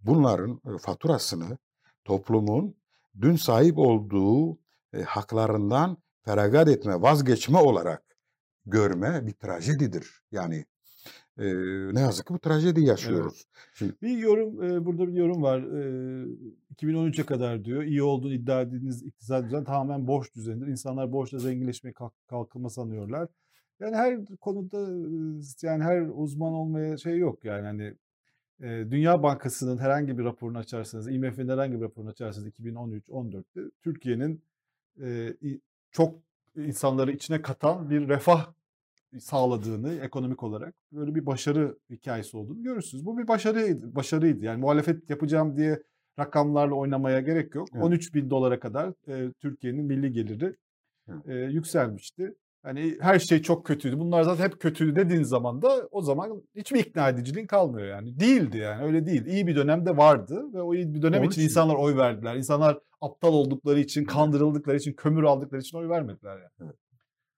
[0.00, 1.58] Bunların faturasını
[2.04, 2.74] toplumun
[3.20, 4.58] dün sahip olduğu
[5.06, 8.16] haklarından feragat etme, vazgeçme olarak
[8.66, 10.22] görme bir trajedidir.
[10.32, 10.64] Yani
[11.38, 11.44] e,
[11.94, 13.44] ne yazık ki bu trajedi yaşıyoruz.
[13.74, 15.58] Şimdi, Bir yorum, e, burada bir yorum var.
[15.60, 16.26] E,
[16.74, 20.66] 2013'e kadar diyor, iyi olduğunu iddia ettiğiniz iktisadi düzen tamamen borç düzenidir.
[20.66, 23.28] İnsanlar borçla zenginleşmeye kalk, kalkınma sanıyorlar.
[23.80, 24.78] Yani her konuda
[25.62, 27.94] yani her uzman olmaya şey yok yani hani
[28.60, 34.42] e, Dünya Bankası'nın herhangi bir raporunu açarsanız, IMF'nin herhangi bir raporunu açarsanız 2013-14'te Türkiye'nin
[35.00, 35.36] e,
[35.90, 36.14] çok
[36.56, 38.52] insanları içine katan bir refah
[39.18, 43.06] sağladığını ekonomik olarak böyle bir başarı hikayesi olduğunu görürsünüz.
[43.06, 44.44] Bu bir başarıydı, başarıydı.
[44.44, 45.82] Yani muhalefet yapacağım diye
[46.18, 47.68] rakamlarla oynamaya gerek yok.
[47.74, 47.84] Evet.
[47.84, 50.56] 13 bin dolara kadar e, Türkiye'nin milli geliri
[51.08, 51.28] Evet.
[51.28, 52.34] e, yükselmişti.
[52.66, 53.98] Hani her şey çok kötüydü.
[53.98, 58.20] Bunlar zaten hep kötüydü dediğin zaman da o zaman hiçbir ikna ediciliğin kalmıyor yani.
[58.20, 59.26] Değildi yani öyle değil.
[59.26, 62.36] İyi bir dönemde vardı ve o iyi bir dönem Onun için için- insanlar oy verdiler.
[62.36, 66.72] İnsanlar aptal oldukları için, kandırıldıkları için, kömür aldıkları için oy vermediler yani.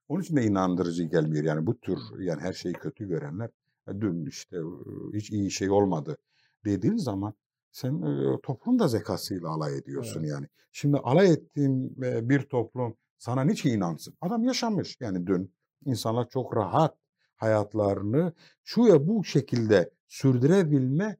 [0.09, 1.45] Onun için de inandırıcı gelmiyor.
[1.45, 3.49] Yani bu tür yani her şeyi kötü görenler
[3.89, 6.16] "E, dün işte e, hiç iyi şey olmadı
[6.64, 7.35] dediğin zaman
[7.72, 10.47] sen e, toplum da zekasıyla alay ediyorsun yani.
[10.72, 14.14] Şimdi alay ettiğin e, bir toplum sana niçin inansın?
[14.21, 15.55] Adam yaşamış yani dün
[15.85, 16.97] insanlar çok rahat
[17.37, 18.33] hayatlarını
[18.64, 21.16] şu ya bu şekilde sürdürebilme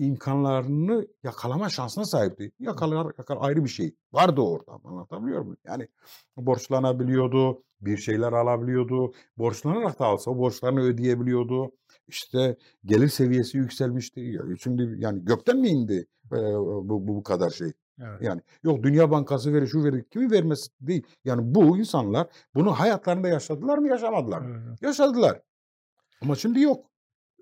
[0.00, 2.52] imkanlarını yakalama şansına sahipti.
[2.58, 3.94] Yakalar, yakalar ayrı bir şey.
[4.12, 5.56] Vardı orada anlatabiliyor muyum?
[5.64, 5.88] Yani
[6.36, 9.12] borçlanabiliyordu, bir şeyler alabiliyordu.
[9.38, 11.72] Borçlanarak da alsa borçlarını ödeyebiliyordu.
[12.08, 14.38] İşte gelir seviyesi yükselmişti.
[14.62, 17.72] Şimdi yani gökten mi indi e, bu, bu, bu kadar şey?
[18.00, 18.22] Evet.
[18.22, 21.02] Yani yok Dünya Bankası verir şu verir kimi vermesi değil.
[21.24, 24.62] Yani bu insanlar bunu hayatlarında yaşadılar mı yaşamadılar mı?
[24.68, 24.82] Evet.
[24.82, 25.40] Yaşadılar.
[26.22, 26.86] Ama şimdi yok.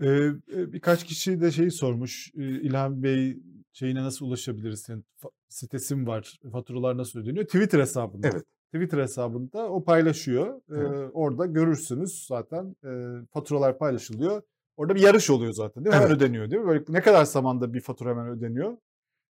[0.03, 2.31] Ee, birkaç kişi de şeyi sormuş.
[2.35, 3.39] İlhan Bey
[3.73, 4.81] şeyine nasıl ulaşabiliriz?
[4.81, 6.39] Senin fa- sitesin var.
[6.53, 7.45] Faturalar nasıl ödeniyor?
[7.45, 8.29] Twitter hesabında.
[8.29, 8.45] Evet.
[8.75, 10.55] Twitter hesabında o paylaşıyor.
[10.57, 11.11] Ee, Evet.
[11.13, 12.91] orada görürsünüz zaten e,
[13.33, 14.43] faturalar paylaşılıyor.
[14.77, 16.01] Orada bir yarış oluyor zaten değil mi?
[16.01, 16.23] Hemen Evet.
[16.23, 16.69] ödeniyor değil mi?
[16.69, 18.77] Böyle ne kadar zamanda bir fatura hemen ödeniyor?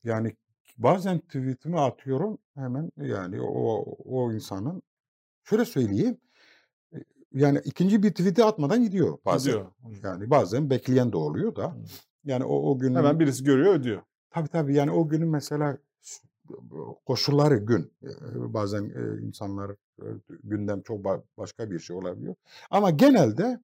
[0.04, 0.36] Yani
[0.78, 4.82] bazen tweetimi atıyorum hemen yani o o insanın
[5.44, 6.18] şöyle söyleyeyim
[6.94, 6.98] e,
[7.34, 9.52] yani ikinci bir tweet'i atmadan gidiyor bazen.
[9.54, 9.72] Gidiyor.
[10.04, 11.76] Yani bazen bekleyen de oluyor da
[12.26, 14.02] yani o, o gün Hemen birisi görüyor ödüyor.
[14.30, 15.78] Tabii tabii yani o günün mesela
[17.06, 17.92] koşulları gün.
[18.04, 19.72] Eee, Bazen eee, insanlar
[20.44, 22.36] gündem çok ba- başka bir şey olabiliyor.
[22.70, 23.60] Ama genelde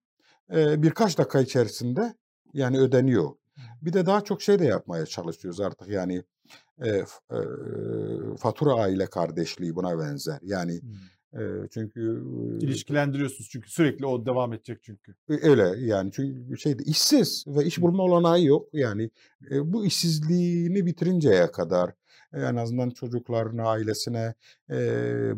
[0.83, 2.13] birkaç dakika içerisinde
[2.53, 3.29] yani ödeniyor.
[3.81, 6.23] Bir de daha çok şey de yapmaya çalışıyoruz artık yani
[6.83, 10.39] f- eee, fatura aile kardeşliği buna benzer.
[10.41, 11.39] Yani Hmm.
[11.41, 12.23] eee, çünkü
[12.61, 15.15] İlişkilendiriyorsunuz çünkü sürekli o devam edecek çünkü.
[15.29, 18.67] e, Öyle yani çünkü şeyde işsiz ve iş bulma olanağı yok.
[18.73, 19.09] Yani
[19.51, 21.89] e, bu işsizliğini bitirinceye kadar
[22.33, 24.33] e, en azından çocuklarına, ailesine
[24.69, 24.77] e,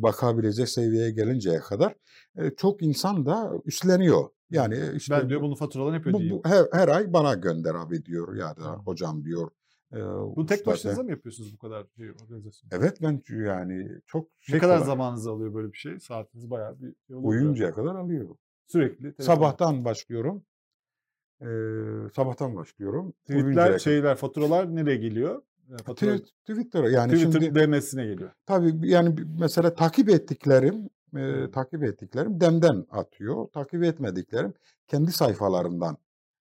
[0.02, 1.96] bakabilecek seviyeye gelinceye kadar
[2.38, 4.30] e, çok insan da üstleniyor.
[4.52, 6.36] Yani e, işte ben diyor bu, bunun faturalarını hep bu- ödeyeyim.
[6.44, 9.52] bu her, her ay bana gönder abi diyor ya da hocam diyor.
[9.94, 9.98] E,
[10.36, 12.70] Bunu tek zaten- başınıza mı yapıyorsunuz bu kadar şey organizasyon?
[12.74, 14.88] Evet ben yani çok Ne şey kadar kolay.
[14.88, 16.00] zamanınızı alıyor böyle bir şey?
[16.00, 17.24] Saatiniz bayağı bir oluyor.
[17.30, 18.36] uyuyuncaya kadar alıyor.
[18.68, 18.98] Sürekli.
[19.02, 19.24] telefon.
[19.24, 20.44] Sabahtan başlıyorum.
[21.42, 21.46] E,
[22.16, 23.12] sabahtan başlıyorum.
[23.12, 23.80] Tweetler, kadar.
[23.80, 25.42] şeyler, faturalar nereye geliyor?
[25.86, 28.32] Fatura, Twi- Twitter yani Twitter şimdi DM'sine geliyor.
[28.46, 33.48] tabii yani mesela takip ettiklerim e, takip ettiklerim demden atıyor.
[33.54, 34.54] Takip etmediklerim
[34.88, 35.98] kendi sayfalarından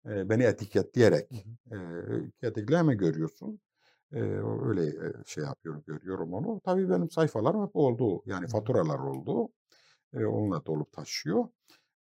[0.06, 1.76] e, beni etiketleyerek Hı
[2.42, 3.60] e, etiketleme görüyorsun.
[4.12, 4.20] E,
[4.66, 6.60] öyle e, şey yapıyorum görüyorum onu.
[6.64, 8.22] Tabii benim sayfalarım hep oldu.
[8.26, 9.48] Yani faturalar oldu.
[10.14, 11.44] E, onunla dolup taşıyor.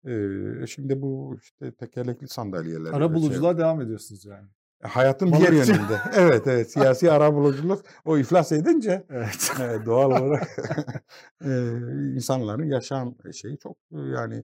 [0.05, 2.93] E, şimdi bu işte tekerlekli sandalyeler.
[2.93, 4.47] Ara buluculuğa devam ediyorsunuz yani.
[4.83, 5.99] Hayatın diğer yönünde.
[6.15, 9.51] Evet evet siyasi arabuluculuk o iflas edince Evet.
[9.59, 10.47] e, doğal olarak
[11.45, 11.49] e,
[12.15, 14.43] insanların yaşam şeyi çok e, yani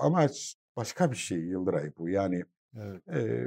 [0.00, 0.26] ama
[0.76, 2.08] başka bir şey Yıldıray bu.
[2.08, 2.44] Yani
[2.76, 3.08] evet.
[3.08, 3.46] e,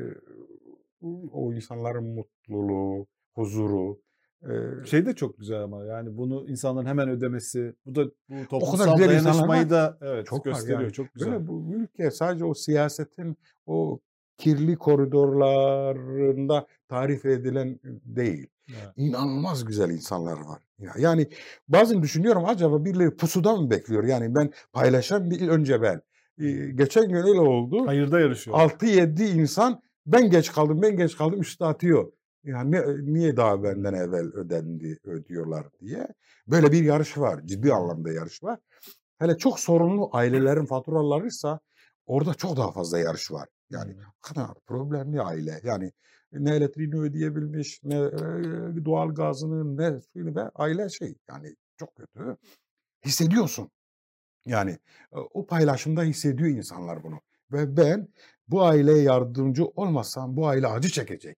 [1.31, 4.01] o insanların mutluluğu, huzuru
[4.43, 8.97] e, Şey de çok güzel ama yani bunu insanların hemen ödemesi, bu da bu toplumsal
[8.99, 10.81] dayanışmayı da evet Çok gösteriyor.
[10.81, 10.93] yani.
[10.93, 11.31] Çok güzel.
[11.31, 13.99] Böyle bu ülke sadece o siyasetin o
[14.37, 18.47] kirli koridorlarında tarif edilen değil.
[18.69, 18.93] Evet.
[18.95, 20.61] İnanılmaz güzel insanlar var.
[20.79, 21.27] Ya- Yani
[21.67, 24.03] bazen düşünüyorum acaba birileri pusuda mı bekliyor?
[24.03, 26.01] Yani ben paylaşan bir önce ben.
[26.39, 27.87] Ee, geçen gün öyle oldu.
[27.87, 28.57] Hayırda yarışıyor.
[28.57, 32.11] 6-7 insan ben geç kaldım ben geç kaldım üstü atıyor.
[32.43, 32.77] Yani
[33.13, 36.07] niye daha benden evvel ödendi ödüyorlar diye.
[36.47, 37.41] Böyle bir yarış var.
[37.45, 38.59] Ciddi anlamda yarış var.
[39.19, 41.59] Hele çok sorunlu ailelerin faturalarıysa
[42.05, 43.47] orada çok daha fazla yarış var.
[43.69, 44.01] Yani Hmm.
[44.21, 45.59] kadar problemli aile.
[45.63, 45.91] Yani
[46.33, 52.37] ne elektriğini ödeyebilmiş, ne e, doğal gazını, ne suyunu ve aile şey yani çok kötü.
[53.05, 53.69] Hissediyorsun.
[54.45, 54.71] Yani
[55.13, 57.21] e, o paylaşımda hissediyor insanlar bunu.
[57.51, 58.07] Ve ben
[58.47, 61.37] bu aileye yardımcı olmasam bu aile acı çekecek.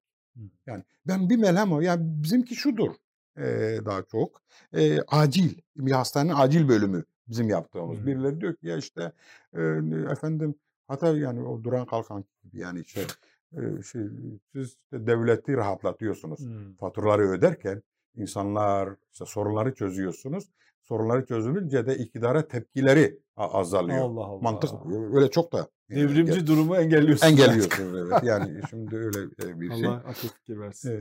[0.65, 1.81] Yani ben bir melhem o.
[1.81, 2.91] Yani bizimki şudur
[3.37, 3.43] e,
[3.85, 4.41] daha çok.
[4.73, 5.57] E, acil.
[5.75, 7.99] Bir hastanenin acil bölümü bizim yaptığımız.
[7.99, 8.05] Hı.
[8.05, 9.11] Birileri diyor ki ya işte
[9.53, 9.61] e,
[10.11, 10.55] efendim
[10.87, 13.01] hatta yani o duran kalkan gibi yani işte
[13.53, 14.01] e, şey,
[14.53, 16.75] siz işte devleti rahatlatıyorsunuz Hmm.
[16.75, 17.81] faturaları öderken
[18.15, 20.49] insanlar işte sorunları çözüyorsunuz.
[20.83, 23.97] Sorunları çözülünce de iktidara tepkileri azalıyor.
[23.97, 24.41] Allah Allah.
[24.41, 24.69] Mantık
[25.13, 27.31] öyle çok da e, Devrimci ge- durumu engelliyorsunuz.
[27.39, 28.23] engelliyorsunuz evet.
[28.23, 29.85] Yani şimdi öyle e, bir şey.
[29.85, 30.91] Allah akıl fikir versin.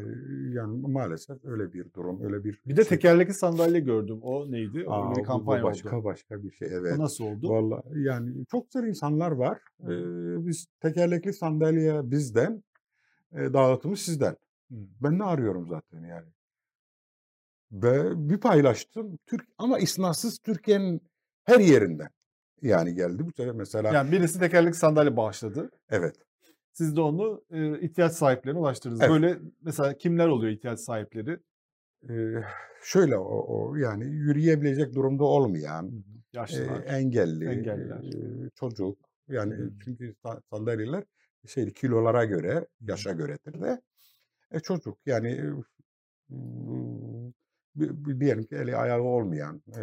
[0.52, 2.88] Yani maalesef öyle bir durum, öyle bir Bir de şey.
[2.88, 4.18] tekerlekli sandalye gördüm.
[4.22, 4.84] O neydi?
[4.86, 6.04] O Aa, bir kampanya başka oldu.
[6.04, 6.94] başka bir şey evet.
[6.98, 7.48] O nasıl oldu?
[7.48, 9.58] Vallahi yani çok güzel insanlar var.
[9.82, 9.86] Ee,
[10.46, 12.62] biz tekerlekli sandalye bizden,
[13.32, 14.36] e, dağıtımı sizden.
[14.68, 14.78] Hmm.
[15.00, 16.26] Ben ne arıyorum zaten yani.
[17.72, 19.18] Ve bir paylaştım.
[19.26, 21.00] Türk ama isnatsız Türkiye'nin
[21.44, 22.08] her yerinden.
[22.62, 25.70] Yani geldi bu sefer mesela Yani birisi tekerlekli sandalye bağışladı.
[25.90, 26.16] evet.
[26.72, 29.01] Siz de onu e, ihtiyaç sahiplerine ulaştırdınız.
[29.01, 29.10] Evet.
[29.10, 31.38] Böyle mesela kimler oluyor ihtiyaç sahipleri?
[32.10, 32.34] Ee,
[32.84, 35.92] şöyle o, o yani yürüyebilecek durumda olmayan, e,
[36.38, 36.84] Yaşlılar.
[36.86, 38.05] engelli, engelliler.
[38.47, 38.98] e, çocuk
[39.28, 39.78] yani Hmm.
[39.84, 41.05] çünkü sa- sandalyeler
[41.47, 43.80] şey kilolara göre, yaşa göredir de
[44.51, 46.34] e, çocuk yani e,
[48.20, 49.82] diyelim ki eli ayağı olmayan e,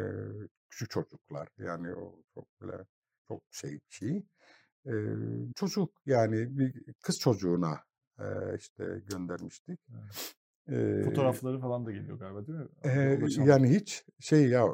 [0.69, 2.85] küçük çocuklar yani o çok böyle
[3.27, 4.23] çok şey bir şey.
[4.85, 4.93] E,
[5.55, 7.79] çocuk yani bir kız çocuğuna
[8.19, 8.25] e,
[8.57, 9.79] işte göndermiştik.
[10.71, 12.67] E, Fotoğrafları falan da geliyor galiba değil mi?
[12.83, 14.67] e, yani hiç şey ya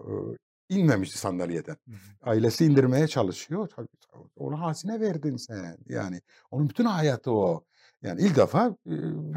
[0.69, 1.97] inmemişti sandalyeden Hı hı.
[2.21, 3.69] ailesi indirmeye çalışıyor.
[4.35, 5.77] Ona hazine verdin sen.
[5.89, 6.21] Yani
[6.51, 7.65] onun bütün hayatı o.
[8.05, 8.91] Yani ilk defa e,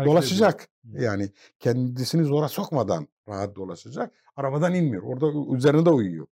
[0.05, 0.69] dolaşacak.
[0.93, 1.03] Hı.
[1.03, 4.13] Yani kendisini zora sokmadan rahat dolaşacak.
[4.37, 5.03] Arabadan inmiyor.
[5.03, 6.27] Orada üzerinde uyuyor.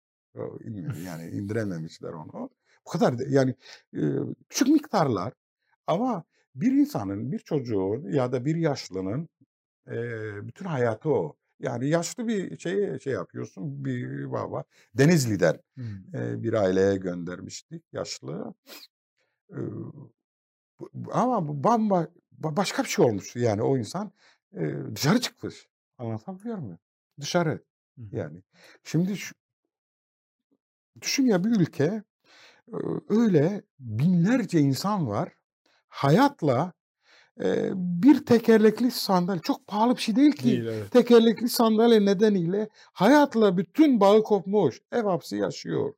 [0.64, 0.96] İnmiyor.
[0.96, 2.50] Yani indirememişler onu.
[2.86, 3.54] Bu kadar yani
[3.96, 4.02] e,
[4.48, 5.32] küçük miktarlar
[5.86, 9.28] ama bir insanın, bir çocuğun ya da bir yaşlının
[9.90, 9.96] e,
[10.46, 11.36] bütün hayatı o.
[11.60, 14.64] Yani yaşlı bir şey şey yapıyorsun bir baba
[14.94, 16.14] Denizli'den Hmm.
[16.14, 18.54] e, bir aileye göndermiştik yaşlı.
[19.50, 19.58] E,
[21.12, 24.12] ama bu bamba ba- başka bir şey olmuş yani o insan
[24.54, 25.68] e, dışarı çıkmış.
[25.98, 26.78] Anlatabiliyor muyum?
[27.20, 27.62] Dışarı
[28.12, 28.42] yani.
[28.84, 29.34] Şimdi şu,
[31.00, 32.02] düşün ya bir ülke
[32.72, 32.76] e,
[33.08, 35.32] öyle binlerce insan var.
[35.88, 36.72] Hayatla
[37.40, 40.44] e, bir tekerlekli sandalye çok pahalı bir şey değil ki.
[40.44, 40.90] Değil evet.
[40.90, 44.80] Tekerlekli sandalye nedeniyle hayatla bütün bağı kopmuş.
[44.92, 45.84] Ev hapsi yaşıyor.
[45.84, 45.96] Bu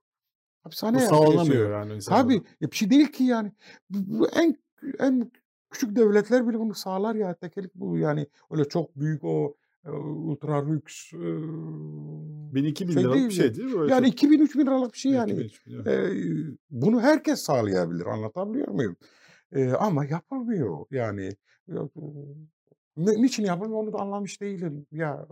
[0.62, 1.86] Hapishane sağlanamıyor yaşıyor.
[1.86, 2.00] yani.
[2.00, 3.52] Tabii ya bir şey değil ki yani.
[3.90, 4.56] Bu, bu en
[4.98, 5.30] en
[5.70, 7.34] küçük devletler bile bunu sağlar ya.
[7.34, 13.28] Tekerlek bu yani öyle çok büyük o e, ultra lüks e, 1000-2000 şey liralık değil
[13.28, 13.80] bir şey değil mi?
[13.80, 14.14] Öyle Yani çok.
[14.14, 15.32] 2000 3000 liralık bir şey yani.
[15.42, 15.86] 2000 evet.
[15.86, 18.06] E, bunu herkes sağlayabilir.
[18.06, 18.96] Anlatabiliyor muyum?
[19.52, 21.30] E, ama yapılmıyor yani.
[21.68, 22.02] Ya, e,
[22.96, 24.86] ne, niçin yapılmıyor onu da anlamış değilim.
[24.92, 25.26] Ya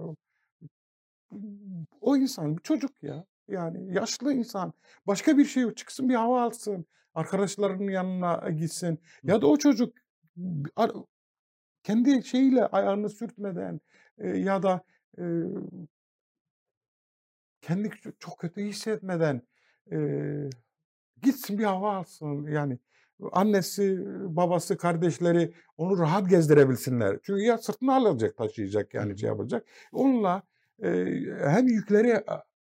[2.00, 3.24] o insan bir çocuk ya.
[3.48, 4.72] Yani yaşlı insan.
[5.06, 5.74] Başka bir şey.
[5.74, 6.86] Çıksın bir hava alsın.
[7.14, 8.86] Arkadaşlarının yanına gitsin.
[8.86, 9.94] Hı Ya da o çocuk
[11.82, 13.80] kendi şeyiyle ayağını sürtmeden
[14.18, 14.84] e, ya da
[15.18, 15.24] e,
[17.60, 19.42] kendi çok kötü hissetmeden
[19.92, 19.98] e,
[21.22, 22.46] gitsin bir hava alsın.
[22.46, 22.78] Yani
[23.32, 23.98] annesi,
[24.36, 27.18] babası, kardeşleri onu rahat gezdirebilsinler.
[27.22, 29.66] Çünkü ya sırtına alacak, taşıyacak yani şey yapacak.
[29.92, 30.42] Onunla
[30.82, 30.88] e,
[31.48, 32.24] hem yükleri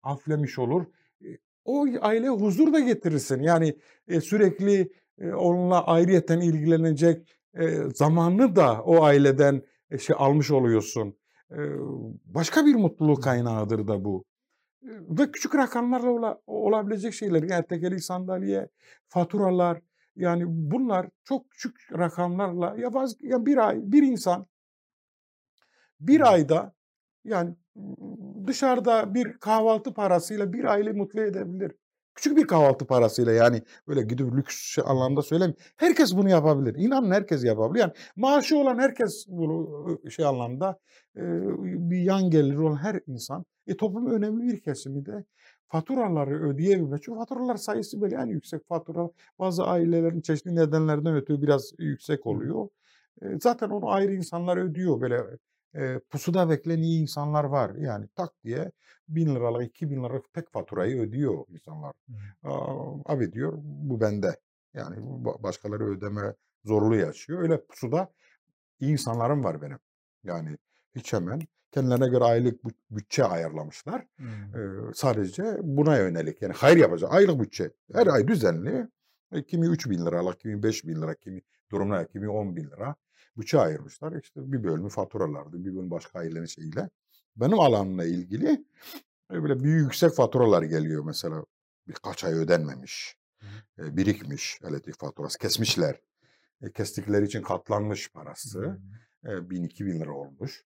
[0.03, 0.87] hafiflemiş olur.
[1.65, 3.43] O aileye huzur da getirirsin.
[3.43, 3.77] Yani
[4.09, 7.40] e, sürekli e, onunla ayrıyeten ilgilenecek
[7.94, 9.62] zamanını da o aileden
[9.98, 11.16] şey almış oluyorsun.
[12.24, 14.24] Başka bir mutluluk kaynağıdır da bu.
[14.82, 17.43] Ve küçük rakamlarla ola- olabilecek şeyler.
[17.43, 18.68] Yani tekerlekli sandalye,
[19.09, 19.81] faturalar.
[20.16, 24.47] Yani bunlar çok küçük rakamlarla ya, baz- ya bir ay bir insan
[26.01, 26.74] bir ayda
[27.24, 27.56] yani
[28.47, 31.72] dışarıda bir kahvaltı parasıyla bir aileyi mutlu edebilir.
[32.20, 35.64] Küçük bir kahvaltı parasıyla yani böyle gidip lüks şey anlamda söylemiyorum.
[35.76, 36.74] Herkes bunu yapabilir.
[36.78, 37.80] İnanın herkes yapabilir.
[37.80, 40.78] Yani maaşı olan herkes bunu şey anlamda
[41.16, 43.44] bir yan geliri olan her insan.
[43.66, 45.24] E, toplumun önemli bir kesimi de
[45.68, 47.02] faturaları ödeyebilmek.
[47.02, 49.10] Çünkü faturalar sayısı böyle en yüksek fatura.
[49.38, 52.68] Bazı ailelerin çeşitli nedenlerden ötürü biraz yüksek oluyor.
[53.22, 55.01] E, zaten onu ayrı insanlar ödüyor.
[55.01, 55.22] Böyle
[55.74, 57.74] e, pusuda bekleyen iyi insanlar var.
[57.74, 58.72] Yani tak diye
[59.09, 61.92] bin liralık, iki bin liralık tek faturayı ödüyor insanlar.
[62.42, 64.40] Aa, abi diyor bu bende.
[64.74, 66.34] Yani ba- başkaları ödeme
[66.64, 67.42] zorluğu yaşıyor.
[67.42, 68.12] Öyle pusuda
[68.80, 69.78] iyi insanlarım var benim.
[70.24, 70.56] Yani
[70.94, 71.40] hiç hemen
[71.72, 72.60] kendilerine göre aylık
[72.90, 74.06] bütçe ayarlamışlar.
[74.16, 74.88] Hımm.
[74.88, 76.42] Ee, sadece buna yönelik.
[76.42, 77.12] Yani hayır yapacak.
[77.14, 77.70] Aylık bütçe.
[77.92, 78.88] Her ay düzenli.
[79.32, 82.94] E, kimi 3 bin liralık, kimi 5 bin lira, kimi durumuna, kimi 10 bin lira
[83.36, 84.23] bütçe ayırmışlar.
[84.23, 86.90] İşte bir bölümü faturalardı, bir bölümü başka ailenin şeyiyle.
[87.36, 88.65] Benim alanımla ilgili
[89.32, 91.44] e, böyle büyük yüksek faturalar geliyor mesela.
[91.89, 93.16] Birkaç ay ödenmemiş.
[93.78, 95.39] E, birikmiş elektrik faturası.
[95.39, 96.01] Kesmişler.
[96.62, 98.78] E, kestikleri için katlanmış parası.
[99.27, 100.65] E, bin iki bin lira olmuş.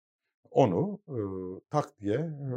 [0.51, 1.19] Onu e,
[1.70, 2.55] tak diye e,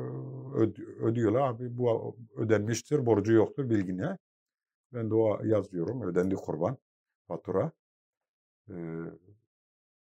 [0.58, 1.42] öd- ödüyorlar.
[1.42, 4.18] Abi bu ödenmiştir, borcu yoktur bilgine.
[4.94, 6.02] Ben de o yazıyorum.
[6.02, 6.78] Ödendi kurban
[7.28, 7.72] fatura.
[8.70, 8.76] E,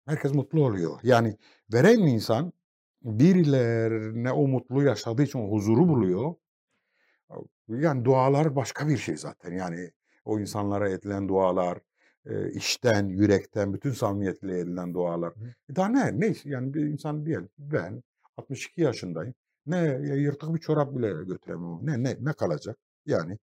[0.06, 1.00] herkes mutlu oluyor.
[1.04, 1.38] Yani
[1.74, 2.54] veren insan
[3.04, 6.36] birilerine o mutluluğu yaşadığı için huzuru buluyor.
[7.68, 9.52] Yani dualar başka bir şey zaten.
[9.52, 9.92] Yani
[10.26, 11.80] o insanlara edilen dualar,
[12.54, 15.34] içten, yürekten, bütün samimiyetle edilen dualar.
[15.70, 16.20] E daha ne?
[16.20, 16.36] Ne?
[16.44, 18.04] Yani bir insan diyelim ben
[18.38, 19.34] 62 yaşındayım.
[19.66, 19.78] Ne
[20.18, 21.80] yırtık bir çorap bile götüremem.
[21.82, 22.78] Ne ne ne kalacak?
[23.06, 23.38] Yani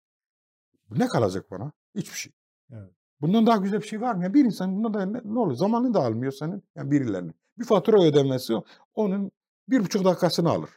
[0.91, 1.71] ne kalacak bana?
[1.95, 2.33] Hiçbir şey.
[2.71, 2.98] Evet.
[3.21, 4.23] Bundan daha güzel bir şey var mı?
[4.23, 5.57] Ya bir insan bundan da ne, ne oluyor?
[5.57, 6.63] Zamanını da almıyor senin.
[6.75, 7.33] Yani birilerinin.
[7.59, 8.53] Bir fatura ödemesi
[8.95, 9.31] onun
[9.69, 10.69] bir buçuk dakikasını alır.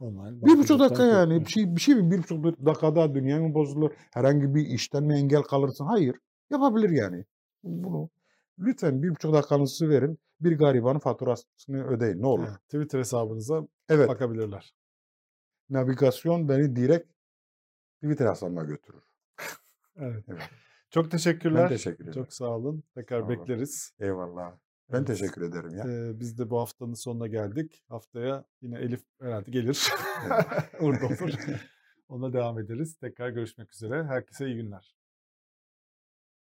[0.00, 3.54] Online Bir buçuk dakika yani bir şey bir şey mi bir buçuk dakikada dünya mı
[3.54, 3.90] bozulur?
[4.14, 5.84] Herhangi bir işten mi engel kalırsın?
[5.84, 6.16] Hayır.
[6.50, 7.24] Yapabilir yani.
[7.64, 8.10] Bunu
[8.58, 10.18] lütfen bir buçuk dakikanızı verin.
[10.40, 12.22] Bir garibanın faturasını ödeyin.
[12.22, 12.46] Ne olur.
[12.48, 14.08] Evet, Twitter hesabınıza Evet.
[14.08, 14.74] bakabilirler.
[15.70, 17.10] Navigasyon beni direkt
[18.02, 19.02] Twitter hesabıma götürür.
[19.98, 20.24] Evet.
[20.28, 20.42] Evet.
[20.96, 21.68] Çok Ben teşekkürler.
[21.68, 22.12] teşekkür ederim.
[22.22, 22.82] Çok sağ olun.
[22.94, 23.38] Tekrar Sağ olun.
[23.40, 23.92] bekleriz.
[24.00, 24.52] Eyvallah.
[24.92, 25.06] Ben Evet.
[25.06, 25.84] teşekkür ederim ya.
[25.84, 27.84] Eee, biz de bu haftanın sonuna geldik.
[27.88, 29.88] Haftaya yine Elif herhalde gelir.
[30.80, 31.30] Orada olur.
[32.08, 32.96] Ona devam ederiz.
[32.96, 34.04] Tekrar görüşmek üzere.
[34.04, 34.94] Herkese iyi günler.